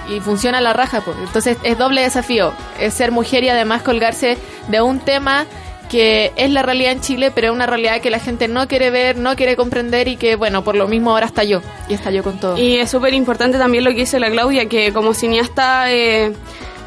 y 0.09 0.19
funciona 0.19 0.61
la 0.61 0.73
raja, 0.73 1.01
po. 1.01 1.13
Entonces 1.23 1.57
es 1.61 1.77
doble 1.77 2.01
desafío, 2.01 2.51
es 2.79 2.95
ser 2.95 3.11
mujer 3.11 3.43
y 3.43 3.49
además 3.49 3.83
colgarse 3.83 4.37
de 4.67 4.81
un 4.81 4.99
tema 4.99 5.45
que 5.89 6.31
es 6.35 6.51
la 6.51 6.61
realidad 6.61 6.91
en 6.91 7.01
Chile, 7.01 7.31
pero 7.31 7.47
es 7.47 7.53
una 7.53 7.65
realidad 7.65 7.99
que 7.99 8.09
la 8.09 8.19
gente 8.19 8.47
no 8.47 8.67
quiere 8.67 8.91
ver, 8.91 9.17
no 9.17 9.35
quiere 9.35 9.55
comprender 9.55 10.07
y 10.07 10.15
que, 10.15 10.35
bueno, 10.35 10.63
por 10.63 10.75
lo 10.75 10.87
mismo 10.87 11.11
ahora 11.11 11.25
estalló. 11.25 11.61
Y 11.89 11.95
estalló 11.95 12.23
con 12.23 12.39
todo. 12.39 12.57
Y 12.57 12.77
es 12.77 12.89
súper 12.89 13.13
importante 13.13 13.57
también 13.57 13.83
lo 13.83 13.89
que 13.91 13.97
dice 13.97 14.19
la 14.19 14.29
Claudia, 14.29 14.67
que 14.67 14.93
como 14.93 15.13
cineasta 15.13 15.91
eh, 15.91 16.31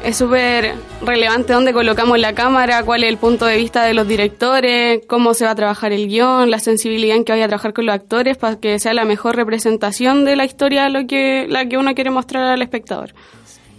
es 0.03 0.17
súper 0.17 0.75
relevante 1.01 1.53
dónde 1.53 1.73
colocamos 1.73 2.19
la 2.19 2.33
cámara, 2.33 2.83
cuál 2.83 3.03
es 3.03 3.09
el 3.09 3.17
punto 3.17 3.45
de 3.45 3.57
vista 3.57 3.83
de 3.83 3.93
los 3.93 4.07
directores, 4.07 5.01
cómo 5.07 5.33
se 5.33 5.45
va 5.45 5.51
a 5.51 5.55
trabajar 5.55 5.91
el 5.91 6.07
guion, 6.07 6.49
la 6.49 6.59
sensibilidad 6.59 7.15
en 7.15 7.23
que 7.23 7.31
vaya 7.31 7.45
a 7.45 7.47
trabajar 7.47 7.73
con 7.73 7.85
los 7.85 7.95
actores 7.95 8.37
para 8.37 8.57
que 8.57 8.79
sea 8.79 8.93
la 8.93 9.05
mejor 9.05 9.35
representación 9.35 10.25
de 10.25 10.35
la 10.35 10.45
historia 10.45 10.89
lo 10.89 11.07
que, 11.07 11.45
la 11.49 11.65
que 11.67 11.77
uno 11.77 11.93
quiere 11.95 12.09
mostrar 12.09 12.43
al 12.43 12.61
espectador. 12.61 13.13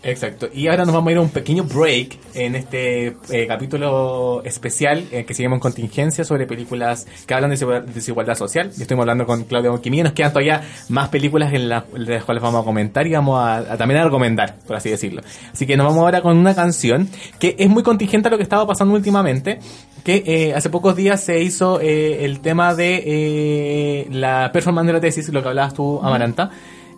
Exacto. 0.04 0.48
Y 0.52 0.68
ahora 0.68 0.84
nos 0.84 0.94
vamos 0.94 1.08
a 1.08 1.12
ir 1.12 1.18
a 1.18 1.20
un 1.22 1.30
pequeño 1.30 1.64
break 1.64 2.18
en 2.34 2.56
este 2.56 3.16
eh, 3.30 3.46
capítulo 3.48 4.42
especial 4.44 5.04
eh, 5.10 5.24
que 5.24 5.32
seguimos 5.32 5.56
en 5.56 5.60
contingencia 5.60 6.24
sobre 6.24 6.46
películas 6.46 7.06
que 7.26 7.32
hablan 7.32 7.50
de 7.50 7.56
desigual- 7.56 7.84
desigualdad 7.86 8.34
social. 8.34 8.70
Y 8.76 8.82
estuvimos 8.82 9.04
hablando 9.04 9.24
con 9.24 9.44
Claudia 9.44 9.70
Bonquimilla. 9.70 10.04
Nos 10.04 10.12
quedan 10.12 10.32
todavía 10.32 10.60
más 10.90 11.08
películas 11.08 11.52
en 11.54 11.70
las, 11.70 11.90
de 11.90 12.00
las 12.14 12.24
cuales 12.24 12.42
vamos 12.42 12.60
a 12.60 12.64
comentar 12.64 13.06
y 13.06 13.12
vamos 13.12 13.38
a, 13.40 13.56
a 13.56 13.76
también 13.78 14.00
a 14.00 14.04
recomendar, 14.04 14.56
por 14.66 14.76
así 14.76 14.90
decirlo. 14.90 15.22
Así 15.52 15.66
que 15.66 15.76
nos 15.76 15.86
vamos 15.86 16.02
ahora 16.02 16.20
con 16.20 16.36
una 16.36 16.54
canción 16.54 17.08
que 17.38 17.56
es 17.58 17.68
muy 17.70 17.82
contingente 17.82 18.28
a 18.28 18.30
lo 18.30 18.36
que 18.36 18.42
estaba 18.42 18.66
pasando 18.66 18.94
últimamente. 18.94 19.58
Que 20.04 20.22
eh, 20.26 20.54
hace 20.54 20.68
pocos 20.68 20.94
días 20.96 21.24
se 21.24 21.42
hizo 21.42 21.80
eh, 21.80 22.26
el 22.26 22.40
tema 22.40 22.74
de 22.74 23.02
eh, 23.06 24.06
la 24.10 24.50
performance 24.52 24.86
de 24.88 24.92
la 24.92 25.00
tesis, 25.00 25.30
lo 25.30 25.42
que 25.42 25.48
hablabas 25.48 25.72
tú, 25.72 25.98
Amaranta. 26.02 26.50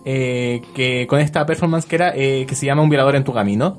Eh, 0.09 0.63
que 0.73 1.09
con 1.09 1.19
esta 1.19 1.45
performance 1.45 1.85
que 1.85 1.97
era 1.97 2.13
eh, 2.15 2.47
que 2.47 2.55
se 2.55 2.65
llama 2.65 2.81
Un 2.81 2.89
violador 2.89 3.17
en 3.17 3.25
tu 3.25 3.35
camino. 3.35 3.77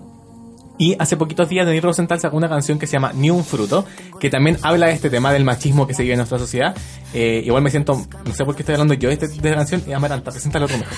Y 0.78 0.96
hace 1.00 1.18
poquitos 1.18 1.50
días 1.50 1.66
Denis 1.66 1.82
Rosenthal 1.82 2.20
sacó 2.20 2.38
una 2.38 2.50
canción 2.50 2.78
que 2.78 2.86
se 2.86 2.94
llama 2.94 3.12
Ni 3.16 3.32
un 3.32 3.44
fruto, 3.44 3.86
que 4.20 4.30
también 4.30 4.60
habla 4.62 4.88
de 4.88 4.94
este 4.94 5.10
tema 5.10 5.34
del 5.34 5.44
machismo 5.44 5.88
que 5.88 5.96
se 5.96 6.04
vive 6.04 6.14
en 6.14 6.20
nuestra 6.20 6.38
sociedad. 6.38 6.76
Eh, 7.20 7.42
igual 7.46 7.64
me 7.64 7.72
siento, 7.72 8.00
no 8.26 8.34
sé 8.36 8.46
por 8.46 8.56
qué 8.56 8.62
estoy 8.62 8.74
hablando 8.76 8.94
yo 8.94 9.08
de, 9.10 9.14
este- 9.16 9.28
de 9.28 9.34
esta 9.36 9.56
canción, 9.56 9.84
y 9.88 9.92
Amaranta, 9.94 10.30
preséntalo 10.30 10.66
otro 10.66 10.78
mejor. 10.78 10.96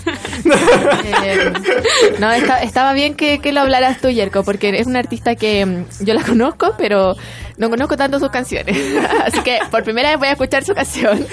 Eh, 1.24 1.54
no, 2.20 2.32
está- 2.32 2.62
estaba 2.62 2.92
bien 2.94 3.16
que, 3.16 3.40
que 3.40 3.52
lo 3.54 3.62
hablaras 3.62 4.00
tú, 4.02 4.10
Yerko, 4.10 4.44
porque 4.44 4.70
es 4.80 4.88
una 4.88 5.00
artista 5.00 5.36
que 5.36 5.66
mm, 5.66 5.86
yo 6.04 6.14
la 6.14 6.24
conozco, 6.24 6.76
pero 6.78 7.16
no 7.58 7.70
conozco 7.70 7.96
tanto 7.98 8.20
sus 8.20 8.30
canciones. 8.32 8.76
Así 9.26 9.40
que 9.42 9.60
por 9.72 9.84
primera 9.84 10.10
vez 10.10 10.20
voy 10.20 10.28
a 10.28 10.32
escuchar 10.32 10.64
su 10.66 10.74
canción. 10.74 11.26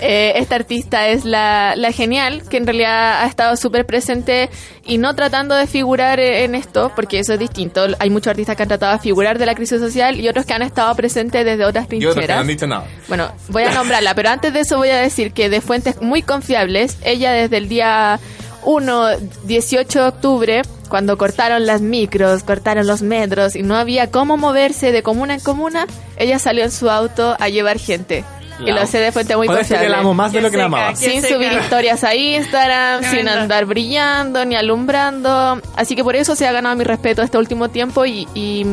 Eh, 0.00 0.32
esta 0.36 0.54
artista 0.56 1.08
es 1.08 1.24
la, 1.24 1.74
la 1.76 1.92
genial, 1.92 2.42
que 2.48 2.56
en 2.56 2.66
realidad 2.66 3.22
ha 3.22 3.26
estado 3.26 3.56
súper 3.56 3.86
presente 3.86 4.48
y 4.84 4.98
no 4.98 5.14
tratando 5.14 5.54
de 5.54 5.66
figurar 5.66 6.18
eh, 6.20 6.44
en 6.44 6.54
esto, 6.54 6.92
porque 6.96 7.18
eso 7.18 7.32
es 7.34 7.38
distinto. 7.38 7.86
Hay 7.98 8.10
muchos 8.10 8.28
artistas 8.30 8.56
que 8.56 8.62
han 8.62 8.68
tratado 8.68 8.92
de 8.94 8.98
figurar 9.00 9.38
de 9.38 9.46
la 9.46 9.54
crisis 9.54 9.80
social 9.80 10.18
y 10.20 10.28
otros 10.28 10.46
que 10.46 10.54
han 10.54 10.62
estado 10.62 10.94
presentes 10.94 11.44
desde 11.44 11.64
otras 11.64 11.86
Y 11.90 11.96
otros 11.96 12.00
que 12.00 12.06
no 12.06 12.12
trincheras. 12.14 12.40
han 12.40 12.46
dicho 12.46 12.66
nada. 12.66 12.84
Bueno, 13.08 13.30
voy 13.48 13.62
a 13.64 13.72
nombrarla, 13.72 14.14
pero 14.20 14.34
antes 14.34 14.52
de 14.52 14.60
eso 14.60 14.76
voy 14.76 14.90
a 14.90 14.98
decir 14.98 15.32
que 15.32 15.48
de 15.48 15.62
fuentes 15.62 16.02
muy 16.02 16.20
confiables, 16.20 16.98
ella 17.02 17.32
desde 17.32 17.56
el 17.56 17.70
día 17.70 18.20
1, 18.64 19.06
18 19.44 19.98
de 19.98 20.06
octubre, 20.06 20.62
cuando 20.90 21.16
cortaron 21.16 21.64
las 21.64 21.80
micros, 21.80 22.42
cortaron 22.42 22.86
los 22.86 23.00
metros 23.00 23.56
y 23.56 23.62
no 23.62 23.76
había 23.76 24.10
cómo 24.10 24.36
moverse 24.36 24.92
de 24.92 25.02
comuna 25.02 25.32
en 25.32 25.40
comuna, 25.40 25.86
ella 26.18 26.38
salió 26.38 26.64
en 26.64 26.70
su 26.70 26.90
auto 26.90 27.34
a 27.40 27.48
llevar 27.48 27.78
gente. 27.78 28.22
Y 28.58 28.70
lo 28.72 28.86
sé 28.86 28.98
de 28.98 29.10
fuente 29.10 29.34
muy 29.38 29.46
Con 29.46 29.56
esto 29.56 29.68
que 29.68 29.74
confiable. 29.76 29.88
la 29.96 30.00
amo 30.00 30.12
más 30.12 30.32
de 30.32 30.42
lo 30.42 30.50
que 30.50 30.58
la 30.58 30.64
amaba. 30.66 30.94
Sin 30.94 31.22
seca. 31.22 31.34
subir 31.34 31.52
historias 31.54 32.04
a 32.04 32.14
Instagram, 32.14 33.02
sin 33.04 33.26
andar 33.26 33.64
brillando 33.64 34.44
ni 34.44 34.54
alumbrando. 34.54 35.62
Así 35.76 35.96
que 35.96 36.04
por 36.04 36.14
eso 36.14 36.36
se 36.36 36.46
ha 36.46 36.52
ganado 36.52 36.76
mi 36.76 36.84
respeto 36.84 37.22
este 37.22 37.38
último 37.38 37.70
tiempo 37.70 38.04
y, 38.04 38.28
y, 38.34 38.66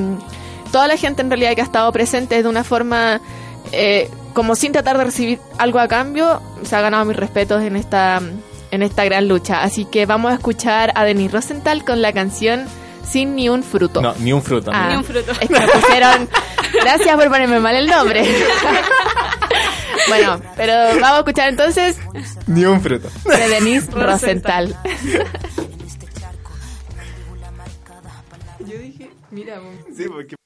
toda 0.73 0.89
la 0.89 0.97
gente 0.97 1.21
en 1.21 1.29
realidad 1.29 1.55
que 1.55 1.61
ha 1.61 1.63
estado 1.63 1.89
presente 1.93 2.43
de 2.43 2.49
una 2.49 2.65
forma 2.65 3.21
eh, 3.71 4.09
como 4.37 4.55
sin 4.55 4.71
tratar 4.71 4.99
de 4.99 5.03
recibir 5.05 5.39
algo 5.57 5.79
a 5.79 5.87
cambio, 5.87 6.39
se 6.61 6.75
ha 6.75 6.81
ganado 6.81 7.05
mis 7.05 7.17
respetos 7.17 7.63
en 7.63 7.75
esta, 7.75 8.21
en 8.69 8.83
esta 8.83 9.03
gran 9.03 9.27
lucha. 9.27 9.63
Así 9.63 9.85
que 9.85 10.05
vamos 10.05 10.31
a 10.31 10.35
escuchar 10.35 10.91
a 10.93 11.05
Denis 11.05 11.31
Rosenthal 11.31 11.83
con 11.83 12.03
la 12.03 12.13
canción 12.13 12.67
Sin 13.03 13.35
ni 13.35 13.49
un 13.49 13.63
fruto. 13.63 13.99
No, 13.99 14.13
ni 14.19 14.31
un 14.33 14.43
fruto. 14.43 14.69
Ah, 14.71 14.89
Ni 14.91 14.97
un 14.97 15.03
fruto. 15.03 15.31
Es 15.31 15.39
que 15.39 15.59
me 15.59 15.67
pusieron. 15.67 16.29
Gracias 16.83 17.15
por 17.15 17.29
ponerme 17.29 17.59
mal 17.59 17.75
el 17.77 17.87
nombre. 17.87 18.23
bueno, 20.07 20.39
pero 20.55 20.73
vamos 21.01 21.09
a 21.13 21.17
escuchar 21.17 21.49
entonces 21.49 21.97
Ni 22.45 22.63
un 22.65 22.79
fruto. 22.79 23.09
de 23.25 23.47
Denise 23.49 23.89
Rosenthal. 23.91 24.77
Yo 28.59 28.77
dije, 28.77 29.09
mira, 29.31 29.59
Sí, 29.95 30.05
porque... 30.07 30.36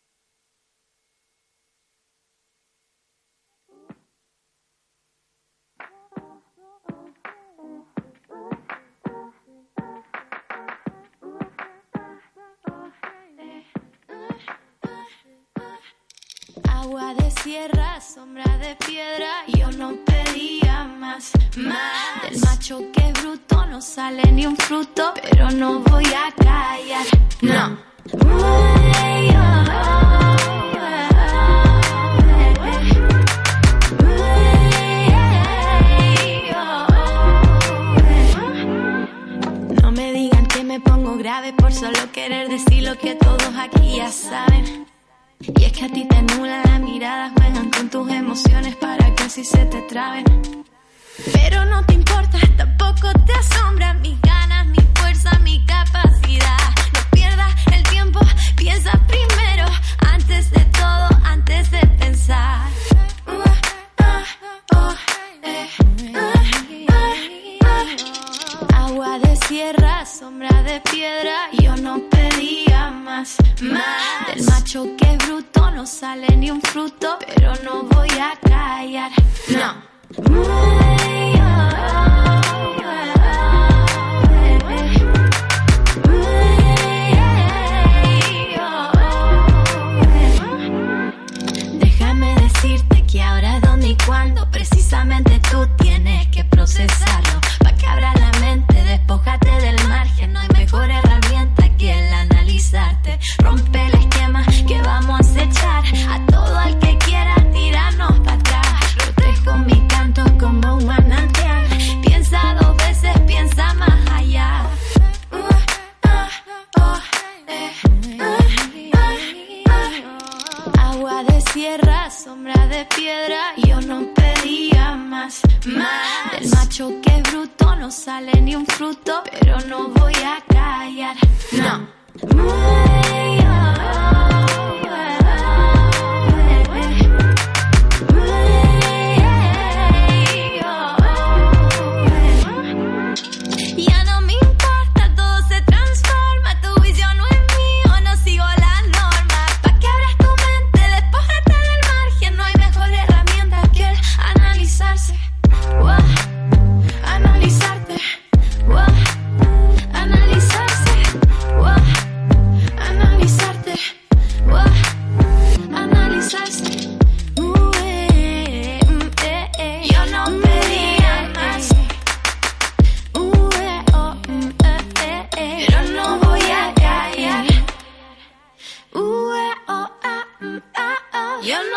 Agua 16.81 17.13
de 17.13 17.29
sierra, 17.43 18.01
sombra 18.01 18.57
de 18.57 18.75
piedra, 18.75 19.29
yo 19.55 19.71
no 19.71 19.93
pedía 20.03 20.83
más, 20.85 21.31
más. 21.55 22.23
Del 22.23 22.39
macho 22.41 22.79
que 22.91 23.07
es 23.07 23.13
bruto 23.21 23.67
no 23.67 23.79
sale 23.79 24.23
ni 24.31 24.47
un 24.47 24.57
fruto, 24.57 25.13
pero 25.21 25.51
no 25.51 25.79
voy 25.81 26.05
a 26.05 26.31
callar, 26.31 27.05
no. 27.41 27.77
Uy, 28.13 29.29
oh, 29.29 29.65
oh. 29.69 30.01
No 39.83 39.91
me 39.91 40.13
digan 40.13 40.47
que 40.47 40.63
me 40.63 40.79
pongo 40.79 41.15
grave 41.15 41.53
por 41.53 41.71
solo 41.71 42.11
querer 42.11 42.49
decir 42.49 42.81
lo 42.81 42.97
que 42.97 43.13
todos 43.13 43.53
aquí 43.55 43.97
ya 43.97 44.11
saben. 44.11 44.90
Y 45.43 45.63
es 45.63 45.71
que 45.71 45.85
a 45.85 45.89
ti 45.89 46.05
te 46.07 46.21
nula 46.21 46.61
la 46.65 46.79
mirada, 46.79 47.31
juegan 47.35 47.71
con 47.71 47.89
tus 47.89 48.09
emociones 48.11 48.75
para 48.75 49.13
que 49.15 49.23
así 49.23 49.43
se 49.43 49.65
te 49.65 49.81
traben. 49.83 50.23
Pero 51.33 51.65
no 51.65 51.83
te 51.85 51.93
importa, 51.93 52.37
tampoco 52.57 53.11
te 53.25 53.33
asombra 53.33 53.93
mis 53.95 54.19
ganas, 54.21 54.67
mi 54.67 54.79
fuerza, 54.95 55.39
mi 55.39 55.65
capacidad. 55.65 56.40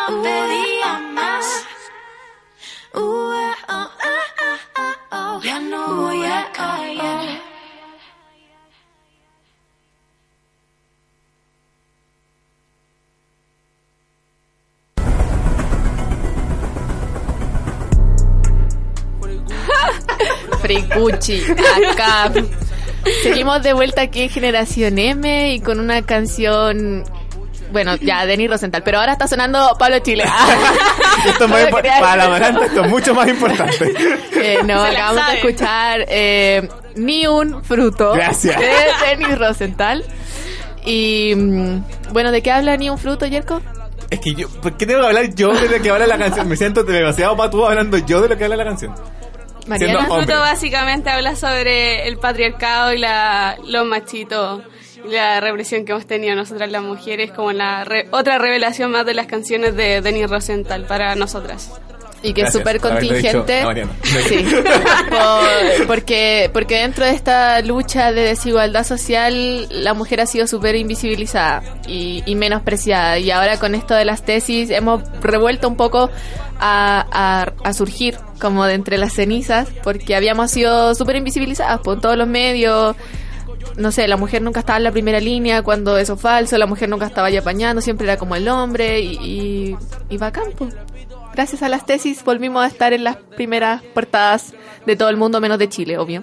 Fricucci, 20.61 21.43
acá. 21.91 22.31
Seguimos 23.23 23.63
de 23.63 23.73
vuelta 23.73 24.03
aquí 24.03 24.23
en 24.23 24.31
Generación 24.31 24.99
M 24.99 25.55
y 25.55 25.61
con 25.61 25.81
una 25.81 26.03
canción. 26.03 27.05
Bueno, 27.75 27.97
ya, 27.97 28.25
Denis 28.25 28.49
Rosenthal, 28.49 28.85
pero 28.85 29.01
ahora 29.01 29.15
está 29.15 29.27
sonando 29.27 29.75
Pablo 29.77 29.99
Chile. 29.99 30.23
Esto 31.27 31.45
es 31.47 31.51
más 31.51 31.67
para 32.01 32.29
la 32.29 32.49
esto 32.67 32.85
es 32.85 32.89
mucho 32.89 33.17
más 33.17 33.27
importante. 33.29 33.93
Eh, 34.33 34.59
no, 34.65 34.81
acabamos 34.81 35.27
de 35.27 35.35
escuchar 35.35 36.05
eh, 36.07 36.69
Ni 36.95 37.27
un 37.27 37.65
fruto 37.65 38.13
Gracias. 38.13 38.61
de 38.61 38.77
Denis 39.09 39.37
Rosenthal. 39.37 40.05
Y 40.85 41.35
mm, 41.35 42.13
bueno, 42.13 42.31
¿de 42.31 42.43
qué 42.43 42.53
habla 42.53 42.77
Ni 42.77 42.91
un 42.91 42.99
fruto, 42.99 43.27
Yerko? 43.27 43.61
Es 44.09 44.21
que 44.21 44.37
yo, 44.37 44.49
¿por 44.49 44.77
qué 44.77 44.87
tengo 44.87 45.01
que 45.01 45.07
hablar 45.09 45.35
yo 45.35 45.53
de 45.53 45.69
lo 45.69 45.83
que 45.83 45.91
habla 45.91 46.07
la 46.07 46.17
canción? 46.17 46.47
Me 46.47 46.57
siento 46.57 46.85
demasiado 46.85 47.37
patudo 47.37 47.67
hablando 47.67 47.99
yo 47.99 48.21
de 48.21 48.29
lo 48.29 48.39
que 48.39 48.45
habla 48.45 48.55
la 48.55 48.65
canción. 48.67 48.95
Mariana. 49.67 50.05
Fruto 50.05 50.39
básicamente 50.39 51.11
habla 51.11 51.35
sobre 51.35 52.07
el 52.07 52.19
patriarcado 52.19 52.93
y 52.93 52.99
la, 52.99 53.57
los 53.67 53.85
machitos 53.85 54.63
la 55.05 55.41
represión 55.41 55.85
que 55.85 55.93
hemos 55.93 56.07
tenido 56.07 56.35
nosotras 56.35 56.71
las 56.71 56.83
mujeres 56.83 57.31
como 57.33 57.53
la 57.53 57.85
re- 57.85 58.09
otra 58.11 58.39
revelación 58.39 58.91
más 58.91 59.05
de 59.07 59.15
las 59.15 59.27
canciones 59.27 59.77
de 59.77 60.01
Denis 60.01 60.29
Rosenthal 60.31 60.85
para 60.87 61.15
nosotras. 61.15 61.71
Y 62.23 62.33
que 62.33 62.41
es 62.41 62.55
súper 62.55 62.81
contingente. 62.81 63.63
Sí. 64.29 64.47
Por- 65.11 65.87
porque, 65.87 66.49
porque 66.55 66.79
dentro 66.79 67.05
de 67.05 67.11
esta 67.13 67.61
lucha 67.61 68.13
de 68.13 68.23
desigualdad 68.23 68.85
social, 68.85 69.67
la 69.71 69.93
mujer 69.93 70.23
ha 70.23 70.27
sido 70.27 70.47
súper 70.47 70.75
invisibilizada 70.77 71.63
y, 71.87 72.23
y 72.25 72.35
menospreciada. 72.35 73.19
Y 73.19 73.31
ahora 73.31 73.59
con 73.59 73.75
esto 73.75 73.95
de 73.95 74.07
las 74.07 74.25
tesis 74.25 74.71
hemos 74.71 75.03
revuelto 75.21 75.69
un 75.69 75.77
poco 75.77 76.11
a, 76.59 77.07
a- 77.13 77.53
a 77.69 77.73
surgir 77.75 78.17
como 78.41 78.65
de 78.65 78.73
entre 78.75 78.97
las 78.97 79.13
cenizas, 79.13 79.69
porque 79.83 80.17
habíamos 80.17 80.51
sido 80.51 80.95
súper 80.95 81.17
invisibilizadas 81.17 81.81
por 81.81 82.01
todos 82.01 82.17
los 82.17 82.27
medios. 82.27 82.97
No 83.77 83.91
sé, 83.93 84.07
la 84.09 84.17
mujer 84.17 84.41
nunca 84.43 84.61
estaba 84.61 84.77
en 84.79 84.85
la 84.85 84.93
primera 84.93 85.19
línea 85.21 85.63
cuando 85.63 85.99
eso 85.99 86.15
es 86.15 86.21
falso, 86.21 86.57
la 86.59 86.67
mujer 86.67 86.89
nunca 86.89 87.07
estaba 87.07 87.29
ahí 87.29 87.37
apañando, 87.37 87.81
siempre 87.83 88.07
era 88.07 88.17
como 88.17 88.37
el 88.37 88.47
hombre 88.49 89.01
y, 89.01 89.13
y, 89.21 89.77
y 90.11 90.17
va 90.17 90.29
a 90.29 90.33
campo. 90.33 90.69
Gracias 91.35 91.63
a 91.65 91.69
las 91.69 91.85
tesis 91.85 92.23
volvimos 92.25 92.63
a 92.65 92.69
estar 92.69 92.93
en 92.93 93.03
las 93.03 93.17
primeras 93.17 93.83
portadas 93.83 94.55
de 94.87 94.95
todo 94.95 95.09
el 95.09 95.17
mundo, 95.17 95.41
menos 95.41 95.59
de 95.59 95.69
Chile, 95.69 95.99
obvio. 95.99 96.23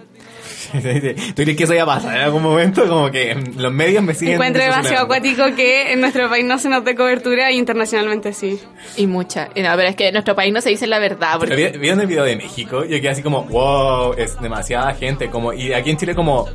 ¿Tú 0.71 1.43
crees 1.43 1.57
que 1.57 1.63
eso 1.65 1.73
ya 1.73 1.85
pasa 1.85 2.15
en 2.15 2.21
algún 2.21 2.43
momento? 2.43 2.87
Como 2.87 3.11
que 3.11 3.35
mm, 3.35 3.59
los 3.59 3.73
medios 3.73 4.01
me 4.03 4.13
siguen... 4.13 4.35
Encuentro 4.35 4.63
demasiado 4.63 5.03
acuático 5.03 5.43
que 5.55 5.91
en 5.91 5.99
nuestro 6.01 6.29
país 6.29 6.45
no 6.45 6.57
se 6.59 6.69
nos 6.69 6.85
dé 6.85 6.95
cobertura 6.95 7.51
y 7.51 7.57
internacionalmente 7.57 8.31
sí. 8.31 8.59
Y 8.95 9.07
mucha. 9.07 9.49
Y 9.55 9.61
No, 9.61 9.75
pero 9.75 9.89
es 9.89 9.95
que 9.97 10.07
en 10.07 10.13
nuestro 10.13 10.35
país 10.35 10.53
no 10.53 10.61
se 10.61 10.69
dice 10.69 10.87
la 10.87 10.99
verdad. 10.99 11.37
Porque 11.39 11.55
vi- 11.55 11.77
¿Vieron 11.77 11.99
el 11.99 12.07
video 12.07 12.23
de 12.23 12.35
México? 12.37 12.83
Yo 12.85 12.97
quedé 13.01 13.09
así 13.09 13.21
como, 13.21 13.43
wow, 13.43 14.13
es 14.17 14.39
demasiada 14.39 14.93
gente. 14.93 15.29
como 15.29 15.51
Y 15.51 15.73
aquí 15.73 15.89
en 15.89 15.97
Chile 15.97 16.15
como... 16.15 16.47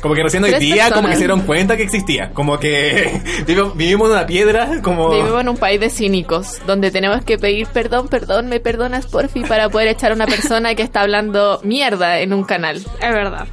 Como 0.00 0.14
que 0.14 0.22
recién 0.22 0.44
hoy 0.44 0.50
Tres 0.50 0.60
día 0.60 0.90
como 0.90 1.08
que 1.08 1.14
se 1.14 1.20
dieron 1.20 1.40
cuenta 1.42 1.76
que 1.76 1.82
existía. 1.84 2.30
Como 2.32 2.58
que 2.58 3.20
vivimos 3.74 4.08
en 4.10 4.16
una 4.16 4.26
piedra, 4.26 4.80
como... 4.82 5.10
vivimos 5.10 5.40
en 5.40 5.48
un 5.48 5.56
país 5.56 5.80
de 5.80 5.90
cínicos, 5.90 6.58
donde 6.66 6.90
tenemos 6.90 7.24
que 7.24 7.38
pedir 7.38 7.66
perdón, 7.68 8.08
perdón, 8.08 8.48
me 8.48 8.60
perdonas, 8.60 9.06
porfi, 9.06 9.40
para 9.42 9.68
poder 9.68 9.88
echar 9.88 10.12
a 10.12 10.14
una 10.14 10.26
persona 10.26 10.74
que 10.74 10.82
está 10.82 11.00
hablando 11.02 11.60
mierda 11.62 12.20
en 12.20 12.32
un 12.32 12.44
canal. 12.44 12.76
Es 12.76 13.12
verdad. 13.12 13.46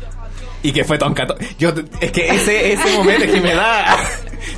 Y 0.61 0.71
que 0.71 0.83
fue 0.85 0.97
Tonka 0.97 1.27
To- 1.27 1.35
Yo, 1.59 1.73
es 1.99 2.11
que 2.11 2.27
ese, 2.29 2.73
ese 2.73 2.97
momento 2.97 3.25
es 3.25 3.31
que 3.31 3.41
me 3.41 3.53
da... 3.53 3.97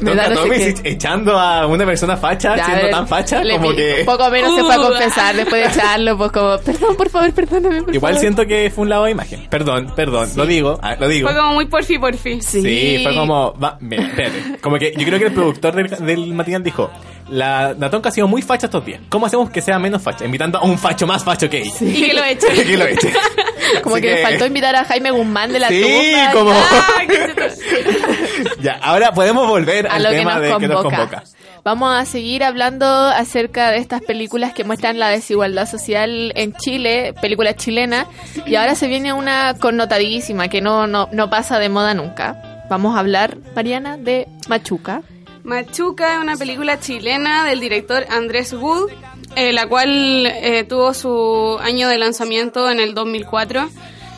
Me 0.02 0.12
Tonka 0.12 0.24
da 0.24 0.30
no 0.30 0.36
sé 0.36 0.48
Tomic 0.50 0.82
qué. 0.84 0.90
echando 0.92 1.40
a 1.40 1.68
una 1.68 1.86
persona 1.86 2.18
facha, 2.18 2.56
Ya, 2.56 2.66
siendo 2.66 2.84
ver, 2.84 2.92
tan 2.92 3.08
facha, 3.08 3.44
le 3.44 3.56
como 3.58 3.70
pi- 3.70 3.76
que... 3.76 3.96
Un 4.02 4.06
poco 4.06 4.30
menos 4.30 4.56
se 4.56 4.62
fue 4.64 4.74
a 4.76 4.80
Uh. 4.80 4.84
confesar 4.84 5.36
después 5.36 5.64
de 5.64 5.70
echarlo, 5.80 6.18
pues 6.18 6.32
como, 6.32 6.58
perdón, 6.60 6.96
por 6.96 7.10
favor, 7.10 7.34
perdóname, 7.34 7.84
por 7.84 7.96
Igual 7.96 8.14
favor". 8.14 8.22
siento 8.22 8.46
que 8.46 8.72
fue 8.74 8.82
un 8.84 8.90
lado 8.90 9.06
de 9.06 9.12
imagen. 9.12 9.48
Perdón, 9.50 9.92
perdón, 9.96 10.30
lo 10.36 10.46
digo, 10.46 10.80
ah, 10.82 10.96
lo 11.00 11.08
digo. 11.08 11.28
Fue 11.30 11.38
como 11.38 11.54
muy 11.54 11.66
porfi 11.66 11.98
porfi. 11.98 12.42
Sí, 12.42 13.00
fue 13.04 13.16
como, 13.16 13.54
va, 13.60 13.78
mira, 13.82 14.04
espérate. 14.08 14.60
Como 14.62 14.78
que 14.78 14.94
yo 14.98 15.06
creo 15.06 15.20
que 15.20 15.26
el 15.26 15.34
productor 15.34 15.76
del, 15.76 15.90
del 16.06 16.34
matinal 16.34 16.64
dijo, 16.64 16.90
la, 17.30 17.74
la 17.78 17.90
tonca 17.90 18.10
ha 18.10 18.12
sido 18.12 18.28
muy 18.28 18.42
facha 18.42 18.68
estos 18.68 18.86
días. 18.86 19.02
¿Cómo 19.10 19.26
hacemos 19.26 19.50
que 19.50 19.62
sea 19.62 19.80
menos 19.80 20.02
facha? 20.02 20.26
Invitando 20.26 20.60
a 20.60 20.64
un 20.64 20.78
facho 20.78 21.08
más 21.08 21.24
facho 21.24 21.50
que 21.50 21.60
ella. 21.62 21.72
Y 21.82 22.08
que 22.08 22.14
lo 22.14 22.24
eche. 22.24 22.48
que 22.66 22.78
lo 22.78 22.86
eche. 22.86 23.14
Como 23.84 23.96
que, 23.96 24.02
le 24.02 24.22
faltó 24.22 24.46
invitar 24.46 24.76
a 24.76 24.86
Jaime 24.86 25.12
Guzmán 25.12 25.52
de 25.52 25.60
la 25.60 25.70
Sí, 25.70 26.14
como... 26.34 26.52
Ya, 28.62 28.74
ahora 28.82 29.12
podemos 29.14 29.48
volver 29.48 29.88
a 29.88 29.96
al 29.96 30.04
lo 30.04 30.10
que 30.10 30.16
tema 30.16 30.34
nos, 30.34 30.42
de 30.42 30.48
que 30.58 30.68
nos 30.68 30.84
convoca. 30.84 30.98
convoca. 30.98 31.24
Vamos 31.64 32.00
a 32.00 32.06
seguir 32.06 32.44
hablando 32.44 32.86
acerca 32.86 33.72
de 33.72 33.78
estas 33.78 34.02
películas 34.02 34.54
que 34.54 34.64
muestran 34.64 35.00
la 35.00 35.10
desigualdad 35.10 35.68
social 35.68 36.32
en 36.36 36.54
Chile, 36.54 37.14
películas 37.22 37.56
chilenas, 37.56 38.06
y 38.46 38.56
ahora 38.56 38.76
se 38.76 38.88
viene 38.88 39.14
una 39.14 39.56
connotadísima 39.60 40.48
que 40.48 40.62
no, 40.62 40.86
no, 40.86 41.10
no 41.12 41.30
pasa 41.32 41.58
de 41.58 41.70
moda 41.70 41.96
nunca. 41.96 42.62
Vamos 42.70 42.96
a 42.96 43.00
hablar, 43.00 43.38
Mariana, 43.56 43.98
de 43.98 44.28
Machuca. 44.48 45.02
Machuca 45.44 46.16
es 46.16 46.22
una 46.22 46.36
película 46.36 46.80
chilena 46.80 47.44
del 47.46 47.60
director 47.60 48.06
Andrés 48.10 48.54
Wood, 48.54 48.92
eh, 49.36 49.54
la 49.54 49.68
cual 49.68 50.26
eh, 50.26 50.64
tuvo 50.64 50.94
su 50.94 51.58
año 51.62 51.90
de 51.90 51.98
lanzamiento 51.98 52.70
en 52.70 52.80
el 52.80 52.94
2004. 52.94 53.70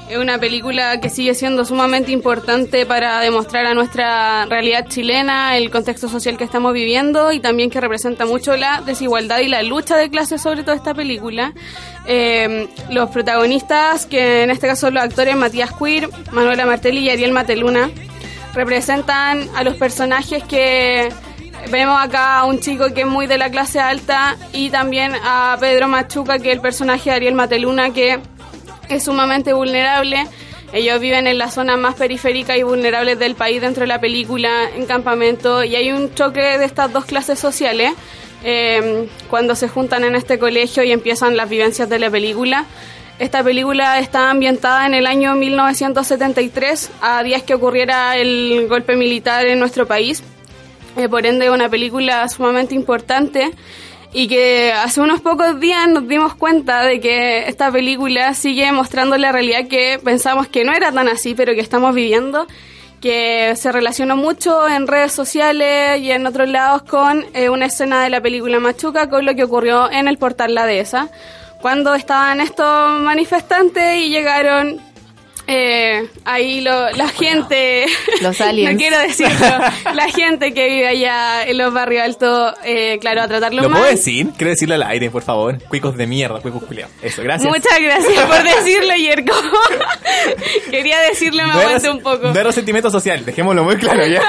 Es 0.09 0.17
una 0.17 0.37
película 0.37 1.01
que 1.01 1.09
sigue 1.09 1.33
siendo 1.33 1.65
sumamente 1.65 2.13
importante 2.13 2.85
para 2.85 3.19
demostrar 3.19 3.65
a 3.65 3.73
nuestra 3.73 4.45
realidad 4.45 4.87
chilena, 4.87 5.57
el 5.57 5.69
contexto 5.69 6.07
social 6.07 6.37
que 6.37 6.45
estamos 6.45 6.73
viviendo 6.73 7.33
y 7.33 7.41
también 7.41 7.69
que 7.69 7.81
representa 7.81 8.25
mucho 8.25 8.55
la 8.55 8.81
desigualdad 8.85 9.39
y 9.39 9.49
la 9.49 9.63
lucha 9.63 9.97
de 9.97 10.09
clases 10.09 10.41
sobre 10.41 10.63
toda 10.63 10.77
esta 10.77 10.93
película. 10.93 11.53
Eh, 12.05 12.69
los 12.89 13.09
protagonistas, 13.09 14.05
que 14.05 14.43
en 14.43 14.49
este 14.49 14.67
caso 14.67 14.87
son 14.87 14.93
los 14.93 15.03
actores 15.03 15.35
Matías 15.35 15.71
Queer, 15.73 16.09
Manuela 16.31 16.65
Martelli 16.65 16.99
y 16.99 17.09
Ariel 17.09 17.33
Mateluna, 17.33 17.89
representan 18.53 19.49
a 19.55 19.63
los 19.63 19.75
personajes 19.75 20.41
que 20.45 21.09
vemos 21.69 21.99
acá 22.01 22.39
a 22.39 22.45
un 22.45 22.59
chico 22.59 22.93
que 22.93 23.01
es 23.01 23.07
muy 23.07 23.27
de 23.27 23.37
la 23.37 23.49
clase 23.49 23.79
alta 23.79 24.37
y 24.53 24.69
también 24.69 25.13
a 25.23 25.57
Pedro 25.59 25.87
Machuca, 25.87 26.39
que 26.39 26.49
es 26.49 26.55
el 26.55 26.61
personaje 26.61 27.09
de 27.09 27.15
Ariel 27.15 27.35
Mateluna, 27.35 27.91
que 27.91 28.19
es 28.89 29.03
sumamente 29.03 29.53
vulnerable. 29.53 30.27
Ellos 30.73 30.99
viven 30.99 31.27
en 31.27 31.37
la 31.37 31.49
zona 31.49 31.77
más 31.77 31.95
periférica 31.95 32.57
y 32.57 32.63
vulnerable 32.63 33.15
del 33.15 33.35
país 33.35 33.61
dentro 33.61 33.81
de 33.81 33.87
la 33.87 33.99
película, 33.99 34.69
en 34.75 34.85
campamento, 34.85 35.63
y 35.63 35.75
hay 35.75 35.91
un 35.91 36.13
choque 36.13 36.57
de 36.57 36.65
estas 36.65 36.91
dos 36.91 37.05
clases 37.05 37.39
sociales 37.39 37.93
eh, 38.43 39.07
cuando 39.29 39.55
se 39.55 39.67
juntan 39.67 40.03
en 40.03 40.15
este 40.15 40.39
colegio 40.39 40.83
y 40.83 40.91
empiezan 40.91 41.37
las 41.37 41.49
vivencias 41.49 41.89
de 41.89 41.99
la 41.99 42.09
película. 42.09 42.65
Esta 43.19 43.43
película 43.43 43.99
está 43.99 44.29
ambientada 44.29 44.85
en 44.85 44.93
el 44.93 45.07
año 45.07 45.35
1973, 45.35 46.91
a 47.01 47.23
días 47.23 47.43
que 47.43 47.55
ocurriera 47.55 48.15
el 48.15 48.67
golpe 48.69 48.95
militar 48.95 49.47
en 49.47 49.59
nuestro 49.59 49.87
país. 49.87 50.21
Eh, 50.97 51.07
por 51.09 51.27
ende, 51.27 51.51
una 51.51 51.69
película 51.69 52.27
sumamente 52.27 52.73
importante 52.73 53.51
y 54.13 54.27
que 54.27 54.73
hace 54.73 54.99
unos 54.99 55.21
pocos 55.21 55.59
días 55.59 55.87
nos 55.87 56.07
dimos 56.07 56.33
cuenta 56.33 56.81
de 56.81 56.99
que 56.99 57.47
esta 57.47 57.71
película 57.71 58.33
sigue 58.33 58.71
mostrando 58.71 59.15
la 59.15 59.31
realidad 59.31 59.67
que 59.67 59.99
pensamos 60.03 60.47
que 60.47 60.63
no 60.63 60.73
era 60.73 60.91
tan 60.91 61.07
así, 61.07 61.35
pero 61.35 61.53
que 61.53 61.61
estamos 61.61 61.93
viviendo, 61.93 62.47
que 62.99 63.53
se 63.55 63.71
relacionó 63.71 64.17
mucho 64.17 64.67
en 64.67 64.87
redes 64.87 65.11
sociales 65.11 66.01
y 66.01 66.11
en 66.11 66.25
otros 66.25 66.49
lados 66.49 66.81
con 66.81 67.25
eh, 67.35 67.49
una 67.49 67.67
escena 67.67 68.01
de 68.01 68.09
la 68.09 68.19
película 68.19 68.59
Machuca, 68.59 69.07
con 69.07 69.23
lo 69.23 69.35
que 69.35 69.43
ocurrió 69.43 69.91
en 69.91 70.07
el 70.07 70.17
portal 70.17 70.55
La 70.55 70.65
Dehesa, 70.65 71.09
cuando 71.61 71.93
estaban 71.93 72.41
estos 72.41 73.01
manifestantes 73.01 73.97
y 73.97 74.09
llegaron 74.09 74.81
eh, 75.47 76.07
ahí 76.25 76.61
lo- 76.61 76.89
la 76.91 77.07
gente, 77.07 77.85
Los 78.21 78.39
aliens. 78.41 78.73
no 78.73 78.77
quiero 78.79 78.99
decirlo, 78.99 79.47
la 79.93 80.09
gente 80.09 80.53
que 80.53 80.67
vive 80.67 80.87
allá 80.87 81.43
en 81.47 81.57
los 81.57 81.73
barrios 81.73 82.03
altos, 82.03 82.53
eh, 82.65 82.97
claro, 82.99 83.21
a 83.21 83.27
tratarlo 83.27 83.61
¿Lo 83.63 83.69
mal. 83.69 83.79
puedo 83.79 83.91
decir? 83.91 84.27
Quiero 84.37 84.51
decirlo 84.51 84.75
al 84.75 84.83
aire, 84.83 85.09
por 85.09 85.23
favor. 85.23 85.61
Cuicos 85.69 85.95
de 85.97 86.05
mierda, 86.07 86.39
cuicos 86.41 86.63
culiados. 86.63 86.93
Eso, 87.01 87.23
gracias. 87.23 87.49
Muchas 87.51 87.79
gracias 87.81 88.25
por 88.25 88.43
decirlo, 88.55 88.95
Yerko. 88.95 89.33
Quería 90.69 90.99
decirlo, 91.01 91.43
me 91.47 91.53
No 91.53 91.59
aguanté 91.59 91.89
un 91.89 92.01
poco. 92.01 92.27
no 92.27 92.31
era 92.33 92.43
resentimiento 92.43 92.89
social, 92.91 93.25
dejémoslo 93.25 93.63
muy 93.63 93.77
claro 93.77 94.05
ya. 94.05 94.21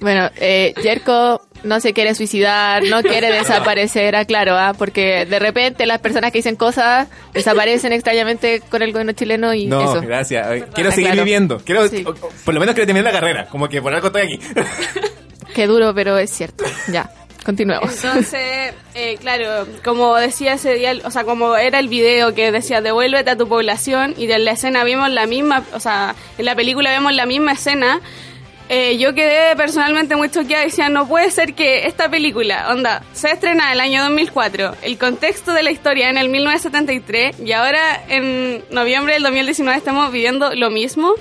Bueno, 0.00 0.30
eh, 0.36 0.74
Jerko 0.80 1.40
no 1.64 1.80
se 1.80 1.92
quiere 1.92 2.14
suicidar, 2.14 2.82
no 2.84 3.02
quiere 3.02 3.30
desaparecer, 3.32 4.14
aclaro, 4.16 4.56
¿ah? 4.56 4.74
porque 4.76 5.26
de 5.26 5.38
repente 5.38 5.86
las 5.86 5.98
personas 6.00 6.30
que 6.32 6.38
dicen 6.38 6.56
cosas 6.56 7.08
desaparecen 7.32 7.92
extrañamente 7.92 8.60
con 8.70 8.82
el 8.82 8.92
gobierno 8.92 9.12
chileno 9.12 9.52
y 9.54 9.66
No, 9.66 9.80
eso. 9.82 10.00
gracias. 10.00 10.46
Quiero 10.74 10.90
Ah, 10.90 10.92
seguir 10.92 11.10
claro. 11.10 11.24
viviendo. 11.24 11.58
Quiero, 11.64 11.88
Sí. 11.88 12.04
o- 12.06 12.10
o- 12.10 12.30
por 12.44 12.54
lo 12.54 12.60
menos 12.60 12.74
quiero 12.74 12.86
terminar 12.86 13.12
la 13.12 13.18
carrera. 13.20 13.46
Como 13.46 13.68
que 13.68 13.80
por 13.82 13.92
algo 13.94 14.06
estoy 14.08 14.22
aquí. 14.22 14.38
Qué 15.54 15.66
duro, 15.66 15.94
pero 15.94 16.16
es 16.18 16.30
cierto. 16.30 16.64
Ya, 16.92 17.10
continuemos. 17.44 17.92
Entonces, 18.04 18.74
eh, 18.94 19.16
claro, 19.20 19.66
como 19.84 20.14
decía 20.16 20.54
ese 20.54 20.74
día, 20.74 20.92
o 21.04 21.10
sea, 21.10 21.24
como 21.24 21.56
era 21.56 21.78
el 21.78 21.88
video 21.88 22.34
que 22.34 22.52
decía 22.52 22.80
devuélvete 22.80 23.30
a 23.30 23.36
tu 23.36 23.48
población 23.48 24.14
y 24.16 24.26
de 24.26 24.38
la 24.38 24.52
escena 24.52 24.84
vimos 24.84 25.10
la 25.10 25.26
misma, 25.26 25.64
o 25.72 25.80
sea, 25.80 26.14
en 26.36 26.44
la 26.44 26.54
película 26.54 26.90
vemos 26.90 27.12
la 27.14 27.26
misma 27.26 27.52
escena, 27.52 28.00
Eh, 28.70 28.98
yo 28.98 29.14
quedé 29.14 29.56
personalmente 29.56 30.14
muy 30.14 30.28
choqueada 30.28 30.64
decía, 30.64 30.90
no 30.90 31.08
puede 31.08 31.30
ser 31.30 31.54
que 31.54 31.86
esta 31.86 32.10
película, 32.10 32.70
onda, 32.70 33.02
se 33.14 33.30
estrena 33.30 33.68
en 33.68 33.72
el 33.72 33.80
año 33.80 34.02
2004, 34.02 34.76
el 34.82 34.98
contexto 34.98 35.54
de 35.54 35.62
la 35.62 35.70
historia 35.70 36.10
en 36.10 36.18
el 36.18 36.28
1973 36.28 37.40
y 37.40 37.52
ahora 37.52 38.04
en 38.08 38.62
noviembre 38.70 39.14
del 39.14 39.22
2019 39.22 39.78
estamos 39.78 40.12
viviendo 40.12 40.54
lo 40.54 40.70
mismo. 40.70 41.14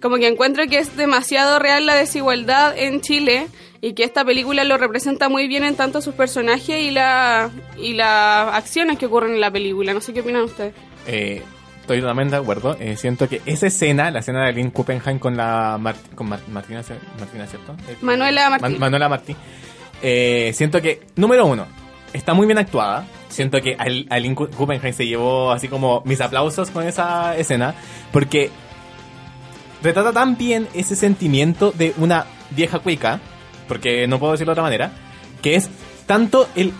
Como 0.00 0.16
que 0.16 0.26
encuentro 0.26 0.66
que 0.68 0.78
es 0.78 0.96
demasiado 0.96 1.58
real 1.58 1.84
la 1.84 1.94
desigualdad 1.94 2.76
en 2.78 3.00
Chile 3.00 3.48
y 3.80 3.92
que 3.92 4.04
esta 4.04 4.24
película 4.24 4.64
lo 4.64 4.78
representa 4.78 5.28
muy 5.28 5.48
bien 5.48 5.64
en 5.64 5.74
tanto 5.74 6.00
sus 6.00 6.14
personajes 6.14 6.82
y, 6.82 6.90
la, 6.90 7.50
y 7.78 7.92
las 7.94 8.54
acciones 8.54 8.98
que 8.98 9.06
ocurren 9.06 9.34
en 9.34 9.40
la 9.40 9.50
película. 9.50 9.92
No 9.92 10.00
sé 10.00 10.12
qué 10.12 10.20
opinan 10.20 10.42
ustedes. 10.42 10.74
Eh, 11.06 11.42
estoy 11.86 12.00
totalmente 12.00 12.34
de 12.34 12.42
acuerdo. 12.42 12.76
Eh, 12.80 12.96
siento 12.96 13.28
que 13.28 13.40
esa 13.46 13.68
escena, 13.68 14.10
la 14.10 14.18
escena 14.18 14.44
de 14.44 14.52
Lynn 14.52 14.70
Kuppenheim 14.70 15.20
con 15.20 15.36
la 15.36 15.78
Mar- 15.80 15.94
con 16.16 16.28
Mar- 16.28 16.40
Martina, 16.48 16.82
Martina, 17.18 17.46
¿cierto? 17.46 17.76
Eh, 17.88 17.96
Manuela 18.02 18.50
Martí. 18.50 18.62
Man- 18.62 18.78
Manuela 18.80 19.08
Martí. 19.08 19.36
Eh, 20.02 20.50
siento 20.52 20.82
que, 20.82 21.02
número 21.14 21.46
uno, 21.46 21.66
está 22.12 22.34
muy 22.34 22.46
bien 22.46 22.58
actuada. 22.58 23.06
Siento 23.28 23.60
que 23.60 23.76
a 23.78 24.18
Lynn 24.18 24.34
Ku- 24.34 24.48
Kuppenheim 24.48 24.92
se 24.94 25.06
llevó 25.06 25.52
así 25.52 25.68
como 25.68 26.02
mis 26.04 26.20
aplausos 26.20 26.70
con 26.70 26.84
esa 26.86 27.36
escena. 27.36 27.74
Porque 28.12 28.50
retrata 29.82 30.12
tan 30.12 30.36
bien 30.36 30.66
ese 30.74 30.96
sentimiento 30.96 31.70
de 31.72 31.94
una 31.98 32.26
vieja 32.50 32.80
cuica, 32.80 33.20
porque 33.68 34.06
no 34.08 34.18
puedo 34.18 34.32
decirlo 34.32 34.50
de 34.50 34.54
otra 34.54 34.62
manera, 34.64 34.90
que 35.42 35.54
es 35.54 35.68
tanto 36.06 36.48
el, 36.56 36.72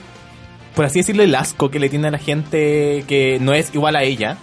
por 0.74 0.84
así 0.84 0.98
decirlo, 1.00 1.22
el 1.22 1.34
asco 1.34 1.70
que 1.70 1.78
le 1.78 1.88
tiene 1.88 2.08
a 2.08 2.10
la 2.10 2.18
gente 2.18 3.04
que 3.06 3.38
no 3.40 3.52
es 3.54 3.72
igual 3.74 3.96
a 3.96 4.02
ella, 4.02 4.36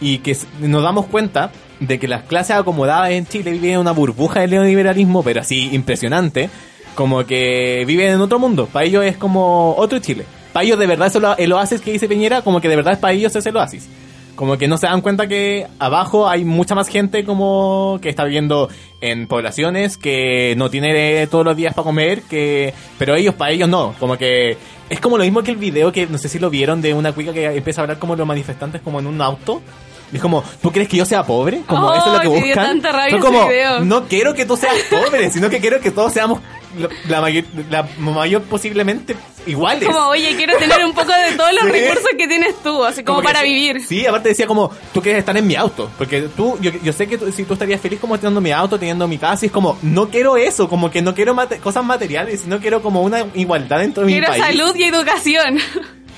y 0.00 0.18
que 0.18 0.36
nos 0.60 0.82
damos 0.82 1.06
cuenta 1.06 1.50
de 1.80 1.98
que 1.98 2.08
las 2.08 2.22
clases 2.22 2.56
acomodadas 2.56 3.10
en 3.10 3.26
Chile 3.26 3.50
viven 3.52 3.72
en 3.72 3.78
una 3.80 3.92
burbuja 3.92 4.40
del 4.40 4.50
neoliberalismo, 4.50 5.22
pero 5.22 5.40
así 5.40 5.70
impresionante, 5.72 6.48
como 6.94 7.24
que 7.26 7.84
viven 7.86 8.12
en 8.14 8.20
otro 8.20 8.38
mundo. 8.38 8.66
Para 8.72 8.84
ellos 8.86 9.04
es 9.04 9.16
como 9.16 9.74
otro 9.76 9.98
Chile. 9.98 10.24
Para 10.52 10.64
ellos 10.64 10.78
de 10.78 10.86
verdad 10.86 11.12
lo- 11.16 11.36
el 11.36 11.52
oasis 11.52 11.80
que 11.82 11.92
dice 11.92 12.08
Peñera, 12.08 12.40
como 12.42 12.60
que 12.60 12.68
de 12.68 12.76
verdad 12.76 12.98
para 12.98 13.12
ellos 13.12 13.34
es 13.36 13.44
el 13.46 13.56
oasis. 13.56 13.88
Como 14.34 14.58
que 14.58 14.68
no 14.68 14.76
se 14.76 14.86
dan 14.86 15.00
cuenta 15.00 15.26
que 15.28 15.66
abajo 15.78 16.28
hay 16.28 16.44
mucha 16.44 16.74
más 16.74 16.88
gente 16.88 17.24
como 17.24 17.98
que 18.02 18.10
está 18.10 18.24
viviendo 18.24 18.68
en 19.00 19.26
poblaciones 19.28 19.96
que 19.96 20.54
no 20.58 20.68
tiene 20.68 21.26
todos 21.26 21.42
los 21.44 21.56
días 21.56 21.72
para 21.74 21.84
comer, 21.84 22.20
que 22.22 22.74
pero 22.98 23.14
ellos 23.14 23.34
para 23.34 23.50
ellos 23.52 23.66
no, 23.68 23.94
como 23.98 24.18
que 24.18 24.58
es 24.88 25.00
como 25.00 25.18
lo 25.18 25.24
mismo 25.24 25.42
que 25.42 25.50
el 25.50 25.56
video 25.56 25.90
que 25.92 26.06
no 26.06 26.18
sé 26.18 26.28
si 26.28 26.38
lo 26.38 26.50
vieron 26.50 26.80
de 26.82 26.94
una 26.94 27.12
cuica 27.12 27.32
que 27.32 27.44
empieza 27.46 27.80
a 27.80 27.84
hablar 27.84 27.98
como 27.98 28.16
los 28.16 28.26
manifestantes 28.26 28.80
como 28.82 28.98
en 29.00 29.06
un 29.06 29.20
auto. 29.20 29.62
Y 30.12 30.16
es 30.16 30.22
como, 30.22 30.44
¿tú 30.62 30.70
crees 30.70 30.88
que 30.88 30.96
yo 30.96 31.04
sea 31.04 31.24
pobre? 31.24 31.62
Como 31.66 31.88
Oh, 31.88 31.94
eso 31.94 32.06
es 32.06 32.12
lo 32.12 32.20
que 32.20 32.28
dio 32.28 32.46
buscan. 32.46 32.66
tanta 32.66 32.92
rabia 32.92 33.10
Son 33.10 33.18
ese 33.18 33.26
como, 33.26 33.48
video. 33.48 33.80
no 33.84 34.04
quiero 34.04 34.34
que 34.34 34.46
tú 34.46 34.56
seas 34.56 34.74
pobre, 34.88 35.30
sino 35.32 35.50
que 35.50 35.58
quiero 35.60 35.80
que 35.80 35.90
todos 35.90 36.12
seamos 36.12 36.38
la 37.08 37.20
mayor, 37.20 37.44
la 37.70 37.82
mayor 37.98 38.42
posiblemente 38.42 39.16
iguales. 39.46 39.86
Como, 39.88 39.98
oye, 40.08 40.34
quiero 40.36 40.56
tener 40.58 40.84
un 40.84 40.92
poco 40.92 41.12
de 41.12 41.36
todos 41.36 41.52
los 41.52 41.64
Sí. 41.66 41.70
recursos 41.72 42.10
que 42.18 42.28
tienes 42.28 42.54
tú, 42.62 42.84
así 42.84 43.02
como, 43.04 43.22
para 43.22 43.42
vivir. 43.42 43.84
Sí, 43.86 44.06
aparte 44.06 44.30
decía 44.30 44.46
como, 44.46 44.70
tú 44.92 45.00
quieres 45.02 45.20
estar 45.20 45.36
en 45.36 45.46
mi 45.46 45.54
auto. 45.54 45.90
Porque 45.98 46.22
tú, 46.36 46.58
yo, 46.60 46.70
yo 46.82 46.92
sé 46.92 47.06
que 47.06 47.18
tú- 47.18 47.30
si 47.32 47.44
tú 47.44 47.54
estarías 47.54 47.80
feliz 47.80 48.00
como 48.00 48.16
teniendo 48.18 48.40
mi 48.40 48.52
auto, 48.52 48.78
teniendo 48.78 49.06
mi 49.08 49.18
casa, 49.18 49.44
y 49.44 49.48
es 49.48 49.52
como, 49.52 49.78
no 49.82 50.08
quiero 50.10 50.36
eso, 50.36 50.68
como 50.68 50.90
que 50.90 51.02
no 51.02 51.14
quiero 51.14 51.34
mate- 51.34 51.58
cosas 51.60 51.84
materiales, 51.84 52.40
sino 52.42 52.58
quiero 52.60 52.82
como 52.82 53.02
una 53.02 53.26
igualdad 53.34 53.78
dentro 53.78 54.02
de 54.02 54.06
mi 54.06 54.12
Quiero 54.14 54.28
país. 54.28 54.42
salud 54.44 54.74
y 54.76 54.84
educación. 54.84 55.58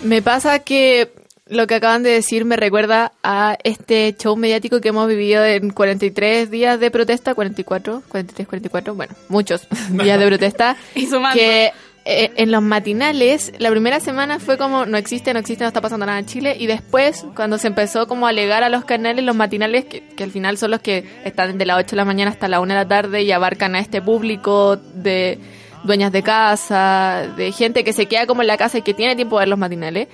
Me 0.02 0.22
pasa 0.22 0.60
que 0.60 1.12
lo 1.50 1.66
que 1.66 1.76
acaban 1.76 2.02
de 2.02 2.10
decir 2.10 2.44
me 2.44 2.56
recuerda 2.56 3.12
a 3.22 3.56
este 3.64 4.14
show 4.18 4.36
mediático 4.36 4.80
que 4.80 4.88
hemos 4.88 5.08
vivido 5.08 5.44
en 5.44 5.70
43 5.70 6.50
días 6.50 6.80
de 6.80 6.90
protesta, 6.90 7.34
44, 7.34 8.02
43, 8.08 8.48
44, 8.48 8.94
bueno, 8.94 9.14
muchos 9.28 9.66
días 9.90 10.18
de 10.18 10.26
protesta. 10.26 10.76
Y 10.94 11.06
sumando. 11.06 11.38
Que 11.38 11.72
eh, 12.04 12.32
en 12.36 12.50
los 12.50 12.62
matinales, 12.62 13.52
la 13.58 13.70
primera 13.70 14.00
semana 14.00 14.38
fue 14.38 14.56
como, 14.56 14.86
no 14.86 14.96
existe, 14.96 15.32
no 15.32 15.38
existe, 15.38 15.64
no 15.64 15.68
está 15.68 15.80
pasando 15.80 16.06
nada 16.06 16.18
en 16.18 16.26
Chile. 16.26 16.56
Y 16.58 16.66
después, 16.66 17.24
cuando 17.36 17.58
se 17.58 17.66
empezó 17.66 18.06
como 18.06 18.26
a 18.26 18.30
alegar 18.30 18.64
a 18.64 18.68
los 18.68 18.84
canales, 18.84 19.24
los 19.24 19.36
matinales, 19.36 19.84
que, 19.84 20.00
que 20.00 20.24
al 20.24 20.30
final 20.30 20.56
son 20.56 20.70
los 20.70 20.80
que 20.80 21.04
están 21.24 21.58
de 21.58 21.66
las 21.66 21.78
8 21.78 21.90
de 21.90 21.96
la 21.96 22.04
mañana 22.04 22.30
hasta 22.30 22.48
la 22.48 22.60
1 22.60 22.72
de 22.72 22.80
la 22.80 22.88
tarde 22.88 23.22
y 23.22 23.30
abarcan 23.30 23.74
a 23.74 23.80
este 23.80 24.00
público 24.00 24.76
de 24.76 25.38
dueñas 25.84 26.12
de 26.12 26.22
casa, 26.22 27.26
de 27.36 27.52
gente 27.52 27.84
que 27.84 27.92
se 27.92 28.06
queda 28.06 28.26
como 28.26 28.42
en 28.42 28.48
la 28.48 28.56
casa 28.56 28.78
y 28.78 28.82
que 28.82 28.94
tiene 28.94 29.16
tiempo 29.16 29.36
de 29.36 29.42
ver 29.42 29.48
los 29.48 29.58
matinales, 29.58 30.08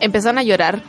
empezaron 0.00 0.38
a 0.38 0.42
llorar. 0.42 0.82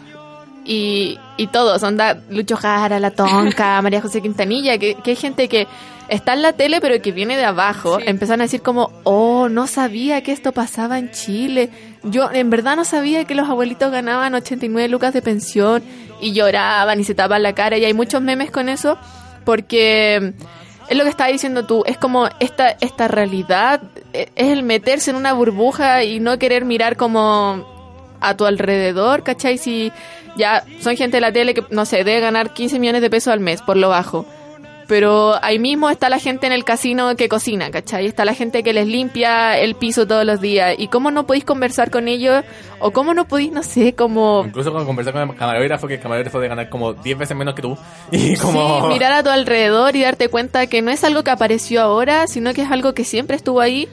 Y, 0.68 1.20
y 1.38 1.47
todos, 1.47 1.84
onda 1.84 2.18
Lucho 2.30 2.58
Jara, 2.58 2.99
La 2.99 3.12
Tonca, 3.12 3.80
María 3.84 4.01
José 4.01 4.22
Quintanilla, 4.22 4.78
que, 4.80 4.95
que 4.95 5.12
hay 5.12 5.16
gente 5.16 5.47
que 5.47 5.68
está 6.08 6.34
en 6.34 6.41
la 6.41 6.53
tele 6.53 6.82
pero 6.82 6.99
que 7.01 7.12
viene 7.12 7.38
de 7.38 7.45
abajo, 7.45 7.99
Sí. 7.99 8.06
empezaron 8.08 8.41
a 8.41 8.45
decir 8.45 8.62
como, 8.64 8.91
oh, 9.03 9.47
no 9.47 9.68
sabía 9.68 10.24
que 10.24 10.32
esto 10.32 10.53
pasaba 10.53 10.97
en 10.97 11.12
Chile. 11.12 11.70
Yo 12.03 12.32
en 12.32 12.49
verdad 12.49 12.76
no 12.76 12.84
sabía 12.84 13.26
que 13.26 13.36
los 13.36 13.47
abuelitos 13.47 13.91
ganaban 13.91 14.34
89 14.34 14.89
lucas 14.89 15.14
de 15.14 15.22
pensión 15.22 15.84
y 16.20 16.34
lloraban 16.34 16.99
y 16.99 17.03
se 17.03 17.14
tapan 17.14 17.43
la 17.43 17.53
cara 17.53 17.78
y 17.78 17.86
hay 17.86 17.93
muchos 17.93 18.22
memes 18.24 18.49
con 18.49 18.68
eso 18.70 18.97
porque 19.45 20.34
es 20.88 20.97
lo 20.97 21.03
que 21.03 21.10
estaba 21.10 21.30
diciendo 21.30 21.66
tú, 21.68 21.84
es 21.86 21.97
como 21.97 22.28
esta, 22.39 22.70
esta 22.82 23.08
realidad, 23.08 23.82
eh, 24.14 24.30
es 24.36 24.49
el 24.49 24.64
meterse 24.64 25.12
en 25.12 25.18
una 25.18 25.34
burbuja 25.34 26.03
y 26.03 26.20
no 26.20 26.39
querer 26.39 26.66
mirar 26.66 26.95
como 26.97 27.74
a 28.28 28.38
tu 28.38 28.45
alrededor, 28.45 29.23
¿cachai? 29.23 29.57
Si 29.57 29.91
ya 30.38 30.63
son 30.82 30.95
gente 30.97 31.17
de 31.17 31.21
la 31.21 31.32
tele 31.32 31.53
que, 31.53 31.63
no 31.69 31.86
sé, 31.86 32.03
debe 32.03 32.19
ganar 32.19 32.53
15 32.53 32.80
millones 32.80 33.01
de 33.01 33.09
pesos 33.09 33.34
al 33.34 33.39
mes, 33.39 33.61
por 33.61 33.78
lo 33.78 33.89
bajo. 33.89 34.26
Pero 34.88 35.34
ahí 35.43 35.57
mismo 35.57 35.89
está 35.89 36.09
la 36.09 36.19
gente 36.19 36.45
en 36.45 36.53
el 36.53 36.63
casino 36.63 37.15
que 37.15 37.28
cocina, 37.28 37.71
¿cachai? 37.71 38.05
Está 38.05 38.23
la 38.23 38.34
gente 38.34 38.61
que 38.61 38.71
les 38.71 38.88
limpia 38.88 39.57
el 39.57 39.76
piso 39.76 40.05
todos 40.05 40.26
los 40.26 40.41
días. 40.41 40.76
¿Y 40.78 40.89
cómo 40.89 41.09
no 41.09 41.26
podéis 41.26 41.43
conversar 41.43 41.89
con 41.89 42.07
ellos? 42.07 42.43
¿O 42.80 42.91
cómo 42.91 43.13
no 43.13 43.28
podéis, 43.28 43.51
no 43.51 43.63
sé, 43.63 43.93
como... 43.93 44.43
Incluso 44.45 44.69
cuando 44.71 44.86
conversar 44.86 45.13
con 45.13 45.23
el 45.23 45.36
camarógrafo, 45.36 45.88
que 45.88 45.95
el 45.95 45.99
camarógrafo 45.99 46.39
de 46.39 46.47
ganar 46.47 46.69
como 46.69 46.93
10 46.93 47.17
veces 47.17 47.36
menos 47.36 47.55
que 47.55 47.61
tú. 47.61 47.78
Y 48.11 48.36
como... 48.38 48.82
Sí, 48.82 48.88
mirar 48.89 49.11
a 49.13 49.23
tu 49.23 49.30
alrededor 49.30 49.95
y 49.95 50.01
darte 50.01 50.30
cuenta 50.30 50.67
que 50.67 50.82
no 50.82 50.91
es 50.91 51.03
algo 51.03 51.23
que 51.23 51.32
apareció 51.32 51.82
ahora, 51.82 52.28
sino 52.28 52.53
que 52.53 52.61
es 52.61 52.71
algo 52.71 52.93
que 52.93 53.03
siempre 53.05 53.36
estuvo 53.36 53.61
ahí. 53.61 53.89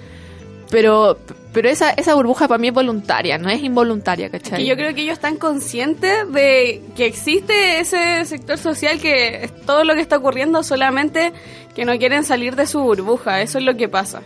Pero, 0.72 1.18
pero 1.52 1.68
esa, 1.68 1.90
esa 1.90 2.14
burbuja 2.14 2.48
para 2.48 2.56
mí 2.56 2.68
es 2.68 2.74
voluntaria, 2.74 3.36
no 3.36 3.50
es 3.50 3.62
involuntaria, 3.62 4.30
¿cachai? 4.30 4.62
Y 4.62 4.66
yo 4.66 4.74
creo 4.74 4.94
que 4.94 5.02
ellos 5.02 5.12
están 5.12 5.36
conscientes 5.36 6.32
de 6.32 6.80
que 6.96 7.04
existe 7.04 7.78
ese 7.78 8.24
sector 8.24 8.56
social 8.56 8.98
que 8.98 9.44
es 9.44 9.66
todo 9.66 9.84
lo 9.84 9.94
que 9.94 10.00
está 10.00 10.16
ocurriendo, 10.16 10.62
solamente 10.62 11.34
que 11.74 11.84
no 11.84 11.98
quieren 11.98 12.24
salir 12.24 12.56
de 12.56 12.66
su 12.66 12.80
burbuja. 12.80 13.42
Eso 13.42 13.58
es 13.58 13.64
lo 13.64 13.76
que 13.76 13.90
pasa. 13.90 14.22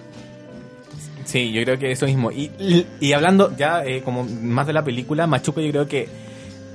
Sí, 1.25 1.51
yo 1.51 1.65
creo 1.65 1.81
que 1.81 1.91
eso 1.91 2.07
mismo. 2.07 2.31
Y, 2.31 2.53
y, 2.61 2.87
y 3.01 3.13
hablando 3.13 3.53
ya 3.57 3.85
eh, 3.85 4.03
como 4.05 4.23
más 4.23 4.69
de 4.69 4.73
la 4.73 4.85
película, 4.85 5.27
Machuca 5.27 5.61
yo 5.61 5.73
creo 5.73 5.89
que 5.89 6.09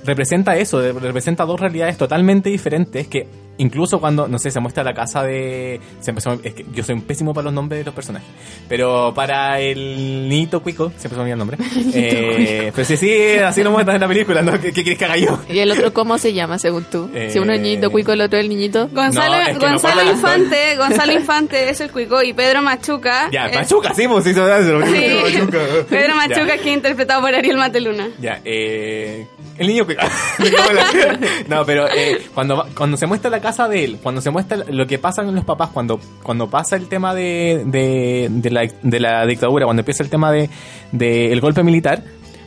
representa 0.03 0.57
eso, 0.57 0.82
representa 0.99 1.45
dos 1.45 1.61
realidades 1.61 1.95
totalmente 1.95 2.49
diferentes 2.49 3.07
que 3.07 3.26
incluso 3.62 3.99
cuando, 3.99 4.28
no 4.28 4.38
sé, 4.39 4.51
se 4.51 4.59
muestra 4.59 4.84
la 4.84 4.93
casa 4.93 5.24
de... 5.24 5.80
Se 5.99 6.12
empezó, 6.12 6.34
es 6.43 6.53
que 6.53 6.66
yo 6.74 6.84
soy 6.84 6.95
un 6.95 7.01
pésimo 7.01 7.34
para 7.34 7.45
los 7.45 7.53
nombres 7.53 7.80
de 7.80 7.86
los 7.86 7.93
personajes, 7.93 8.28
pero 8.68 9.14
para 9.16 9.59
el 9.59 10.28
niñito 10.30 10.62
cuico, 10.62 10.91
se 10.97 11.07
empezó 11.07 11.22
a 11.22 11.24
olvidar 11.24 11.36
el 11.36 11.39
nombre. 11.39 11.57
eh, 11.93 12.72
pero 12.76 12.86
sí, 12.86 12.97
sí, 12.97 13.12
así 13.38 13.64
lo 13.64 13.72
muestran 13.72 13.95
en 13.95 14.01
la 14.01 14.07
película, 14.07 14.41
¿no? 14.41 14.53
¿Qué, 14.53 14.72
qué 14.74 14.84
quieres 14.84 14.97
que 14.97 15.05
haga 15.05 15.18
yo? 15.18 15.39
¿Y 15.49 15.59
el 15.59 15.72
otro 15.72 15.93
cómo 15.93 16.18
se 16.18 16.34
llama, 16.34 16.57
según 16.59 16.84
tú? 16.86 17.09
Si 17.30 17.39
uno 17.39 17.53
es 17.53 17.59
Eh, 17.59 17.64
niñito 17.64 17.91
cuico, 17.91 18.12
el 18.14 18.22
otro 18.22 18.38
es 18.39 18.43
el 18.43 18.49
niñito. 18.49 18.88
Gonzalo, 18.91 19.36
No, 19.36 19.41
es 19.41 19.57
que 19.57 19.66
me 19.66 19.72
Gonzalo. 19.72 20.12
Infante, 20.12 20.76
Gonzalo 20.78 21.12
Infante 21.14 21.70
es 21.70 21.82
el 21.82 21.91
cuico 21.91 22.22
y 22.24 22.34
Pedro 22.34 22.62
Machuca. 22.62 23.30
Ya, 23.32 23.45
es- 23.45 23.55
Machuca, 23.55 23.93
sí, 23.93 24.07
pues 24.07 24.26
hizo 24.28 24.47
eso. 24.55 24.82
Sí. 24.86 25.38
Machuca. 25.39 25.59
Pedro. 25.89 26.16
Machuca 26.16 26.57
que 26.57 26.70
es 26.70 26.76
interpretado 26.78 27.22
por 27.22 27.34
Ariel 27.36 27.57
Mateluna. 27.57 28.09
Ya, 28.20 28.41
eh, 28.43 29.28
el 29.58 29.68
niño 29.68 29.86
no, 31.47 31.66
pero 31.66 31.88
eh, 31.88 32.22
cuando, 32.34 32.66
cuando 32.76 32.97
se 32.97 33.06
muestra 33.08 33.30
la 33.30 33.39
casa 33.39 33.68
de 33.68 33.84
él, 33.84 33.99
cuando 34.02 34.22
se 34.22 34.30
muestra 34.32 34.58
lo 34.70 34.88
que 34.88 34.97
pasa 34.97 35.24
con 35.24 35.36
los 35.36 35.45
papás, 35.45 35.70
cuando, 35.74 35.99
cuando 36.24 36.49
pasa 36.49 36.76
el 36.76 36.88
tema 36.88 37.14
de, 37.14 37.64
de, 37.66 38.28
de 38.30 38.49
la, 38.49 38.68
de 38.82 38.99
la 38.99 39.26
dictadura, 39.26 39.66
cuando 39.66 39.82
empieza 39.82 40.04
el 40.04 40.10
tema 40.10 40.32
de, 40.32 40.49
de 40.91 41.32
el 41.32 41.41
golpe 41.41 41.64
militar, 41.64 42.04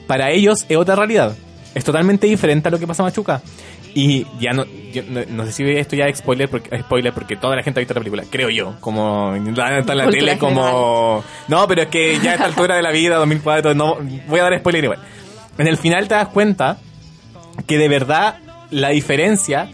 para 0.07 0.31
ellos 0.31 0.65
es 0.69 0.77
otra 0.77 0.97
realidad. 0.97 1.37
Es 1.75 1.85
totalmente 1.85 2.27
diferente 2.27 2.69
a 2.69 2.71
lo 2.71 2.79
que 2.79 2.87
pasa 2.87 3.03
en 3.03 3.07
Machuca. 3.07 3.43
Y 3.97 4.27
ya 4.41 4.53
no, 4.53 4.65
yo 4.93 5.03
no, 5.09 5.21
no 5.29 5.45
sé 5.47 5.53
si 5.53 5.63
esto 5.71 5.95
ya 5.95 6.07
es 6.07 6.19
spoiler 6.19 6.49
porque, 6.49 6.77
spoiler 6.81 7.13
porque 7.13 7.37
toda 7.37 7.55
la 7.55 7.63
gente 7.63 7.79
ha 7.79 7.83
visto 7.83 7.95
la 7.95 8.01
película, 8.01 8.25
creo 8.29 8.51
yo, 8.51 8.75
como 8.81 9.33
la- 9.55 9.79
está 9.79 9.93
en 9.93 9.99
la 9.99 10.11
tele, 10.11 10.37
como... 10.39 11.23
No, 11.47 11.69
pero 11.69 11.83
es 11.83 11.89
que 11.89 12.19
ya 12.21 12.33
a 12.33 12.35
esta 12.35 12.47
altura 12.47 12.75
de 12.75 12.83
la 12.83 12.91
vida, 12.91 13.17
2004, 13.17 13.75
no, 13.75 13.99
voy 14.27 14.41
a 14.41 14.45
dar 14.45 14.59
spoiler 14.59 14.85
igual. 14.85 14.99
En 15.59 15.69
el 15.69 15.77
final 15.77 16.09
te 16.09 16.15
das 16.17 16.27
cuenta 16.29 16.79
que 17.67 17.79
de 17.79 17.89
verdad 17.89 18.37
la 18.71 18.89
diferencia 18.91 19.69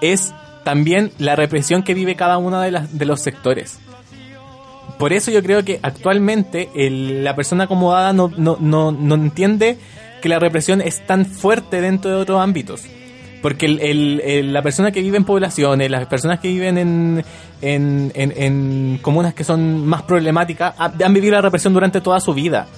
es 0.00 0.32
también 0.64 1.10
la 1.18 1.34
represión 1.36 1.82
que 1.82 1.94
vive 1.94 2.14
cada 2.16 2.38
uno 2.38 2.60
de, 2.60 2.70
las, 2.70 2.96
de 2.98 3.04
los 3.04 3.20
sectores. 3.20 3.78
Por 4.98 5.12
eso 5.12 5.30
yo 5.30 5.42
creo 5.42 5.64
que 5.64 5.80
actualmente 5.82 6.68
el- 6.76 7.24
la 7.24 7.34
persona 7.34 7.64
acomodada 7.64 8.12
no, 8.12 8.30
no, 8.36 8.56
no, 8.60 8.92
no 8.92 9.14
entiende 9.16 9.78
que 10.20 10.28
la 10.28 10.38
represión 10.38 10.80
es 10.80 11.04
tan 11.06 11.26
fuerte 11.26 11.80
dentro 11.80 12.10
de 12.12 12.16
otros 12.18 12.40
ámbitos. 12.40 12.82
Porque 13.40 13.66
el, 13.66 14.20
el- 14.20 14.52
la 14.52 14.62
persona 14.62 14.92
que 14.92 15.00
vive 15.02 15.16
en 15.16 15.24
poblaciones, 15.24 15.90
las 15.90 16.06
personas 16.06 16.38
que 16.38 16.46
viven 16.48 16.78
en, 16.78 17.24
en, 17.60 18.12
en- 18.14 18.32
en 18.36 18.98
comunas 19.02 19.34
que 19.34 19.42
son 19.42 19.84
más 19.84 20.02
problemáticas, 20.02 20.74
ha- 20.78 20.92
han 21.04 21.12
vivido 21.12 21.32
la 21.32 21.40
represión 21.42 21.72
durante 21.74 22.00
toda 22.00 22.20
su 22.20 22.34
vida. 22.34 22.68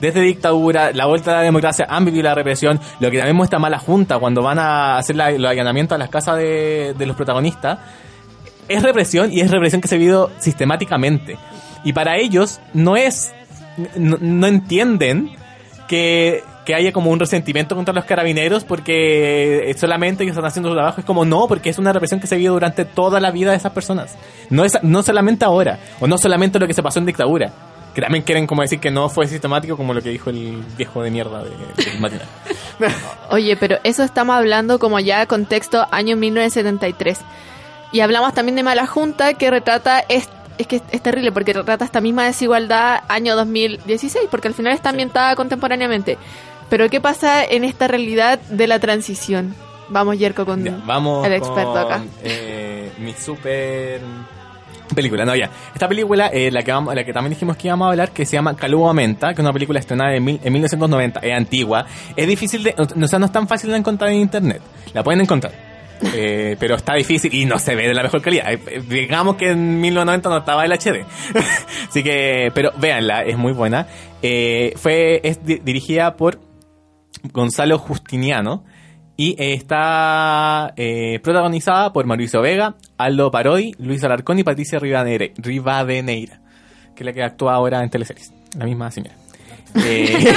Desde 0.00 0.20
dictadura, 0.20 0.92
la 0.92 1.06
vuelta 1.06 1.32
a 1.32 1.34
la 1.36 1.42
democracia, 1.42 1.86
han 1.88 2.04
vivido 2.04 2.24
la 2.24 2.34
represión. 2.34 2.80
Lo 3.00 3.10
que 3.10 3.18
también 3.18 3.36
muestra 3.36 3.58
mala 3.58 3.78
junta 3.78 4.18
cuando 4.18 4.42
van 4.42 4.58
a 4.58 4.96
hacer 4.98 5.16
la- 5.16 5.30
los 5.30 5.50
allanamientos 5.50 5.94
a 5.94 5.98
las 5.98 6.08
casas 6.08 6.36
de, 6.38 6.94
de 6.96 7.06
los 7.06 7.16
protagonistas. 7.16 7.78
Es 8.68 8.82
represión 8.82 9.32
y 9.32 9.40
es 9.40 9.50
represión 9.50 9.80
que 9.80 9.88
se 9.88 9.96
ha 9.96 9.98
vivido 9.98 10.30
sistemáticamente. 10.38 11.36
Y 11.84 11.92
para 11.92 12.16
ellos 12.18 12.60
no 12.72 12.96
es, 12.96 13.32
no, 13.96 14.16
no 14.20 14.46
entienden 14.46 15.30
que, 15.88 16.44
que 16.64 16.74
haya 16.74 16.92
como 16.92 17.10
un 17.10 17.18
resentimiento 17.18 17.74
contra 17.74 17.92
los 17.92 18.04
carabineros 18.04 18.64
porque 18.64 19.74
solamente 19.76 20.22
ellos 20.22 20.34
están 20.36 20.46
haciendo 20.46 20.68
su 20.68 20.74
trabajo. 20.76 21.00
Es 21.00 21.04
como 21.06 21.24
no, 21.24 21.48
porque 21.48 21.68
es 21.70 21.78
una 21.78 21.92
represión 21.92 22.20
que 22.20 22.26
se 22.26 22.36
vivió 22.36 22.52
durante 22.52 22.84
toda 22.84 23.18
la 23.18 23.30
vida 23.32 23.50
de 23.50 23.56
esas 23.56 23.72
personas. 23.72 24.16
No, 24.50 24.64
es, 24.64 24.78
no 24.82 25.02
solamente 25.02 25.44
ahora, 25.44 25.78
o 26.00 26.06
no 26.06 26.16
solamente 26.16 26.58
lo 26.58 26.66
que 26.66 26.74
se 26.74 26.82
pasó 26.82 27.00
en 27.00 27.06
dictadura. 27.06 27.50
Que 27.94 28.00
también 28.00 28.22
quieren 28.24 28.46
como 28.46 28.62
decir 28.62 28.78
que 28.78 28.90
no 28.90 29.08
fue 29.08 29.26
sistemático 29.26 29.76
como 29.76 29.94
lo 29.94 30.00
que 30.02 30.10
dijo 30.10 30.30
el 30.30 30.62
viejo 30.76 31.02
de 31.02 31.10
mierda 31.10 31.42
de, 31.42 31.50
del 31.50 32.00
matinal. 32.00 32.26
Oye, 33.30 33.56
pero 33.56 33.78
eso 33.84 34.02
estamos 34.04 34.36
hablando 34.36 34.78
como 34.78 35.00
ya 35.00 35.26
contexto 35.26 35.86
año 35.90 36.16
1973. 36.16 37.18
Y 37.92 38.00
hablamos 38.00 38.32
también 38.34 38.56
de 38.56 38.62
Mala 38.62 38.86
Junta 38.86 39.34
que 39.34 39.50
retrata, 39.50 40.04
es, 40.08 40.28
es 40.58 40.66
que 40.68 40.80
es 40.92 41.02
terrible 41.02 41.32
porque 41.32 41.52
retrata 41.52 41.84
esta 41.84 42.00
misma 42.00 42.24
desigualdad 42.26 43.00
año 43.08 43.34
2016, 43.34 44.26
porque 44.30 44.46
al 44.48 44.54
final 44.54 44.72
está 44.72 44.90
ambientada 44.90 45.34
contemporáneamente. 45.34 46.16
Pero 46.68 46.88
¿qué 46.88 47.00
pasa 47.00 47.44
en 47.44 47.64
esta 47.64 47.88
realidad 47.88 48.38
de 48.48 48.68
la 48.68 48.78
transición? 48.78 49.56
Vamos, 49.88 50.16
Yerko, 50.20 50.46
con 50.46 50.62
Ya, 50.62 50.78
vamos 50.84 51.26
el 51.26 51.32
experto 51.32 51.72
con, 51.72 51.78
acá. 51.82 52.04
eh, 52.22 52.92
mi 52.98 53.12
super 53.12 54.00
película. 54.94 55.24
No, 55.24 55.34
ya. 55.34 55.50
Esta 55.72 55.88
película, 55.88 56.28
eh, 56.32 56.50
la, 56.50 56.62
que 56.62 56.72
vamos, 56.72 56.94
la 56.94 57.04
que 57.04 57.12
también 57.12 57.30
dijimos 57.34 57.56
que 57.56 57.68
íbamos 57.68 57.86
a 57.86 57.90
hablar, 57.90 58.10
que 58.12 58.24
se 58.26 58.32
llama 58.36 58.56
Calugo 58.56 58.92
Menta, 58.94 59.28
que 59.28 59.34
es 59.34 59.38
una 59.40 59.52
película 59.52 59.78
estrenada 59.80 60.14
en, 60.14 60.24
mil- 60.24 60.40
en 60.42 60.52
1990, 60.52 61.20
es 61.20 61.36
antigua. 61.36 61.86
Es 62.16 62.26
difícil 62.26 62.62
de, 62.62 62.74
o 62.76 63.06
sea, 63.08 63.18
no 63.18 63.26
es 63.26 63.32
tan 63.32 63.46
fácil 63.48 63.70
de 63.70 63.76
encontrar 63.76 64.10
en 64.10 64.18
internet. 64.20 64.60
La 64.94 65.02
pueden 65.02 65.20
encontrar. 65.20 65.52
Eh, 66.14 66.56
pero 66.58 66.76
está 66.76 66.94
difícil 66.94 67.34
y 67.34 67.44
no 67.44 67.58
se 67.58 67.74
ve 67.74 67.86
de 67.86 67.92
la 67.92 68.02
mejor 68.02 68.22
calidad. 68.22 68.50
Eh, 68.50 68.82
Digamos 68.88 69.36
que 69.36 69.50
en 69.50 69.82
1990 69.82 70.30
no 70.30 70.38
estaba 70.38 70.64
el 70.64 70.72
HD. 70.72 71.04
Así 71.90 72.02
que, 72.02 72.50
pero 72.54 72.72
véanla, 72.78 73.22
es 73.22 73.36
muy 73.36 73.52
buena. 73.52 73.86
Eh, 74.22 74.72
fue, 74.76 75.20
es 75.22 75.44
di- 75.44 75.60
dirigida 75.62 76.16
por 76.16 76.40
Gonzalo 77.34 77.76
Justiniano 77.78 78.64
y 79.20 79.36
está 79.36 80.72
eh, 80.78 81.20
protagonizada 81.22 81.92
por 81.92 82.06
Mauricio 82.06 82.40
Vega, 82.40 82.76
Aldo 82.96 83.30
Parodi, 83.30 83.74
Luis 83.78 84.02
Alarcón 84.02 84.38
y 84.38 84.44
Patricia 84.44 84.78
Rivadeneira, 84.78 86.40
que 86.96 87.02
es 87.02 87.04
la 87.04 87.12
que 87.12 87.22
actúa 87.22 87.52
ahora 87.52 87.82
en 87.82 87.90
teleseries, 87.90 88.32
la 88.56 88.64
misma 88.64 88.90
señora. 88.90 89.14
Eh, 89.84 90.18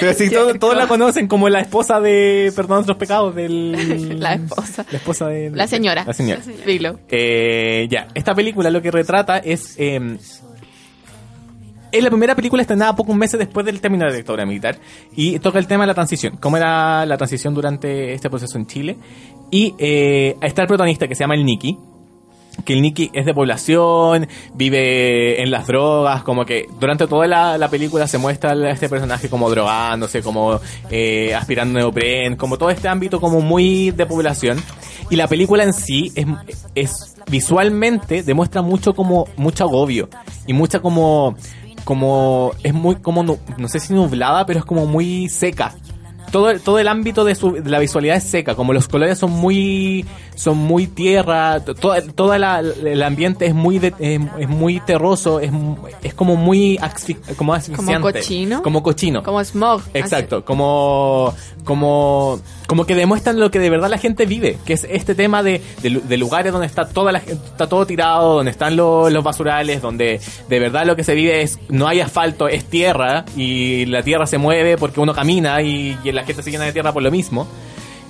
Pero 0.00 0.12
sí, 0.12 0.28
todos, 0.28 0.58
todos 0.58 0.76
la 0.76 0.86
conocen 0.86 1.26
como 1.26 1.48
la 1.48 1.60
esposa 1.60 1.98
de 2.00 2.52
Perdón 2.54 2.78
nuestros 2.78 2.98
pecados 2.98 3.34
del... 3.34 4.18
La 4.20 4.34
esposa. 4.34 4.84
La 4.90 4.98
esposa 4.98 5.28
de... 5.28 5.48
La 5.50 5.66
señora. 5.66 6.04
La 6.04 6.12
señora. 6.12 6.42
Dilo. 6.66 7.00
Eh, 7.08 7.88
ya, 7.90 8.08
esta 8.14 8.34
película 8.34 8.68
lo 8.68 8.82
que 8.82 8.90
retrata 8.90 9.38
es... 9.38 9.74
eh, 9.78 10.18
es 11.92 12.02
la 12.02 12.10
primera 12.10 12.34
película 12.34 12.62
estrenada 12.62 12.94
pocos 12.94 13.16
meses 13.16 13.38
después 13.38 13.66
del 13.66 13.80
término 13.80 14.04
de 14.04 14.10
la 14.10 14.16
dictadura 14.16 14.46
militar 14.46 14.78
y 15.14 15.38
toca 15.38 15.58
el 15.58 15.66
tema 15.66 15.84
de 15.84 15.88
la 15.88 15.94
transición, 15.94 16.36
cómo 16.38 16.56
era 16.56 17.06
la 17.06 17.16
transición 17.16 17.54
durante 17.54 18.12
este 18.14 18.28
proceso 18.30 18.58
en 18.58 18.66
Chile. 18.66 18.96
Y 19.50 19.74
eh, 19.78 20.36
está 20.42 20.62
el 20.62 20.68
protagonista 20.68 21.08
que 21.08 21.14
se 21.14 21.24
llama 21.24 21.34
el 21.34 21.44
Nicky, 21.44 21.76
que 22.64 22.72
el 22.74 22.82
Nicky 22.82 23.10
es 23.12 23.26
de 23.26 23.34
población, 23.34 24.28
vive 24.54 25.42
en 25.42 25.50
las 25.50 25.66
drogas, 25.66 26.22
como 26.22 26.44
que 26.44 26.66
durante 26.78 27.06
toda 27.06 27.26
la, 27.26 27.58
la 27.58 27.68
película 27.68 28.06
se 28.06 28.18
muestra 28.18 28.52
este 28.70 28.88
personaje 28.88 29.28
como 29.28 29.50
drogándose, 29.50 30.22
como 30.22 30.60
eh, 30.90 31.34
aspirando 31.34 31.78
neopren, 31.78 32.36
como 32.36 32.58
todo 32.58 32.70
este 32.70 32.88
ámbito 32.88 33.20
como 33.20 33.40
muy 33.40 33.90
de 33.90 34.06
población. 34.06 34.62
Y 35.08 35.16
la 35.16 35.26
película 35.26 35.64
en 35.64 35.72
sí 35.72 36.12
es, 36.14 36.26
es 36.74 37.16
visualmente 37.28 38.22
demuestra 38.22 38.62
mucho 38.62 38.92
como 38.92 39.26
mucho 39.36 39.64
agobio 39.64 40.08
y 40.46 40.52
mucha 40.52 40.80
como 40.80 41.36
como 41.84 42.52
es 42.62 42.74
muy 42.74 42.96
como 42.96 43.22
nu- 43.22 43.38
no 43.58 43.68
sé 43.68 43.80
si 43.80 43.92
nublada, 43.94 44.46
pero 44.46 44.58
es 44.60 44.64
como 44.64 44.86
muy 44.86 45.28
seca 45.28 45.74
todo, 46.30 46.56
todo 46.60 46.78
el 46.78 46.86
ámbito 46.86 47.24
de, 47.24 47.34
su, 47.34 47.54
de 47.54 47.68
la 47.68 47.80
visualidad 47.80 48.16
es 48.16 48.22
seca, 48.22 48.54
como 48.54 48.72
los 48.72 48.86
colores 48.86 49.18
son 49.18 49.32
muy 49.32 50.06
son 50.36 50.58
muy 50.58 50.86
tierra, 50.86 51.58
to- 51.64 51.74
todo, 51.74 52.38
la, 52.38 52.60
el 52.60 53.02
ambiente 53.02 53.46
es 53.46 53.54
muy 53.54 53.80
de- 53.80 53.94
es, 53.98 54.20
es 54.38 54.48
muy 54.48 54.78
terroso, 54.80 55.40
es, 55.40 55.50
es 56.04 56.14
como 56.14 56.36
muy 56.36 56.78
como 57.36 57.52
asfixiante, 57.54 58.00
cochino? 58.12 58.62
como 58.62 58.80
cochino, 58.82 59.22
Como 59.24 59.42
smog. 59.42 59.82
Exacto, 59.92 60.44
como, 60.44 61.34
como, 61.64 62.38
como 62.70 62.86
que 62.86 62.94
demuestran 62.94 63.40
lo 63.40 63.50
que 63.50 63.58
de 63.58 63.68
verdad 63.68 63.90
la 63.90 63.98
gente 63.98 64.26
vive, 64.26 64.56
que 64.64 64.74
es 64.74 64.86
este 64.88 65.16
tema 65.16 65.42
de, 65.42 65.60
de, 65.82 65.90
lu- 65.90 66.02
de 66.06 66.16
lugares 66.16 66.52
donde 66.52 66.68
está 66.68 66.88
toda 66.88 67.10
la 67.10 67.18
está 67.18 67.68
todo 67.68 67.84
tirado, 67.84 68.36
donde 68.36 68.52
están 68.52 68.76
lo- 68.76 69.10
los 69.10 69.24
basurales, 69.24 69.82
donde 69.82 70.20
de 70.48 70.58
verdad 70.60 70.86
lo 70.86 70.94
que 70.94 71.02
se 71.02 71.16
vive 71.16 71.42
es, 71.42 71.58
no 71.68 71.88
hay 71.88 71.98
asfalto, 71.98 72.46
es 72.46 72.64
tierra, 72.66 73.24
y 73.36 73.86
la 73.86 74.04
tierra 74.04 74.24
se 74.28 74.38
mueve 74.38 74.76
porque 74.78 75.00
uno 75.00 75.12
camina 75.12 75.60
y, 75.62 75.98
y 76.04 76.12
la 76.12 76.22
gente 76.22 76.44
se 76.44 76.52
llena 76.52 76.64
de 76.64 76.72
tierra 76.72 76.92
por 76.92 77.02
lo 77.02 77.10
mismo. 77.10 77.48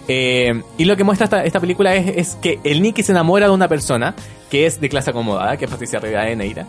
Eh, 0.09 0.63
y 0.77 0.85
lo 0.85 0.95
que 0.97 1.05
muestra 1.05 1.25
esta, 1.25 1.43
esta 1.45 1.59
película 1.61 1.95
es, 1.95 2.17
es 2.17 2.35
que 2.37 2.59
el 2.63 2.83
Nicky 2.83 3.03
se 3.03 3.13
enamora 3.13 3.47
de 3.47 3.53
una 3.53 3.67
persona 3.69 4.15
que 4.51 4.67
es 4.67 4.79
de 4.79 4.91
clase 4.91 5.09
acomodada, 5.09 5.57
que 5.57 5.65
es 5.65 5.71
Patricia 5.71 6.01
Rivadeneira, 6.01 6.67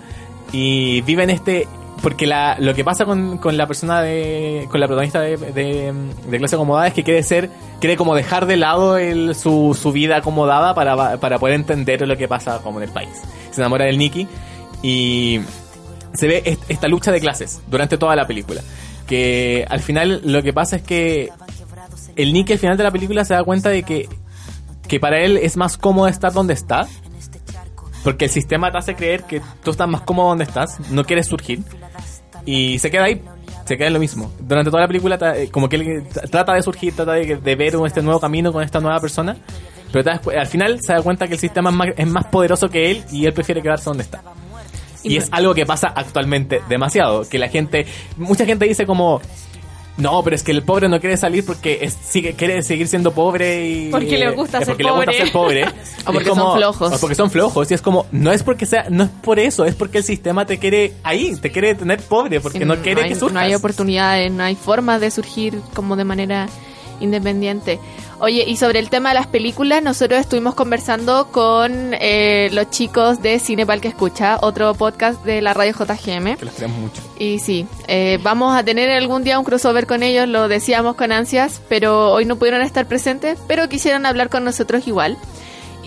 y 0.53 1.01
vive 1.01 1.23
en 1.23 1.29
este 1.31 1.67
porque 2.01 2.25
la, 2.25 2.57
lo 2.59 2.73
que 2.73 2.83
pasa 2.83 3.05
con, 3.05 3.39
la 3.55 3.67
persona 3.67 4.01
de 4.01 4.67
con 4.71 4.79
la 4.79 4.87
protagonista 4.87 5.21
de, 5.21 5.93
clase 6.39 6.55
acomodada 6.55 6.87
es 6.87 6.93
que 6.93 7.03
quiere 7.03 7.21
ser 7.23 7.49
quiere 7.79 7.95
como 7.97 8.15
dejar 8.15 8.45
de 8.47 8.57
lado 8.57 8.97
el, 8.97 9.35
su, 9.35 9.77
su 9.79 9.91
vida 9.91 10.17
acomodada 10.17 10.73
para, 10.73 11.17
para 11.17 11.37
poder 11.37 11.55
entender 11.55 12.07
lo 12.07 12.17
que 12.17 12.27
pasa 12.27 12.59
como 12.63 12.79
en 12.81 12.87
el 12.87 12.93
país 12.93 13.09
se 13.51 13.61
enamora 13.61 13.85
del 13.85 13.97
Nicky 13.99 14.27
y 14.81 15.41
se 16.13 16.27
ve 16.27 16.41
est- 16.45 16.63
esta 16.69 16.87
lucha 16.87 17.11
de 17.11 17.19
clases 17.19 17.61
durante 17.67 17.97
toda 17.97 18.15
la 18.15 18.25
película 18.25 18.61
que 19.05 19.65
al 19.69 19.81
final 19.81 20.21
lo 20.25 20.41
que 20.41 20.53
pasa 20.53 20.77
es 20.77 20.81
que 20.81 21.29
el 22.15 22.33
Nicky 22.33 22.53
al 22.53 22.59
final 22.59 22.77
de 22.77 22.83
la 22.83 22.91
película 22.91 23.25
se 23.25 23.33
da 23.35 23.43
cuenta 23.43 23.69
de 23.69 23.83
que 23.83 24.09
que 24.87 24.99
para 24.99 25.19
él 25.23 25.37
es 25.37 25.55
más 25.55 25.77
cómodo 25.77 26.07
estar 26.07 26.33
donde 26.33 26.53
está 26.53 26.87
porque 28.03 28.25
el 28.25 28.31
sistema 28.31 28.71
te 28.71 28.79
hace 28.79 28.95
creer 28.95 29.23
que 29.25 29.41
tú 29.63 29.69
estás 29.69 29.87
más 29.87 30.01
cómodo 30.01 30.29
donde 30.29 30.43
estás, 30.43 30.79
no 30.89 31.03
quieres 31.03 31.27
surgir. 31.27 31.59
Y 32.45 32.79
se 32.79 32.89
queda 32.89 33.05
ahí, 33.05 33.21
se 33.65 33.77
queda 33.77 33.87
en 33.87 33.93
lo 33.93 33.99
mismo. 33.99 34.31
Durante 34.39 34.69
toda 34.71 34.81
la 34.81 34.87
película, 34.87 35.17
eh, 35.35 35.49
como 35.51 35.69
que 35.69 35.75
él 35.75 36.03
t- 36.11 36.21
trata 36.27 36.53
de 36.53 36.61
surgir, 36.63 36.95
trata 36.95 37.13
de, 37.13 37.35
de 37.37 37.55
ver 37.55 37.75
este 37.85 38.01
nuevo 38.01 38.19
camino 38.19 38.51
con 38.51 38.63
esta 38.63 38.79
nueva 38.79 38.99
persona. 38.99 39.37
Pero 39.91 40.09
al 40.39 40.47
final 40.47 40.79
se 40.81 40.93
da 40.93 41.01
cuenta 41.01 41.27
que 41.27 41.33
el 41.33 41.39
sistema 41.39 41.69
es 41.69 41.75
más, 41.75 41.87
es 41.97 42.07
más 42.07 42.25
poderoso 42.27 42.69
que 42.69 42.91
él 42.91 43.03
y 43.11 43.25
él 43.25 43.33
prefiere 43.33 43.61
quedarse 43.61 43.85
donde 43.85 44.03
está. 44.03 44.21
Y 45.03 45.17
es 45.17 45.27
algo 45.31 45.53
que 45.53 45.65
pasa 45.65 45.87
actualmente 45.95 46.61
demasiado. 46.69 47.27
Que 47.27 47.37
la 47.39 47.49
gente, 47.49 47.85
mucha 48.17 48.45
gente 48.45 48.65
dice 48.65 48.85
como, 48.85 49.19
no, 50.01 50.23
pero 50.23 50.35
es 50.35 50.43
que 50.43 50.51
el 50.51 50.63
pobre 50.63 50.89
no 50.89 50.99
quiere 50.99 51.15
salir 51.17 51.45
porque 51.45 51.79
es- 51.81 51.97
sigue, 52.03 52.33
quiere 52.33 52.61
seguir 52.63 52.87
siendo 52.87 53.11
pobre 53.13 53.67
y... 53.67 53.89
Porque 53.91 54.17
le 54.17 54.31
gusta 54.31 54.57
eh, 54.59 54.65
ser 54.65 54.75
porque 54.75 54.83
le 54.83 54.91
gusta 54.91 55.05
pobre. 55.05 55.17
ser 55.17 55.31
pobre. 55.31 55.65
O 56.05 56.11
porque 56.13 56.29
como- 56.29 56.41
son 56.43 56.57
flojos. 56.57 56.93
O 56.93 56.99
porque 56.99 57.15
son 57.15 57.29
flojos. 57.31 57.71
Y 57.71 57.73
es 57.75 57.81
como, 57.81 58.07
no 58.11 58.31
es 58.31 58.41
porque 58.43 58.65
sea, 58.65 58.87
no 58.89 59.03
es 59.03 59.09
por 59.09 59.37
eso, 59.39 59.65
es 59.65 59.75
porque 59.75 59.99
el 59.99 60.03
sistema 60.03 60.45
te 60.45 60.57
quiere 60.57 60.93
ahí, 61.03 61.35
te 61.35 61.51
quiere 61.51 61.75
tener 61.75 61.99
pobre, 62.01 62.39
porque 62.41 62.65
no 62.65 62.75
quiere 62.77 63.03
hay, 63.03 63.09
que 63.09 63.15
surjas. 63.15 63.33
no 63.33 63.39
hay 63.39 63.53
oportunidades, 63.55 64.31
no 64.31 64.43
hay 64.43 64.55
forma 64.55 64.97
de 64.99 65.11
surgir 65.11 65.59
como 65.75 65.95
de 65.95 66.03
manera 66.03 66.47
independiente. 67.01 67.79
Oye, 68.19 68.43
y 68.47 68.57
sobre 68.57 68.79
el 68.79 68.89
tema 68.89 69.09
de 69.09 69.15
las 69.15 69.27
películas, 69.27 69.81
nosotros 69.81 70.19
estuvimos 70.19 70.53
conversando 70.53 71.29
con 71.31 71.93
eh, 71.93 72.49
los 72.53 72.69
chicos 72.69 73.21
de 73.21 73.39
Cine 73.39 73.65
Pal 73.65 73.81
que 73.81 73.87
Escucha, 73.87 74.37
otro 74.41 74.73
podcast 74.75 75.25
de 75.25 75.41
la 75.41 75.53
radio 75.53 75.73
JGM. 75.73 76.37
Que 76.37 76.45
los 76.45 76.53
queremos 76.53 76.77
mucho. 76.77 77.01
Y 77.17 77.39
sí, 77.39 77.65
eh, 77.87 78.19
vamos 78.21 78.55
a 78.55 78.63
tener 78.63 78.91
algún 78.91 79.23
día 79.23 79.39
un 79.39 79.45
crossover 79.45 79.87
con 79.87 80.03
ellos, 80.03 80.27
lo 80.27 80.47
decíamos 80.47 80.95
con 80.95 81.11
ansias, 81.11 81.61
pero 81.67 82.11
hoy 82.11 82.25
no 82.25 82.35
pudieron 82.35 82.61
estar 82.61 82.85
presentes, 82.85 83.39
pero 83.47 83.67
quisieron 83.67 84.05
hablar 84.05 84.29
con 84.29 84.43
nosotros 84.43 84.87
igual. 84.87 85.17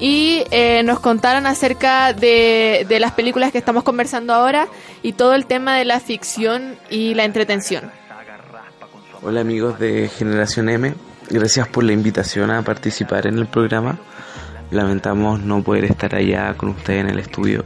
Y 0.00 0.42
eh, 0.50 0.82
nos 0.82 0.98
contaron 0.98 1.46
acerca 1.46 2.12
de, 2.12 2.84
de 2.88 2.98
las 2.98 3.12
películas 3.12 3.52
que 3.52 3.58
estamos 3.58 3.84
conversando 3.84 4.34
ahora 4.34 4.66
y 5.02 5.12
todo 5.12 5.34
el 5.34 5.46
tema 5.46 5.76
de 5.76 5.84
la 5.84 6.00
ficción 6.00 6.76
y 6.90 7.14
la 7.14 7.24
entretención. 7.24 7.92
Hola 9.26 9.40
amigos 9.40 9.78
de 9.78 10.08
Generación 10.08 10.68
M, 10.68 10.92
gracias 11.30 11.66
por 11.68 11.82
la 11.82 11.92
invitación 11.92 12.50
a 12.50 12.60
participar 12.60 13.26
en 13.26 13.38
el 13.38 13.46
programa. 13.46 13.98
Lamentamos 14.70 15.40
no 15.40 15.62
poder 15.62 15.86
estar 15.86 16.14
allá 16.14 16.54
con 16.58 16.68
ustedes 16.68 17.00
en 17.00 17.08
el 17.08 17.18
estudio, 17.18 17.64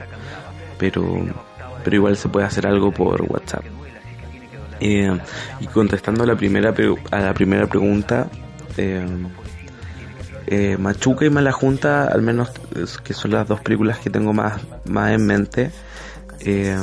pero, 0.79 1.03
pero 1.83 1.97
igual 1.97 2.17
se 2.17 2.29
puede 2.29 2.47
hacer 2.47 2.65
algo 2.65 2.93
por 2.93 3.23
WhatsApp. 3.23 3.65
Eh, 4.79 5.19
y 5.59 5.67
contestando 5.67 6.23
a 6.23 6.27
la 6.29 6.37
primera 6.37 6.73
a 7.11 7.19
la 7.19 7.35
primera 7.35 7.67
pregunta, 7.67 8.29
Eh, 8.77 9.05
eh, 10.47 10.77
Machuca 10.79 11.25
y 11.25 11.31
Mala 11.31 11.51
Junta, 11.51 12.05
al 12.05 12.23
menos 12.23 12.51
que 13.03 13.13
son 13.13 13.33
las 13.33 13.49
dos 13.49 13.61
películas 13.61 13.99
que 13.99 14.11
tengo 14.11 14.33
más, 14.33 14.63
más 14.85 15.11
en 15.11 15.27
mente, 15.27 15.73
eh, 16.39 16.77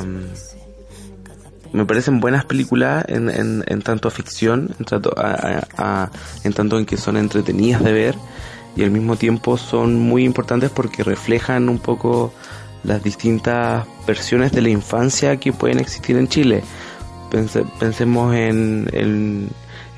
me 1.76 1.84
parecen 1.84 2.20
buenas 2.20 2.44
películas 2.44 3.04
en, 3.08 3.30
en, 3.30 3.64
en 3.66 3.82
tanto 3.82 4.10
ficción, 4.10 4.74
en 4.78 4.84
tanto, 4.86 5.14
a- 5.16 5.30
a- 5.32 5.66
a- 6.04 6.10
en 6.44 6.52
tanto 6.52 6.78
en 6.78 6.86
que 6.86 6.96
son 6.96 7.16
entretenidas 7.16 7.84
de 7.84 7.92
ver 7.92 8.14
y 8.76 8.82
al 8.82 8.90
mismo 8.90 9.16
tiempo 9.16 9.56
son 9.56 9.98
muy 9.98 10.24
importantes 10.24 10.70
porque 10.70 11.02
reflejan 11.04 11.68
un 11.68 11.78
poco 11.78 12.32
las 12.84 13.02
distintas 13.02 13.86
versiones 14.06 14.52
de 14.52 14.62
la 14.62 14.68
infancia 14.70 15.36
que 15.38 15.52
pueden 15.52 15.78
existir 15.78 16.16
en 16.16 16.28
Chile. 16.28 16.62
Pense- 17.30 17.64
pensemos 17.80 18.34
en, 18.34 18.88
en, 18.92 19.48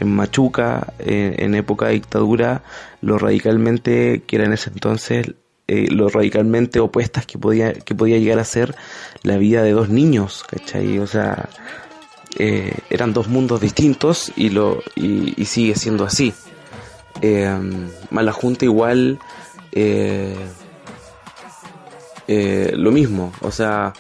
en 0.01 0.14
Machuca, 0.14 0.93
en, 0.99 1.35
en 1.39 1.55
época 1.55 1.87
de 1.87 1.95
dictadura, 1.95 2.62
lo 3.03 3.18
radicalmente 3.18 4.22
que 4.26 4.37
era 4.37 4.45
en 4.47 4.53
ese 4.53 4.70
entonces, 4.70 5.35
eh, 5.69 5.87
lo 5.91 6.09
radicalmente 6.09 6.81
opuestas 6.81 7.27
que 7.27 7.39
podía, 7.39 7.73
que 7.75 7.95
podía 7.95 8.19
llegar 8.19 8.39
a 8.39 8.45
ser 8.45 8.75
la 9.23 9.37
vida 9.37 9.62
de 9.62 9.73
dos 9.73 9.89
niños, 9.91 10.45
¿cachai? 10.49 10.99
O 10.99 11.07
sea, 11.07 11.49
eh, 12.39 12.73
eran 12.91 13.12
dos 13.12 13.29
mundos 13.29 13.61
distintos 13.61 14.33
y, 14.37 14.51
lo, 14.51 14.83
y, 14.97 15.45
sigue 15.45 15.75
siendo 15.77 16.05
así. 16.05 16.33
Eh, 17.23 17.51
Mala 18.11 18.33
Junta 18.33 18.64
igual 18.64 19.19
eh, 19.73 20.35
eh, 22.27 22.73
lo 22.77 22.91
mismo, 22.93 23.33
o 23.41 23.51
sea, 23.51 23.93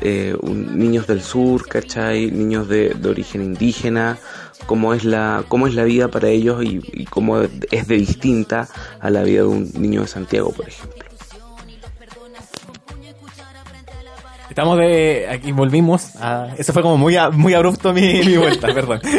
eh, 0.00 0.34
un- 0.40 0.78
niños 0.78 1.06
del 1.06 1.22
sur, 1.22 1.66
¿cachai? 1.68 2.30
Niños 2.30 2.68
de, 2.68 2.90
de 2.94 3.08
origen 3.08 3.42
indígena, 3.42 4.18
cómo 4.66 4.94
es 4.94 5.04
la, 5.04 5.44
cómo 5.48 5.66
es 5.66 5.74
la 5.74 5.84
vida 5.84 6.08
para 6.08 6.28
ellos 6.28 6.62
y, 6.64 7.04
cómo 7.06 7.40
es 7.40 7.88
de 7.88 7.96
distinta 7.96 8.68
a 9.00 9.10
la 9.10 9.22
vida 9.22 9.40
de 9.40 9.46
un 9.46 9.72
niño 9.78 10.02
de 10.02 10.08
Santiago, 10.08 10.52
por 10.52 10.68
ejemplo. 10.68 11.13
Estamos 14.54 14.78
de. 14.78 15.26
Aquí 15.28 15.50
volvimos. 15.50 16.14
A, 16.14 16.46
eso 16.56 16.72
fue 16.72 16.80
como 16.80 16.96
muy, 16.96 17.16
a- 17.16 17.30
muy 17.30 17.54
abrupto 17.54 17.92
mi, 17.92 18.22
mi 18.22 18.36
vuelta, 18.38 18.68
perdón. 18.72 19.00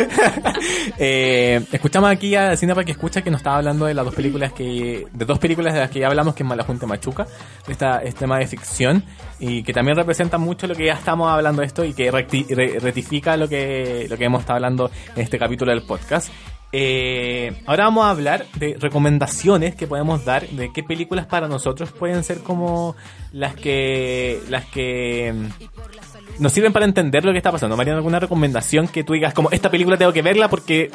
Eh, 0.97 1.61
escuchamos 1.73 2.09
aquí 2.09 2.35
a 2.35 2.55
Cinema 2.55 2.83
que 2.85 2.91
escucha 2.91 3.21
que 3.21 3.29
nos 3.29 3.39
estaba 3.39 3.57
hablando 3.57 3.85
de 3.85 3.93
las 3.93 4.05
dos 4.05 4.15
películas 4.15 4.53
que. 4.53 5.05
De 5.11 5.25
dos 5.25 5.37
películas 5.39 5.73
de 5.73 5.81
las 5.81 5.89
que 5.89 5.99
ya 5.99 6.07
hablamos, 6.07 6.35
que 6.35 6.43
es 6.43 6.47
Malajunta 6.49 6.85
Machuca. 6.87 7.27
Esta, 7.67 7.97
este 8.01 8.19
tema 8.21 8.37
de 8.39 8.47
ficción. 8.47 9.03
Y 9.39 9.63
que 9.63 9.73
también 9.73 9.97
representa 9.97 10.37
mucho 10.37 10.67
lo 10.67 10.75
que 10.75 10.85
ya 10.85 10.93
estamos 10.93 11.29
hablando 11.29 11.61
de 11.61 11.67
esto 11.67 11.83
y 11.83 11.93
que 11.93 12.09
recti- 12.11 12.47
re- 12.55 12.79
rectifica 12.79 13.35
lo 13.35 13.49
que, 13.49 14.07
lo 14.09 14.17
que 14.17 14.23
hemos 14.23 14.39
estado 14.41 14.55
hablando 14.55 14.89
en 15.15 15.21
este 15.21 15.37
capítulo 15.37 15.71
del 15.71 15.83
podcast. 15.83 16.29
Eh, 16.71 17.61
ahora 17.65 17.85
vamos 17.85 18.05
a 18.05 18.09
hablar 18.09 18.45
de 18.55 18.75
recomendaciones 18.79 19.75
que 19.75 19.87
podemos 19.87 20.25
dar 20.25 20.47
de 20.47 20.73
qué 20.73 20.83
películas 20.83 21.25
para 21.25 21.47
nosotros 21.47 21.91
pueden 21.91 22.23
ser 22.23 22.39
como 22.39 22.95
las 23.31 23.55
que 23.55 24.41
las 24.49 24.65
que 24.65 25.33
mm, 25.33 26.41
nos 26.41 26.51
sirven 26.51 26.73
para 26.73 26.85
entender 26.85 27.23
lo 27.23 27.31
que 27.31 27.37
está 27.37 27.51
pasando. 27.51 27.77
Mariana, 27.77 27.97
¿alguna 27.97 28.19
recomendación 28.19 28.87
que 28.87 29.03
tú 29.03 29.13
digas 29.13 29.33
como 29.33 29.51
esta 29.51 29.71
película 29.71 29.97
tengo 29.97 30.11
que 30.11 30.21
verla 30.21 30.49
porque 30.49 30.91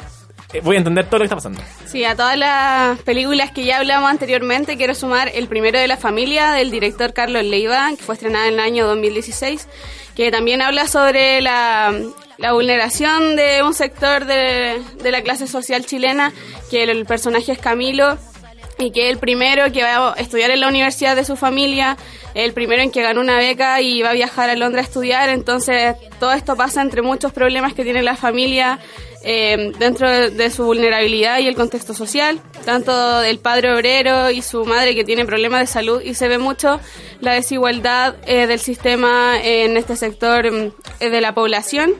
eh, 0.53 0.61
voy 0.63 0.75
a 0.75 0.79
entender 0.79 1.05
todo 1.05 1.19
lo 1.19 1.23
que 1.23 1.25
está 1.25 1.35
pasando? 1.35 1.61
Sí, 1.85 2.03
a 2.03 2.15
todas 2.15 2.37
las 2.37 2.99
películas 2.99 3.51
que 3.51 3.65
ya 3.65 3.77
hablamos 3.77 4.09
anteriormente, 4.09 4.77
quiero 4.77 4.93
sumar 4.93 5.31
El 5.33 5.47
primero 5.47 5.79
de 5.79 5.87
la 5.87 5.97
familia 5.97 6.51
del 6.51 6.69
director 6.71 7.13
Carlos 7.13 7.43
Leiva, 7.43 7.89
que 7.97 8.03
fue 8.03 8.15
estrenada 8.15 8.47
en 8.47 8.55
el 8.55 8.59
año 8.59 8.85
2016, 8.87 9.67
que 10.15 10.29
también 10.31 10.61
habla 10.61 10.87
sobre 10.87 11.41
la, 11.41 11.93
la 12.41 12.53
vulneración 12.53 13.35
de 13.35 13.61
un 13.63 13.73
sector 13.73 14.25
de, 14.25 14.81
de 15.01 15.11
la 15.11 15.21
clase 15.21 15.47
social 15.47 15.85
chilena, 15.85 16.33
que 16.69 16.83
el, 16.83 17.05
personaje 17.05 17.51
es 17.51 17.59
Camilo, 17.59 18.17
y 18.79 18.91
que 18.91 19.07
es 19.07 19.13
el 19.13 19.19
primero 19.19 19.71
que 19.71 19.83
va 19.83 20.13
a 20.13 20.19
estudiar 20.19 20.49
en 20.49 20.59
la 20.59 20.67
universidad 20.67 21.15
de 21.15 21.23
su 21.23 21.35
familia, 21.35 21.97
el 22.33 22.53
primero 22.53 22.81
en 22.81 22.89
que 22.89 23.03
ganó 23.03 23.21
una 23.21 23.37
beca 23.37 23.79
y 23.81 24.01
va 24.01 24.09
a 24.09 24.13
viajar 24.13 24.49
a 24.49 24.55
Londres 24.55 24.85
a 24.85 24.87
estudiar, 24.87 25.29
entonces 25.29 25.95
todo 26.19 26.33
esto 26.33 26.55
pasa 26.55 26.81
entre 26.81 27.03
muchos 27.03 27.31
problemas 27.31 27.73
que 27.73 27.83
tiene 27.83 28.01
la 28.01 28.15
familia 28.15 28.79
eh, 29.23 29.71
dentro 29.77 30.09
de, 30.09 30.31
de 30.31 30.49
su 30.49 30.65
vulnerabilidad 30.65 31.37
y 31.39 31.47
el 31.47 31.53
contexto 31.53 31.93
social, 31.93 32.41
tanto 32.65 33.19
del 33.19 33.37
padre 33.37 33.71
obrero 33.71 34.31
y 34.31 34.41
su 34.41 34.65
madre 34.65 34.95
que 34.95 35.03
tiene 35.03 35.25
problemas 35.25 35.61
de 35.61 35.67
salud 35.67 36.01
y 36.01 36.15
se 36.15 36.27
ve 36.27 36.39
mucho 36.39 36.79
la 37.19 37.33
desigualdad 37.33 38.15
eh, 38.25 38.47
del 38.47 38.59
sistema 38.59 39.35
en 39.43 39.77
este 39.77 39.95
sector 39.95 40.51
mm, 40.51 40.71
eh, 41.01 41.09
de 41.11 41.21
la 41.21 41.35
población. 41.35 41.93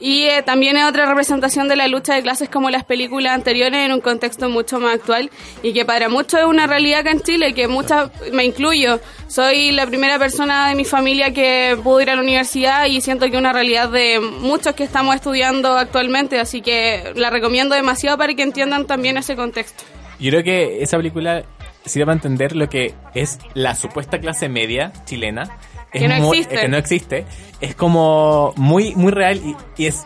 Y 0.00 0.24
eh, 0.24 0.42
también 0.42 0.76
es 0.76 0.84
otra 0.84 1.06
representación 1.06 1.68
de 1.68 1.76
la 1.76 1.88
lucha 1.88 2.14
de 2.14 2.22
clases 2.22 2.48
como 2.48 2.70
las 2.70 2.84
películas 2.84 3.32
anteriores 3.32 3.86
en 3.86 3.92
un 3.92 4.00
contexto 4.00 4.48
mucho 4.48 4.78
más 4.80 4.96
actual 4.96 5.30
y 5.62 5.72
que 5.72 5.84
para 5.84 6.08
muchos 6.08 6.40
es 6.40 6.46
una 6.46 6.66
realidad 6.66 7.00
acá 7.00 7.10
en 7.10 7.20
Chile, 7.20 7.54
que 7.54 7.68
muchas, 7.68 8.10
me 8.32 8.44
incluyo, 8.44 9.00
soy 9.28 9.72
la 9.72 9.86
primera 9.86 10.18
persona 10.18 10.68
de 10.68 10.74
mi 10.74 10.84
familia 10.84 11.32
que 11.32 11.76
pudo 11.82 12.00
ir 12.00 12.10
a 12.10 12.16
la 12.16 12.22
universidad 12.22 12.86
y 12.86 13.00
siento 13.00 13.26
que 13.26 13.32
es 13.32 13.38
una 13.38 13.52
realidad 13.52 13.88
de 13.88 14.20
muchos 14.20 14.74
que 14.74 14.84
estamos 14.84 15.14
estudiando 15.14 15.76
actualmente, 15.76 16.38
así 16.38 16.60
que 16.60 17.12
la 17.16 17.30
recomiendo 17.30 17.74
demasiado 17.74 18.18
para 18.18 18.34
que 18.34 18.42
entiendan 18.42 18.86
también 18.86 19.16
ese 19.16 19.36
contexto. 19.36 19.84
Yo 20.18 20.30
creo 20.30 20.42
que 20.42 20.82
esa 20.82 20.96
película 20.96 21.44
sirve 21.84 22.06
para 22.06 22.14
entender 22.14 22.56
lo 22.56 22.68
que 22.68 22.94
es 23.14 23.38
la 23.54 23.74
supuesta 23.74 24.18
clase 24.18 24.48
media 24.48 24.92
chilena. 25.04 25.58
Es 25.96 26.02
Que 26.02 26.08
no 26.08 26.16
muy- 26.20 26.38
existe. 26.38 26.60
que 26.60 26.68
no 26.68 26.76
existe. 26.76 27.24
Es 27.60 27.74
como 27.74 28.52
muy, 28.56 28.94
muy 28.94 29.12
real 29.12 29.40
y, 29.44 29.56
y 29.82 29.86
es 29.86 30.04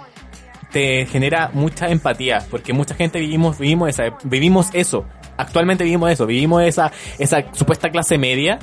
te 0.73 1.05
genera 1.07 1.51
mucha 1.53 1.89
empatía 1.89 2.47
porque 2.49 2.73
mucha 2.73 2.95
gente 2.95 3.19
vivimos 3.19 3.59
vivimos 3.59 3.89
esa 3.89 4.17
vivimos 4.23 4.69
eso. 4.73 5.05
Actualmente 5.37 5.83
vivimos 5.85 6.11
eso. 6.13 6.27
Vivimos 6.27 6.63
esa 6.63 6.93
esa 7.19 7.45
supuesta 7.53 7.91
clase 7.91 8.19
media 8.19 8.59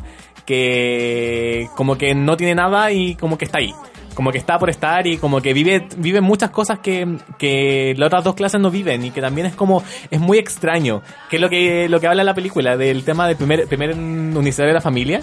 que 0.45 1.69
como 1.75 1.97
que 1.97 2.15
no 2.15 2.37
tiene 2.37 2.55
nada 2.55 2.91
y 2.91 3.15
como 3.15 3.37
que 3.37 3.45
está 3.45 3.59
ahí. 3.59 3.73
Como 4.15 4.31
que 4.31 4.39
está 4.39 4.57
por 4.57 4.69
estar 4.71 5.05
y 5.05 5.17
como 5.17 5.41
que 5.41 5.53
vive 5.53 5.85
vive 5.97 6.21
muchas 6.21 6.49
cosas 6.49 6.79
que, 6.79 7.17
que 7.37 7.93
las 7.97 8.07
otras 8.07 8.23
dos 8.23 8.33
clases 8.35 8.59
no 8.59 8.71
viven 8.71 9.05
y 9.05 9.11
que 9.11 9.21
también 9.21 9.45
es 9.47 9.55
como 9.55 9.83
es 10.09 10.19
muy 10.19 10.39
extraño. 10.39 11.03
Que 11.29 11.35
es 11.35 11.41
lo 11.41 11.49
que 11.49 11.87
lo 11.89 11.99
que 11.99 12.07
habla 12.07 12.23
la 12.23 12.33
película 12.33 12.77
del 12.77 13.03
tema 13.03 13.27
del 13.27 13.35
primer 13.37 13.67
primer 13.67 13.93
universidad 13.93 14.65
de 14.67 14.73
la 14.73 14.81
familia 14.81 15.19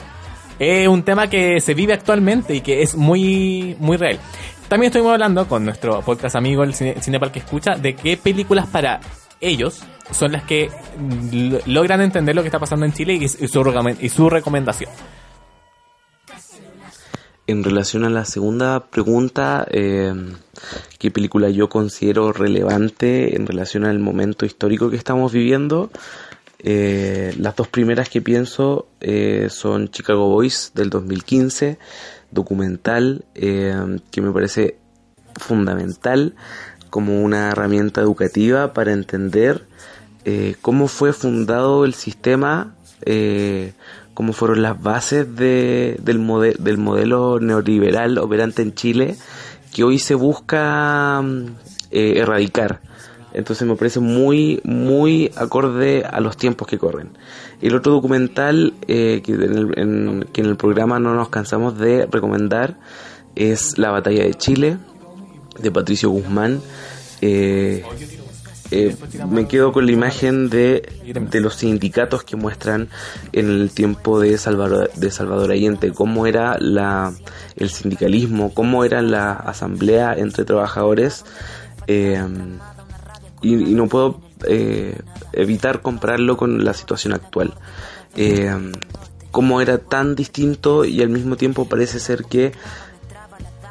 es 0.58 0.88
un 0.88 1.02
tema 1.02 1.28
que 1.28 1.60
se 1.60 1.74
vive 1.74 1.92
actualmente 1.92 2.54
y 2.54 2.60
que 2.60 2.82
es 2.82 2.94
muy 2.96 3.76
muy 3.80 3.96
real 3.96 4.18
también 4.68 4.88
estuvimos 4.90 5.12
hablando 5.12 5.46
con 5.46 5.64
nuestro 5.64 6.00
podcast 6.02 6.36
amigo 6.36 6.62
el 6.64 6.74
Cine, 6.74 6.96
Cinepal 7.00 7.32
que 7.32 7.40
escucha 7.40 7.74
de 7.76 7.94
qué 7.94 8.16
películas 8.16 8.66
para 8.66 9.00
ellos 9.40 9.82
son 10.10 10.32
las 10.32 10.44
que 10.44 10.70
lo- 11.32 11.60
logran 11.66 12.00
entender 12.00 12.34
lo 12.34 12.42
que 12.42 12.48
está 12.48 12.58
pasando 12.58 12.86
en 12.86 12.92
Chile 12.92 13.14
y, 13.14 13.28
su, 13.28 13.96
y 14.00 14.08
su 14.08 14.30
recomendación 14.30 14.90
En 17.46 17.62
relación 17.62 18.04
a 18.04 18.10
la 18.10 18.24
segunda 18.24 18.86
pregunta, 18.86 19.66
eh, 19.70 20.14
¿qué 20.98 21.10
película 21.10 21.50
yo 21.50 21.68
considero 21.68 22.32
relevante 22.32 23.36
en 23.36 23.46
relación 23.46 23.84
al 23.84 23.98
momento 23.98 24.46
histórico 24.46 24.88
que 24.88 24.96
estamos 24.96 25.30
viviendo? 25.32 25.90
Eh, 26.66 27.34
las 27.38 27.54
dos 27.56 27.68
primeras 27.68 28.08
que 28.08 28.22
pienso 28.22 28.88
eh, 29.02 29.48
son 29.50 29.90
Chicago 29.90 30.28
Boys 30.30 30.72
del 30.74 30.88
2015, 30.88 31.78
documental 32.30 33.24
eh, 33.34 33.74
que 34.10 34.20
me 34.22 34.32
parece 34.32 34.78
fundamental 35.36 36.34
como 36.90 37.22
una 37.22 37.50
herramienta 37.50 38.00
educativa 38.00 38.72
para 38.72 38.92
entender 38.92 39.66
eh, 40.24 40.54
cómo 40.62 40.88
fue 40.88 41.12
fundado 41.12 41.84
el 41.84 41.92
sistema, 41.92 42.74
eh, 43.04 43.74
cómo 44.14 44.32
fueron 44.32 44.62
las 44.62 44.80
bases 44.82 45.36
de- 45.36 45.98
del, 46.02 46.18
mode- 46.18 46.56
del 46.58 46.78
modelo 46.78 47.40
neoliberal 47.40 48.16
operante 48.18 48.62
en 48.62 48.74
Chile 48.74 49.16
que 49.74 49.84
hoy 49.84 49.98
se 49.98 50.14
busca 50.14 51.20
mm, 51.22 51.46
erradicar. 51.90 52.80
Entonces 53.34 53.66
me 53.66 53.74
parece 53.74 53.98
muy, 54.00 54.60
muy 54.64 55.30
acorde 55.36 56.04
a 56.04 56.20
los 56.20 56.36
tiempos 56.36 56.68
que 56.68 56.78
corren. 56.78 57.10
El 57.60 57.74
otro 57.74 57.92
documental 57.92 58.74
eh, 58.86 59.22
que, 59.24 59.32
en 59.32 60.24
el, 60.34 60.56
programa 60.56 61.00
no 61.00 61.14
nos 61.14 61.28
cansamos 61.28 61.76
de 61.76 62.06
recomendar 62.06 62.78
es 63.34 63.76
La 63.76 63.90
Batalla 63.90 64.22
de 64.22 64.34
Chile, 64.34 64.78
de 65.60 65.70
Patricio 65.72 66.10
Guzmán. 66.10 66.60
Eh, 67.20 67.84
eh, 68.70 68.96
me 69.28 69.46
quedo 69.48 69.72
con 69.72 69.84
la 69.86 69.92
imagen 69.92 70.48
de, 70.48 70.88
de 71.04 71.40
los 71.40 71.56
sindicatos 71.56 72.22
que 72.22 72.36
muestran 72.36 72.88
en 73.32 73.50
el 73.50 73.70
tiempo 73.70 74.20
de 74.20 74.38
Salvador, 74.38 74.90
de 74.94 75.10
Salvador 75.10 75.50
Allende, 75.50 75.92
cómo 75.92 76.26
era 76.26 76.56
la, 76.60 77.12
el 77.56 77.70
sindicalismo, 77.70 78.54
cómo 78.54 78.84
era 78.84 79.02
la 79.02 79.32
asamblea 79.32 80.14
entre 80.14 80.44
trabajadores. 80.44 81.24
eh, 81.88 82.22
y, 83.44 83.54
y 83.54 83.74
no 83.74 83.86
puedo 83.86 84.20
eh, 84.46 84.98
evitar 85.32 85.82
compararlo 85.82 86.36
con 86.36 86.64
la 86.64 86.74
situación 86.74 87.12
actual. 87.12 87.54
Eh, 88.16 88.50
cómo 89.30 89.60
era 89.60 89.78
tan 89.78 90.14
distinto 90.14 90.84
y 90.84 91.02
al 91.02 91.08
mismo 91.08 91.36
tiempo 91.36 91.68
parece 91.68 91.98
ser 91.98 92.24
que, 92.24 92.52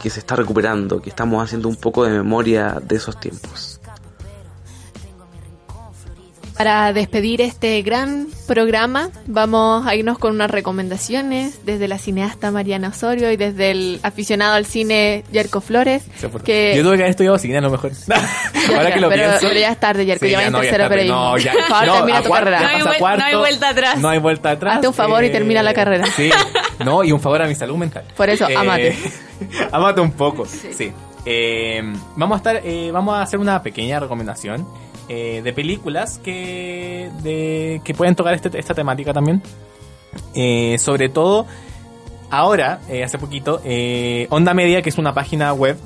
que 0.01 0.09
se 0.09 0.19
está 0.19 0.35
recuperando, 0.35 1.01
que 1.01 1.09
estamos 1.09 1.41
haciendo 1.41 1.69
un 1.69 1.77
poco 1.77 2.03
de 2.03 2.11
memoria 2.11 2.81
de 2.85 2.97
esos 2.97 3.19
tiempos. 3.19 3.72
Para 6.63 6.93
despedir 6.93 7.41
este 7.41 7.81
gran 7.81 8.27
programa, 8.47 9.09
vamos 9.27 9.85
a 9.85 9.95
irnos 9.95 10.17
con 10.17 10.33
unas 10.33 10.49
recomendaciones 10.49 11.65
desde 11.65 11.89
la 11.89 11.97
cineasta 11.97 12.51
Mariana 12.51 12.87
Osorio 12.87 13.29
y 13.33 13.35
desde 13.35 13.71
el 13.71 13.99
aficionado 14.01 14.53
al 14.53 14.65
cine 14.65 15.25
Yerko 15.33 15.59
Flores. 15.59 16.03
Sí, 16.15 16.27
que 16.45 16.73
Yo 16.77 16.83
tuve 16.83 16.95
que 16.95 17.03
haber 17.03 17.09
estudiado 17.09 17.37
cine 17.37 17.57
a 17.57 17.61
lo 17.61 17.69
mejor. 17.69 17.91
Ahora 18.69 18.87
Ya, 18.87 18.93
que 18.93 19.01
lo 19.01 19.09
pero, 19.09 19.23
pienso. 19.23 19.47
pero 19.49 19.59
ya 19.59 19.71
es 19.71 19.79
tarde, 19.81 20.05
Yerko, 20.05 20.25
Sí, 20.25 20.31
ya 20.31 20.37
va 20.37 20.41
ya 20.43 20.47
en 20.47 20.53
no, 20.53 20.59
ya 20.59 20.69
tercero 20.69 20.87
periodismo. 20.87 21.17
No, 21.17 21.37
ya. 21.37 21.51
Por 21.51 21.63
favor, 21.63 21.87
no, 21.87 21.93
termina 21.95 22.21
tu 22.23 22.29
carrera. 22.29 22.59
No 22.61 22.67
hay 22.91 22.97
cuarto. 22.97 23.19
no 23.19 23.25
hay 23.25 23.35
vuelta 23.35 23.69
atrás. 23.69 23.97
No 23.97 24.07
hay 24.07 24.19
vuelta 24.19 24.51
atrás. 24.51 24.75
Hazte 24.75 24.87
un 24.87 24.93
favor 24.93 25.23
y 25.25 25.31
termina 25.33 25.61
la 25.63 25.73
carrera. 25.73 26.05
Sí. 26.15 26.29
No, 26.85 27.03
y 27.03 27.11
un 27.11 27.19
favor 27.19 27.41
a 27.41 27.47
mi 27.47 27.55
salud 27.55 27.75
mental. 27.75 28.03
Por 28.15 28.29
eso, 28.29 28.45
amate. 28.57 28.97
amate 29.71 29.99
un 30.01 30.11
poco. 30.11 30.45
Sí. 30.45 30.91
Eh, 31.25 31.81
vamos 32.15 32.35
a 32.35 32.37
estar, 32.37 32.61
eh, 32.63 32.89
vamos 32.91 33.15
a 33.15 33.21
hacer 33.21 33.39
una 33.39 33.61
pequeña 33.61 33.99
recomendación 33.99 34.65
eh, 35.09 35.41
de 35.43 35.53
películas 35.53 36.19
que, 36.23 37.09
de, 37.21 37.81
que 37.83 37.93
pueden 37.93 38.15
tocar 38.15 38.33
este- 38.33 38.57
esta 38.59 38.73
temática 38.73 39.13
también. 39.13 39.41
Eh, 40.35 40.77
sobre 40.79 41.09
todo, 41.09 41.45
ahora, 42.29 42.79
eh, 42.89 43.03
hace 43.03 43.17
poquito, 43.17 43.61
eh, 43.65 44.27
Onda 44.29 44.53
Media, 44.53 44.81
que 44.81 44.89
es 44.89 44.97
una 44.97 45.13
página 45.13 45.53
web 45.53 45.77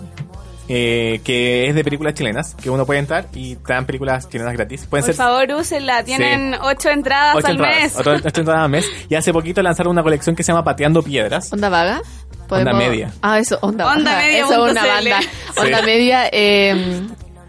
eh, 0.70 1.22
que 1.24 1.70
es 1.70 1.76
de 1.76 1.84
películas 1.86 2.13
chilenas, 2.13 2.53
que 2.55 2.70
uno 2.70 2.86
puede 2.86 2.99
entrar 2.99 3.28
y 3.34 3.55
te 3.55 3.72
dan 3.72 3.86
películas 3.86 4.28
chilenas 4.28 4.53
gratis. 4.53 4.86
Pueden 4.86 5.05
Por 5.05 5.15
ser 5.15 5.24
favor, 5.24 5.49
úsenla. 5.53 6.03
Tienen 6.03 6.55
ocho 6.61 6.89
entradas 6.89 7.38
ocho 7.38 7.47
al 7.47 7.53
entradas, 7.53 7.82
mes. 7.84 7.95
ocho- 7.97 8.11
ocho 8.28 8.41
entradas 8.41 8.63
al 8.65 8.70
mes. 8.70 8.86
Y 9.07 9.15
hace 9.15 9.32
poquito 9.32 9.61
lanzaron 9.61 9.91
una 9.91 10.03
colección 10.03 10.36
que 10.36 10.43
se 10.43 10.51
llama 10.51 10.65
Pateando 10.65 11.01
Piedras. 11.01 11.53
¿Onda 11.53 11.70
vaga? 11.70 12.01
Onda 12.49 12.74
media. 12.74 13.13
Ah, 13.22 13.39
eso, 13.39 13.57
onda, 13.61 13.89
Onda 13.93 14.11
vaga. 14.13 14.26
media 14.26 14.39
Eso 14.43 14.51
es 14.68 14.72
una 14.72 14.82
punto 14.82 14.88
banda. 14.95 15.20
CL. 15.22 15.61
Onda 15.61 15.80
Sí. 15.80 15.86
media, 15.86 16.30
eh, 16.34 17.01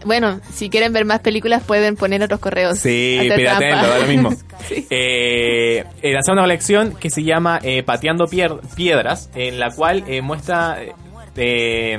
bueno, 0.05 0.39
si 0.53 0.69
quieren 0.69 0.93
ver 0.93 1.05
más 1.05 1.19
películas 1.19 1.63
pueden 1.63 1.95
poner 1.95 2.21
otros 2.23 2.39
correos. 2.39 2.79
Sí, 2.79 3.19
piratenlo, 3.35 3.87
da 3.87 3.99
lo 3.99 4.05
mismo. 4.07 4.29
Sí. 4.67 4.85
Eh, 4.89 5.85
eh, 6.01 6.15
una 6.31 6.41
colección 6.41 6.93
que 6.99 7.09
se 7.09 7.23
llama 7.23 7.59
eh, 7.63 7.81
Pateando 7.81 8.27
Pier- 8.27 8.59
Piedras, 8.75 9.29
en 9.33 9.57
la 9.59 9.71
cual 9.71 10.03
eh, 10.07 10.21
muestra... 10.21 10.77
eh, 10.83 10.93
eh, 11.37 11.97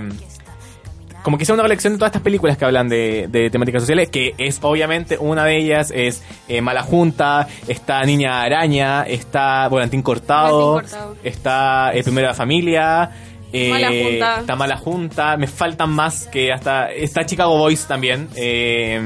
como 1.23 1.37
que 1.37 1.45
sea 1.45 1.55
una 1.55 1.63
colección 1.65 1.93
de 1.93 1.99
todas 1.99 2.11
estas 2.11 2.23
películas 2.23 2.57
que 2.57 2.65
hablan 2.65 2.89
de, 2.89 3.27
de 3.29 3.51
temáticas 3.51 3.83
sociales, 3.83 4.09
que 4.09 4.35
es 4.39 4.59
obviamente 4.63 5.19
una 5.19 5.45
de 5.45 5.59
ellas 5.59 5.93
es 5.95 6.23
eh, 6.49 6.63
Mala 6.63 6.83
Junta, 6.83 7.47
está 7.69 8.03
Niña 8.05 8.41
Araña, 8.43 9.03
está 9.03 9.69
Volantín 9.69 10.01
Cortado, 10.03 10.73
Volantín 10.73 10.91
Cortado. 10.99 11.17
está 11.23 11.93
eh, 11.95 12.03
Primera 12.03 12.33
Familia, 12.33 13.11
eh, 13.53 13.71
Mala 13.71 13.89
Junta. 13.89 14.41
está 14.41 14.57
Mala 14.57 14.77
Junta, 14.77 15.37
me 15.37 15.47
faltan 15.47 15.91
más 15.91 16.27
que 16.29 16.53
hasta 16.53 16.91
está 16.93 17.25
Chicago 17.27 17.57
Boys 17.59 17.87
también, 17.87 18.29
eh, 18.37 19.01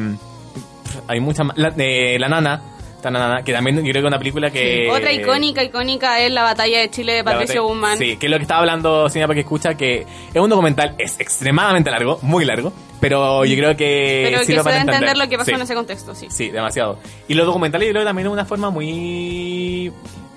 hay 1.09 1.21
muchas 1.21 1.47
más, 1.47 1.57
la, 1.59 1.73
eh, 1.77 2.17
la 2.19 2.29
Nana, 2.29 2.63
está 2.97 3.11
la 3.11 3.19
Nana, 3.19 3.43
que 3.43 3.53
también 3.53 3.77
yo 3.77 3.83
creo 3.83 3.95
que 3.95 3.99
es 4.01 4.05
una 4.05 4.19
película 4.19 4.51
que 4.51 4.89
Otra 4.91 5.13
icónica, 5.13 5.63
icónica 5.63 6.21
es 6.21 6.33
la 6.33 6.43
batalla 6.43 6.81
de 6.81 6.91
Chile 6.91 7.13
de 7.15 7.25
Patricio 7.25 7.65
Guzmán. 7.67 7.99
Sí, 7.99 8.17
que 8.17 8.27
es 8.27 8.31
lo 8.31 8.37
que 8.39 8.43
estaba 8.43 8.61
hablando 8.61 9.09
Cine 9.09 9.27
para 9.27 9.35
que 9.35 9.41
escucha, 9.41 9.75
que 9.75 10.07
es 10.33 10.41
un 10.41 10.49
documental, 10.51 10.95
es 10.99 11.19
extremadamente 11.21 11.91
largo, 11.91 12.19
muy 12.23 12.45
largo, 12.45 12.73
pero 13.01 13.45
yo 13.45 13.55
creo 13.57 13.77
que 13.77 14.23
Pero 14.29 14.41
que 14.41 14.47
sirve 14.47 14.59
se 14.61 14.65
para 14.65 14.77
debe 14.79 14.91
entender 14.93 15.19
lo 15.19 15.29
que 15.29 15.37
pasó 15.37 15.51
Sí. 15.51 15.57
en 15.57 15.63
ese 15.63 15.75
contexto, 15.75 16.15
sí. 16.15 16.27
Sí, 16.31 16.51
demasiado. 16.51 16.99
Y 17.29 17.35
los 17.35 17.45
documentales 17.47 17.87
yo 17.89 17.93
creo 17.93 18.03
que 18.03 18.07
también 18.09 18.27
es 18.29 18.33
una 18.33 18.45
forma 18.47 18.71
muy... 18.71 19.93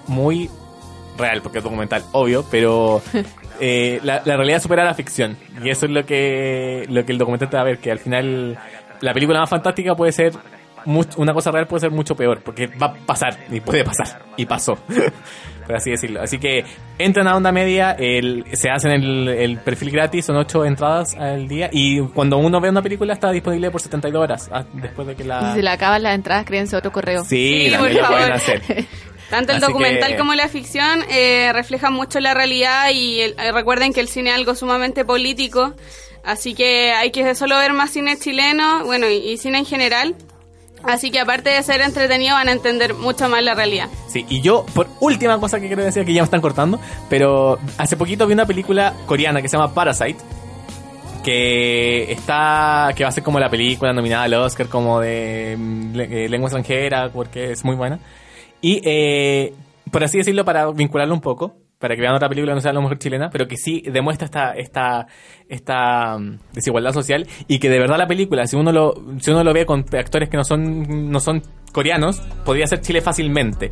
muy 0.07 0.49
real, 1.17 1.41
porque 1.41 1.59
es 1.59 1.63
documental, 1.63 2.03
obvio, 2.11 2.45
pero 2.51 3.01
eh, 3.59 3.99
la, 4.03 4.21
la 4.25 4.37
realidad 4.37 4.61
supera 4.61 4.83
la 4.83 4.93
ficción. 4.93 5.37
Y 5.63 5.69
eso 5.69 5.85
es 5.85 5.91
lo 5.91 6.05
que, 6.05 6.85
lo 6.89 7.05
que 7.05 7.11
el 7.11 7.17
documental 7.17 7.49
te 7.49 7.55
va 7.57 7.61
a 7.61 7.65
ver, 7.65 7.77
que 7.79 7.91
al 7.91 7.99
final 7.99 8.57
la 9.01 9.13
película 9.13 9.39
más 9.39 9.49
fantástica 9.49 9.95
puede 9.95 10.11
ser... 10.11 10.31
much- 10.85 11.17
una 11.17 11.33
cosa 11.33 11.51
real 11.51 11.67
puede 11.67 11.81
ser 11.81 11.91
mucho 11.91 12.15
peor, 12.15 12.41
porque 12.43 12.67
va 12.67 12.87
a 12.87 12.93
pasar, 12.93 13.37
y 13.51 13.59
puede 13.59 13.83
pasar, 13.83 14.21
y 14.37 14.45
pasó. 14.45 14.77
Por 15.67 15.75
así 15.75 15.91
decirlo. 15.91 16.21
Así 16.21 16.39
que 16.39 16.63
entran 16.97 17.27
a 17.27 17.35
Onda 17.35 17.51
Media, 17.51 17.91
el, 17.91 18.45
se 18.53 18.69
hacen 18.69 18.91
el, 18.91 19.27
el 19.27 19.57
perfil 19.57 19.91
gratis, 19.91 20.23
son 20.25 20.37
ocho 20.37 20.63
entradas 20.63 21.13
al 21.15 21.45
día, 21.49 21.69
y 21.73 21.99
cuando 21.99 22.37
uno 22.37 22.61
ve 22.61 22.69
una 22.69 22.81
película 22.81 23.11
está 23.11 23.31
disponible 23.31 23.69
por 23.69 23.81
72 23.81 24.21
horas, 24.23 24.49
ah, 24.53 24.63
después 24.71 25.05
de 25.09 25.15
que 25.15 25.25
la... 25.25 25.41
Y 25.41 25.45
si 25.47 25.55
se 25.57 25.63
le 25.63 25.69
acaban 25.69 26.03
las 26.03 26.15
entradas, 26.15 26.45
créense 26.45 26.77
otro 26.77 26.93
correo. 26.93 27.25
Sí, 27.25 27.65
Sí, 27.65 27.71
también 27.71 27.95
por 27.97 28.03
lo 28.03 28.07
pueden 28.15 28.31
hacer. 28.31 28.61
Tanto 29.29 29.51
el 29.51 29.57
Así 29.57 29.67
documental 29.67 30.11
que- 30.11 30.17
como 30.17 30.33
la 30.35 30.47
ficción 30.47 31.03
eh, 31.09 31.51
reflejan 31.53 31.93
mucho 31.93 32.19
la 32.19 32.33
realidad 32.33 32.89
y 32.91 33.21
el- 33.21 33.35
eh, 33.39 33.51
recuerden 33.51 33.91
que 33.93 33.99
el 33.99 34.07
cine 34.07 34.29
es 34.29 34.35
algo 34.37 34.55
sumamente 34.55 35.03
político, 35.05 35.73
así 36.23 36.53
que 36.53 36.91
hay 36.93 37.11
que 37.11 37.35
solo 37.35 37.57
ver 37.57 37.73
más 37.73 37.91
cine 37.91 38.17
chileno, 38.17 38.85
bueno, 38.85 39.07
y, 39.09 39.15
y 39.17 39.37
cine 39.37 39.57
en 39.59 39.65
general. 39.65 40.15
Así 40.83 41.09
que 41.09 41.19
aparte 41.19 41.49
de 41.49 41.61
ser 41.63 41.81
entretenido 41.81 42.35
van 42.35 42.47
a 42.49 42.51
entender 42.51 42.93
mucho 42.93 43.27
más 43.27 43.43
la 43.43 43.55
realidad. 43.55 43.89
Sí, 44.07 44.25
y 44.29 44.41
yo, 44.41 44.63
por 44.75 44.87
última 44.99 45.39
cosa 45.39 45.59
que 45.59 45.65
quiero 45.67 45.83
decir, 45.83 46.05
que 46.05 46.13
ya 46.13 46.21
me 46.21 46.25
están 46.25 46.39
cortando, 46.39 46.79
pero 47.09 47.57
hace 47.79 47.97
poquito 47.97 48.27
vi 48.27 48.33
una 48.33 48.45
película 48.45 48.93
coreana 49.07 49.41
que 49.41 49.49
se 49.49 49.57
llama 49.57 49.73
Parasite, 49.73 50.19
que 51.23 52.11
está, 52.11 52.91
que 52.95 53.03
va 53.03 53.09
a 53.09 53.11
ser 53.11 53.23
como 53.23 53.39
la 53.39 53.49
película 53.49 53.91
nominada 53.91 54.23
al 54.23 54.33
Oscar 54.35 54.67
como 54.67 54.99
de 55.01 55.55
mm, 55.57 55.95
le- 55.95 56.25
eh, 56.25 56.29
lengua 56.29 56.47
extranjera, 56.47 57.09
porque 57.11 57.51
es 57.51 57.65
muy 57.65 57.75
buena. 57.75 57.99
Y, 58.61 58.81
eh, 58.83 59.53
por 59.91 60.03
así 60.03 60.17
decirlo, 60.17 60.45
para 60.45 60.69
vincularlo 60.71 61.13
un 61.13 61.21
poco, 61.21 61.55
para 61.79 61.95
que 61.95 62.01
vean 62.01 62.15
otra 62.15 62.27
película 62.27 62.51
que 62.51 62.55
no 62.55 62.61
sea 62.61 62.71
a 62.71 62.73
lo 62.73 62.81
mejor 62.81 62.97
chilena, 62.97 63.29
pero 63.29 63.47
que 63.47 63.55
sí 63.55 63.83
demuestra 63.85 64.25
esta, 64.25 64.51
esta, 64.53 65.07
esta 65.47 66.17
mm, 66.17 66.39
desigualdad 66.53 66.91
social 66.91 67.27
y 67.47 67.59
que 67.59 67.69
de 67.69 67.79
verdad 67.79 67.97
la 67.97 68.07
película, 68.07 68.47
si 68.47 68.55
uno 68.55 68.71
lo, 68.71 68.95
si 69.19 69.31
uno 69.31 69.43
lo 69.43 69.53
ve 69.53 69.65
con 69.65 69.85
actores 69.93 70.29
que 70.29 70.37
no 70.37 70.43
son, 70.43 71.11
no 71.11 71.19
son 71.19 71.43
coreanos, 71.71 72.19
podría 72.43 72.65
ser 72.65 72.81
Chile 72.81 73.01
fácilmente. 73.01 73.69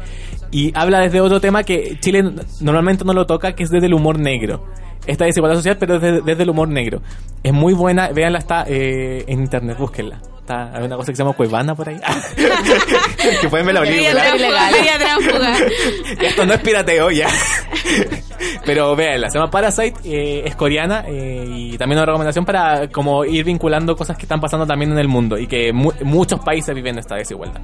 Y 0.52 0.72
habla 0.78 1.00
desde 1.00 1.22
otro 1.22 1.42
tema 1.42 1.64
que 1.64 1.98
Chile 2.00 2.24
normalmente 2.62 3.04
no 3.04 3.14
lo 3.14 3.26
toca, 3.26 3.54
que 3.54 3.64
es 3.64 3.72
desde 3.72 3.88
el 3.88 3.94
humor 3.94 4.20
negro. 4.20 4.66
Esta 5.08 5.26
desigualdad 5.26 5.58
social, 5.58 5.78
pero 5.80 6.00
desde, 6.00 6.22
desde 6.22 6.44
el 6.44 6.50
humor 6.50 6.68
negro. 6.68 7.02
Es 7.44 7.54
muy 7.54 7.74
buena, 7.74 8.10
véanla, 8.10 8.40
está 8.40 8.66
eh, 8.68 9.24
en 9.28 9.40
internet, 9.40 9.78
búsquenla. 9.78 10.22
Está, 10.46 10.78
hay 10.78 10.84
una 10.84 10.96
cosa 10.96 11.12
que 11.12 11.16
se 11.16 11.24
llama 11.24 11.34
Cuevana 11.36 11.74
por 11.74 11.90
ahí. 11.90 11.98
que 13.42 13.50
pueden 13.50 13.66
ver 13.66 13.74
la 13.74 13.82
película. 13.82 14.24
Esto 16.22 16.46
no 16.46 16.54
es 16.54 16.60
pirateo 16.62 17.10
ya. 17.10 17.28
Pero 18.64 18.96
véanla, 18.96 19.30
se 19.32 19.40
llama 19.40 19.50
Parasite, 19.50 19.96
eh, 20.04 20.44
es 20.46 20.56
coreana 20.56 21.04
eh, 21.08 21.46
y 21.50 21.78
también 21.80 21.98
una 21.98 22.06
recomendación 22.06 22.46
para 22.46 22.88
como 22.90 23.26
ir 23.26 23.44
vinculando 23.44 23.96
cosas 23.96 24.18
que 24.18 24.24
están 24.24 24.40
pasando 24.40 24.68
también 24.68 24.92
en 24.92 25.00
el 25.00 25.08
mundo 25.08 25.36
y 25.40 25.48
que 25.48 25.74
mu- 25.74 25.94
muchos 26.04 26.40
países 26.42 26.76
viven 26.76 27.00
esta 27.00 27.16
desigualdad. 27.16 27.62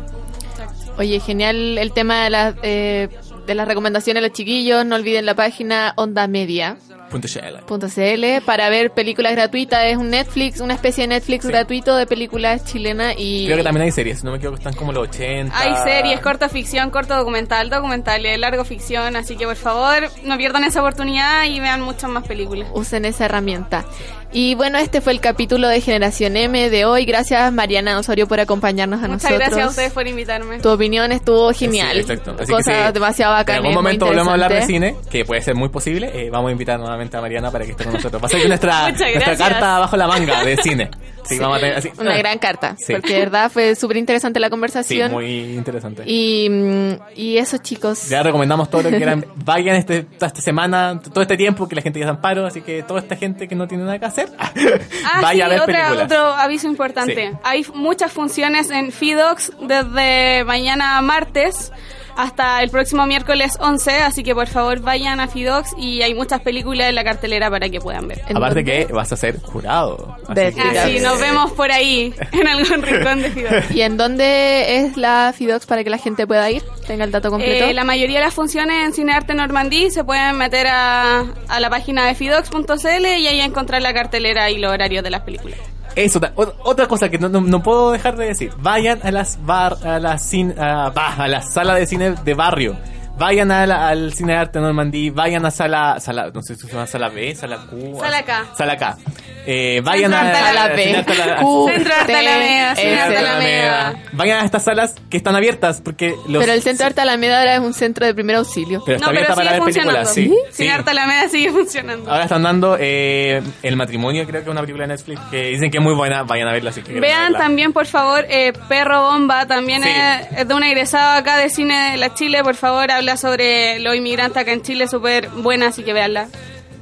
Oye, 0.97 1.19
genial 1.19 1.77
el 1.77 1.91
tema 1.93 2.23
de 2.23 2.29
las 2.31 2.55
eh, 2.63 3.09
de 3.45 3.55
las 3.55 3.67
recomendaciones 3.67 4.23
a 4.23 4.27
los 4.27 4.35
chiquillos. 4.35 4.83
No 4.85 4.95
olviden 4.95 5.25
la 5.27 5.35
página 5.35 5.93
Onda 5.97 6.27
Media. 6.27 6.77
.cl 7.11 8.45
para 8.45 8.69
ver 8.69 8.91
películas 8.91 9.33
gratuitas. 9.33 9.85
Es 9.85 9.97
un 9.97 10.09
Netflix, 10.09 10.59
una 10.61 10.73
especie 10.73 11.03
de 11.03 11.09
Netflix 11.09 11.45
gratuito 11.45 11.95
de 11.95 12.05
películas 12.05 12.63
chilenas 12.65 13.15
y... 13.17 13.45
Creo 13.45 13.57
que 13.57 13.63
también 13.63 13.85
hay 13.85 13.91
series, 13.91 14.23
no 14.23 14.31
me 14.31 14.37
equivoco, 14.37 14.57
están 14.57 14.73
como 14.73 14.91
los 14.91 15.07
80. 15.09 15.57
Hay 15.57 15.73
series, 15.83 16.19
corta 16.21 16.49
ficción, 16.49 16.89
corto 16.89 17.15
documental, 17.15 17.69
documental 17.69 18.25
y 18.25 18.37
largo 18.37 18.65
ficción, 18.65 19.15
así 19.15 19.35
que 19.35 19.45
por 19.45 19.55
favor 19.55 20.09
no 20.23 20.37
pierdan 20.37 20.63
esa 20.63 20.81
oportunidad 20.81 21.45
y 21.45 21.59
vean 21.59 21.81
muchas 21.81 22.09
más 22.09 22.27
películas. 22.27 22.69
Usen 22.73 23.05
esa 23.05 23.25
herramienta. 23.25 23.85
Y 24.33 24.55
bueno, 24.55 24.77
este 24.77 25.01
fue 25.01 25.11
el 25.11 25.19
capítulo 25.19 25.67
de 25.67 25.81
Generación 25.81 26.37
M 26.37 26.69
de 26.69 26.85
hoy. 26.85 27.03
Gracias 27.03 27.51
Mariana 27.51 27.99
Osorio 27.99 28.27
por 28.27 28.39
acompañarnos 28.39 28.99
a 29.03 29.07
Muchas 29.09 29.23
nosotros. 29.23 29.39
gracias 29.39 29.65
a 29.65 29.69
ustedes 29.69 29.91
por 29.91 30.07
invitarme. 30.07 30.59
Tu 30.59 30.69
opinión 30.69 31.11
estuvo 31.11 31.51
genial. 31.53 31.93
Sí, 31.95 31.99
exacto. 31.99 32.35
Así 32.39 32.53
que 32.53 32.63
sí, 32.63 32.71
demasiado 32.93 33.33
bacanas. 33.33 33.59
En 33.59 33.65
algún 33.67 33.83
momento 33.83 34.05
volvemos 34.05 34.29
a 34.29 34.33
hablar 34.33 34.53
de 34.53 34.61
cine, 34.65 34.95
que 35.09 35.25
puede 35.25 35.41
ser 35.41 35.55
muy 35.55 35.67
posible. 35.67 36.11
eh, 36.13 36.29
vamos 36.29 36.47
a 36.47 36.51
invitar 36.53 36.79
nuevamente 36.79 37.17
a 37.17 37.21
Mariana 37.21 37.51
para 37.51 37.65
que 37.65 37.71
esté 37.71 37.83
con 37.83 37.93
nosotros. 37.93 38.21
Va 38.21 38.27
a 38.27 38.29
ser 38.29 38.47
nuestra, 38.47 38.87
Muchas 38.91 39.13
nuestra 39.13 39.35
carta 39.37 39.79
bajo 39.79 39.97
la 39.97 40.07
manga 40.07 40.43
de 40.45 40.55
cine. 40.57 40.89
Sí, 41.23 41.39
a 41.43 41.59
tener 41.59 41.75
así. 41.77 41.89
Una 41.99 42.17
gran 42.17 42.37
carta. 42.39 42.75
Sí. 42.77 42.93
Porque 42.93 43.13
de 43.13 43.19
verdad 43.19 43.51
fue 43.51 43.75
súper 43.75 43.97
interesante 43.97 44.39
la 44.39 44.47
Sí, 44.47 44.51
conversación. 44.51 45.11
muy 45.11 45.55
interesante. 45.55 46.03
y, 46.05 46.49
mm, 46.49 46.93
y 47.15 47.37
eso, 47.37 47.57
chicos. 47.57 48.07
Ya 48.09 48.23
recomendamos 48.23 48.69
todo 48.69 48.83
lo 48.83 48.89
que 48.89 48.97
quieran. 48.97 49.25
Vayan 49.45 49.75
este, 49.75 50.03
toda 50.03 50.27
esta 50.27 50.41
semana, 50.41 50.99
todo 51.13 51.21
este 51.21 51.37
tiempo 51.37 51.67
que 51.67 51.75
la 51.75 51.81
gente 51.81 51.99
ya 51.99 52.05
está 52.05 52.15
en 52.15 52.21
paro, 52.21 52.45
así 52.45 52.61
que 52.61 52.83
toda 52.83 52.99
esta 52.99 53.15
gente 53.15 53.47
que 53.47 53.55
no 53.55 53.67
tiene 53.67 53.83
nada 53.83 53.99
que 53.99 54.05
hacer, 54.05 54.29
Ah, 54.39 55.19
vaya 55.21 55.33
sí, 55.33 55.41
a 55.41 55.47
ver 55.47 55.61
otra- 55.61 55.73
películas. 55.85 56.05
otro 56.05 56.25
aviso 56.33 56.67
importante. 56.67 57.29
Sí. 57.31 57.37
Hay 57.43 57.65
muchas 57.73 58.11
funciones 58.11 58.69
en 58.69 58.91
Fidox 58.91 59.51
desde 59.61 60.43
mañana 60.45 61.01
martes 61.01 61.71
hasta 62.15 62.61
el 62.63 62.69
próximo 62.69 63.05
miércoles 63.07 63.57
11, 63.59 63.91
así 64.03 64.23
que 64.23 64.33
por 64.35 64.47
favor 64.47 64.79
vayan 64.81 65.19
a 65.19 65.27
Fidox 65.27 65.71
y 65.77 66.01
hay 66.01 66.13
muchas 66.13 66.41
películas 66.41 66.89
en 66.89 66.95
la 66.95 67.03
cartelera 67.03 67.49
para 67.49 67.69
que 67.69 67.79
puedan 67.79 68.07
ver. 68.07 68.21
¿En 68.27 68.37
Aparte 68.37 68.63
que 68.63 68.85
vas 68.91 69.11
a 69.11 69.17
ser 69.17 69.39
jurado. 69.41 70.17
De 70.33 70.47
Así 70.47 70.55
que- 70.61 70.79
Así 70.79 70.99
nos 70.99 71.19
vemos 71.19 71.51
por 71.53 71.71
ahí, 71.71 72.13
en 72.31 72.47
algún 72.47 72.81
rincón 72.81 73.21
de 73.21 73.29
Fidox. 73.31 73.71
¿Y 73.71 73.81
en 73.81 73.97
dónde 73.97 74.77
es 74.77 74.97
la 74.97 75.33
Fidox 75.37 75.65
para 75.65 75.83
que 75.83 75.89
la 75.89 75.97
gente 75.97 76.25
pueda 76.27 76.49
ir? 76.49 76.63
Tenga 76.87 77.03
el 77.05 77.11
dato 77.11 77.29
completo. 77.29 77.65
Eh, 77.65 77.73
la 77.73 77.83
mayoría 77.83 78.19
de 78.19 78.25
las 78.25 78.33
funciones 78.33 78.85
en 78.85 78.93
Cinearte 78.93 79.33
Normandí 79.33 79.89
se 79.91 80.03
pueden 80.03 80.37
meter 80.37 80.67
a, 80.67 81.25
a 81.47 81.59
la 81.59 81.69
página 81.69 82.05
de 82.07 82.15
fidox.cl 82.15 83.05
y 83.19 83.27
ahí 83.27 83.41
encontrar 83.41 83.81
la 83.81 83.93
cartelera 83.93 84.49
y 84.49 84.57
los 84.57 84.71
horarios 84.71 85.03
de 85.03 85.09
las 85.09 85.21
películas. 85.21 85.57
Eso, 85.95 86.19
otra 86.63 86.87
cosa 86.87 87.09
que 87.09 87.17
no, 87.17 87.29
puedo 87.63 87.91
dejar 87.91 88.15
de 88.15 88.25
decir. 88.27 88.51
Vayan 88.57 88.99
a 89.03 89.11
las 89.11 89.37
bar, 89.45 89.77
a 89.83 89.99
la 89.99 90.15
cin- 90.15 90.57
a, 90.57 90.89
bah, 90.89 91.15
a 91.17 91.27
la 91.27 91.41
sala 91.41 91.75
de 91.75 91.85
cine 91.85 92.11
de 92.23 92.33
barrio. 92.33 92.77
Vayan 93.21 93.51
a 93.51 93.67
la- 93.67 93.87
al 93.89 94.13
cine 94.13 94.33
de 94.33 94.39
arte 94.39 94.59
Normandí, 94.59 95.11
vayan 95.11 95.45
a 95.45 95.51
sala, 95.51 95.99
sala, 95.99 96.31
no 96.33 96.41
sé 96.41 96.55
si 96.55 96.61
se 96.65 96.73
llama 96.73 96.87
sala 96.87 97.09
B, 97.09 97.35
sala 97.35 97.57
Q. 97.69 97.99
Sala 97.99 98.23
K. 98.23 98.45
Sala 98.57 98.77
K. 98.77 98.97
Eh, 99.45 99.81
vayan 99.83 100.13
a 100.13 100.21
Centro 100.23 100.39
Sala 100.45 100.63
al 100.63 100.75
B. 100.75 100.83
Centro 100.83 101.13
Arte 101.13 102.05
T, 102.05 102.15
Alameda, 102.15 102.75
Cine 102.75 102.93
S. 102.93 103.01
Arte 103.01 103.17
Alameda. 103.17 103.93
Vayan 104.13 104.39
a 104.41 104.45
estas 104.45 104.63
salas 104.63 104.95
que 105.09 105.17
están 105.17 105.35
abiertas 105.35 105.81
porque 105.81 106.15
los, 106.27 106.41
Pero 106.41 106.53
el 106.53 106.61
Centro 106.63 106.85
Arte 106.87 107.01
Alameda 107.01 107.39
ahora 107.39 107.53
es 107.55 107.59
un 107.59 107.73
centro 107.75 108.05
de 108.07 108.13
primer 108.15 108.35
auxilio. 108.37 108.81
pero 108.85 108.97
está 108.97 109.07
No, 109.07 109.11
pero 109.13 109.25
abierta 109.31 109.35
para 109.35 109.49
sigue 109.49 109.53
ver 109.53 109.63
funcionando. 109.63 110.13
películas, 110.13 110.13
sí. 110.49 110.53
Cine 110.55 110.69
sí. 110.69 110.75
Arte 110.75 110.91
Alameda 110.91 111.29
sigue 111.29 111.51
funcionando. 111.51 112.11
Ahora 112.11 112.23
están 112.23 112.43
dando 112.43 112.77
eh, 112.79 113.41
El 113.63 113.75
matrimonio, 113.77 114.25
creo 114.25 114.41
que 114.41 114.47
es 114.49 114.51
una 114.51 114.61
película 114.61 114.83
de 114.87 114.93
Netflix 114.93 115.19
que 115.29 115.43
dicen 115.49 115.69
que 115.71 115.77
es 115.77 115.83
muy 115.83 115.93
buena. 115.95 116.23
Vayan 116.23 116.47
a 116.47 116.53
verla 116.53 116.71
si 116.71 116.81
quieren 116.81 117.01
Vean 117.01 117.23
verla. 117.33 117.39
también, 117.39 117.73
por 117.73 117.85
favor, 117.87 118.25
eh, 118.29 118.53
Perro 118.67 119.01
Bomba, 119.03 119.45
también 119.47 119.83
Sí. 119.83 119.89
es, 119.89 120.39
es 120.39 120.47
de 120.47 120.53
un 120.53 120.63
egresado 120.63 121.17
acá 121.17 121.37
de 121.37 121.49
Cine 121.49 121.91
de 121.91 121.97
la 121.97 122.13
Chile, 122.13 122.43
por 122.43 122.55
favor, 122.55 122.89
habla 122.91 123.10
sobre 123.17 123.79
los 123.79 123.95
inmigrantes 123.95 124.37
acá 124.37 124.53
en 124.53 124.61
Chile, 124.61 124.87
súper 124.87 125.29
buena, 125.29 125.67
así 125.67 125.83
que 125.83 125.93
veanla. 125.93 126.27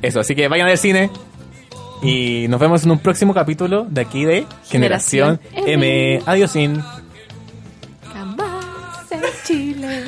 Eso, 0.02 0.20
así 0.20 0.36
que 0.36 0.48
vayan 0.48 0.68
al 0.68 0.78
cine. 0.78 1.10
Y 2.02 2.48
nos 2.48 2.60
vemos 2.60 2.84
en 2.84 2.92
un 2.92 3.00
próximo 3.00 3.34
capítulo 3.34 3.86
de 3.90 4.02
aquí 4.02 4.24
de 4.24 4.46
Generación, 4.70 5.40
Generación 5.40 5.80
M. 5.82 6.14
M. 6.16 6.24
Adiós, 6.26 6.52
sin. 6.52 6.82
Jamás 8.14 9.12
en 9.12 9.22
Chile. 9.44 10.08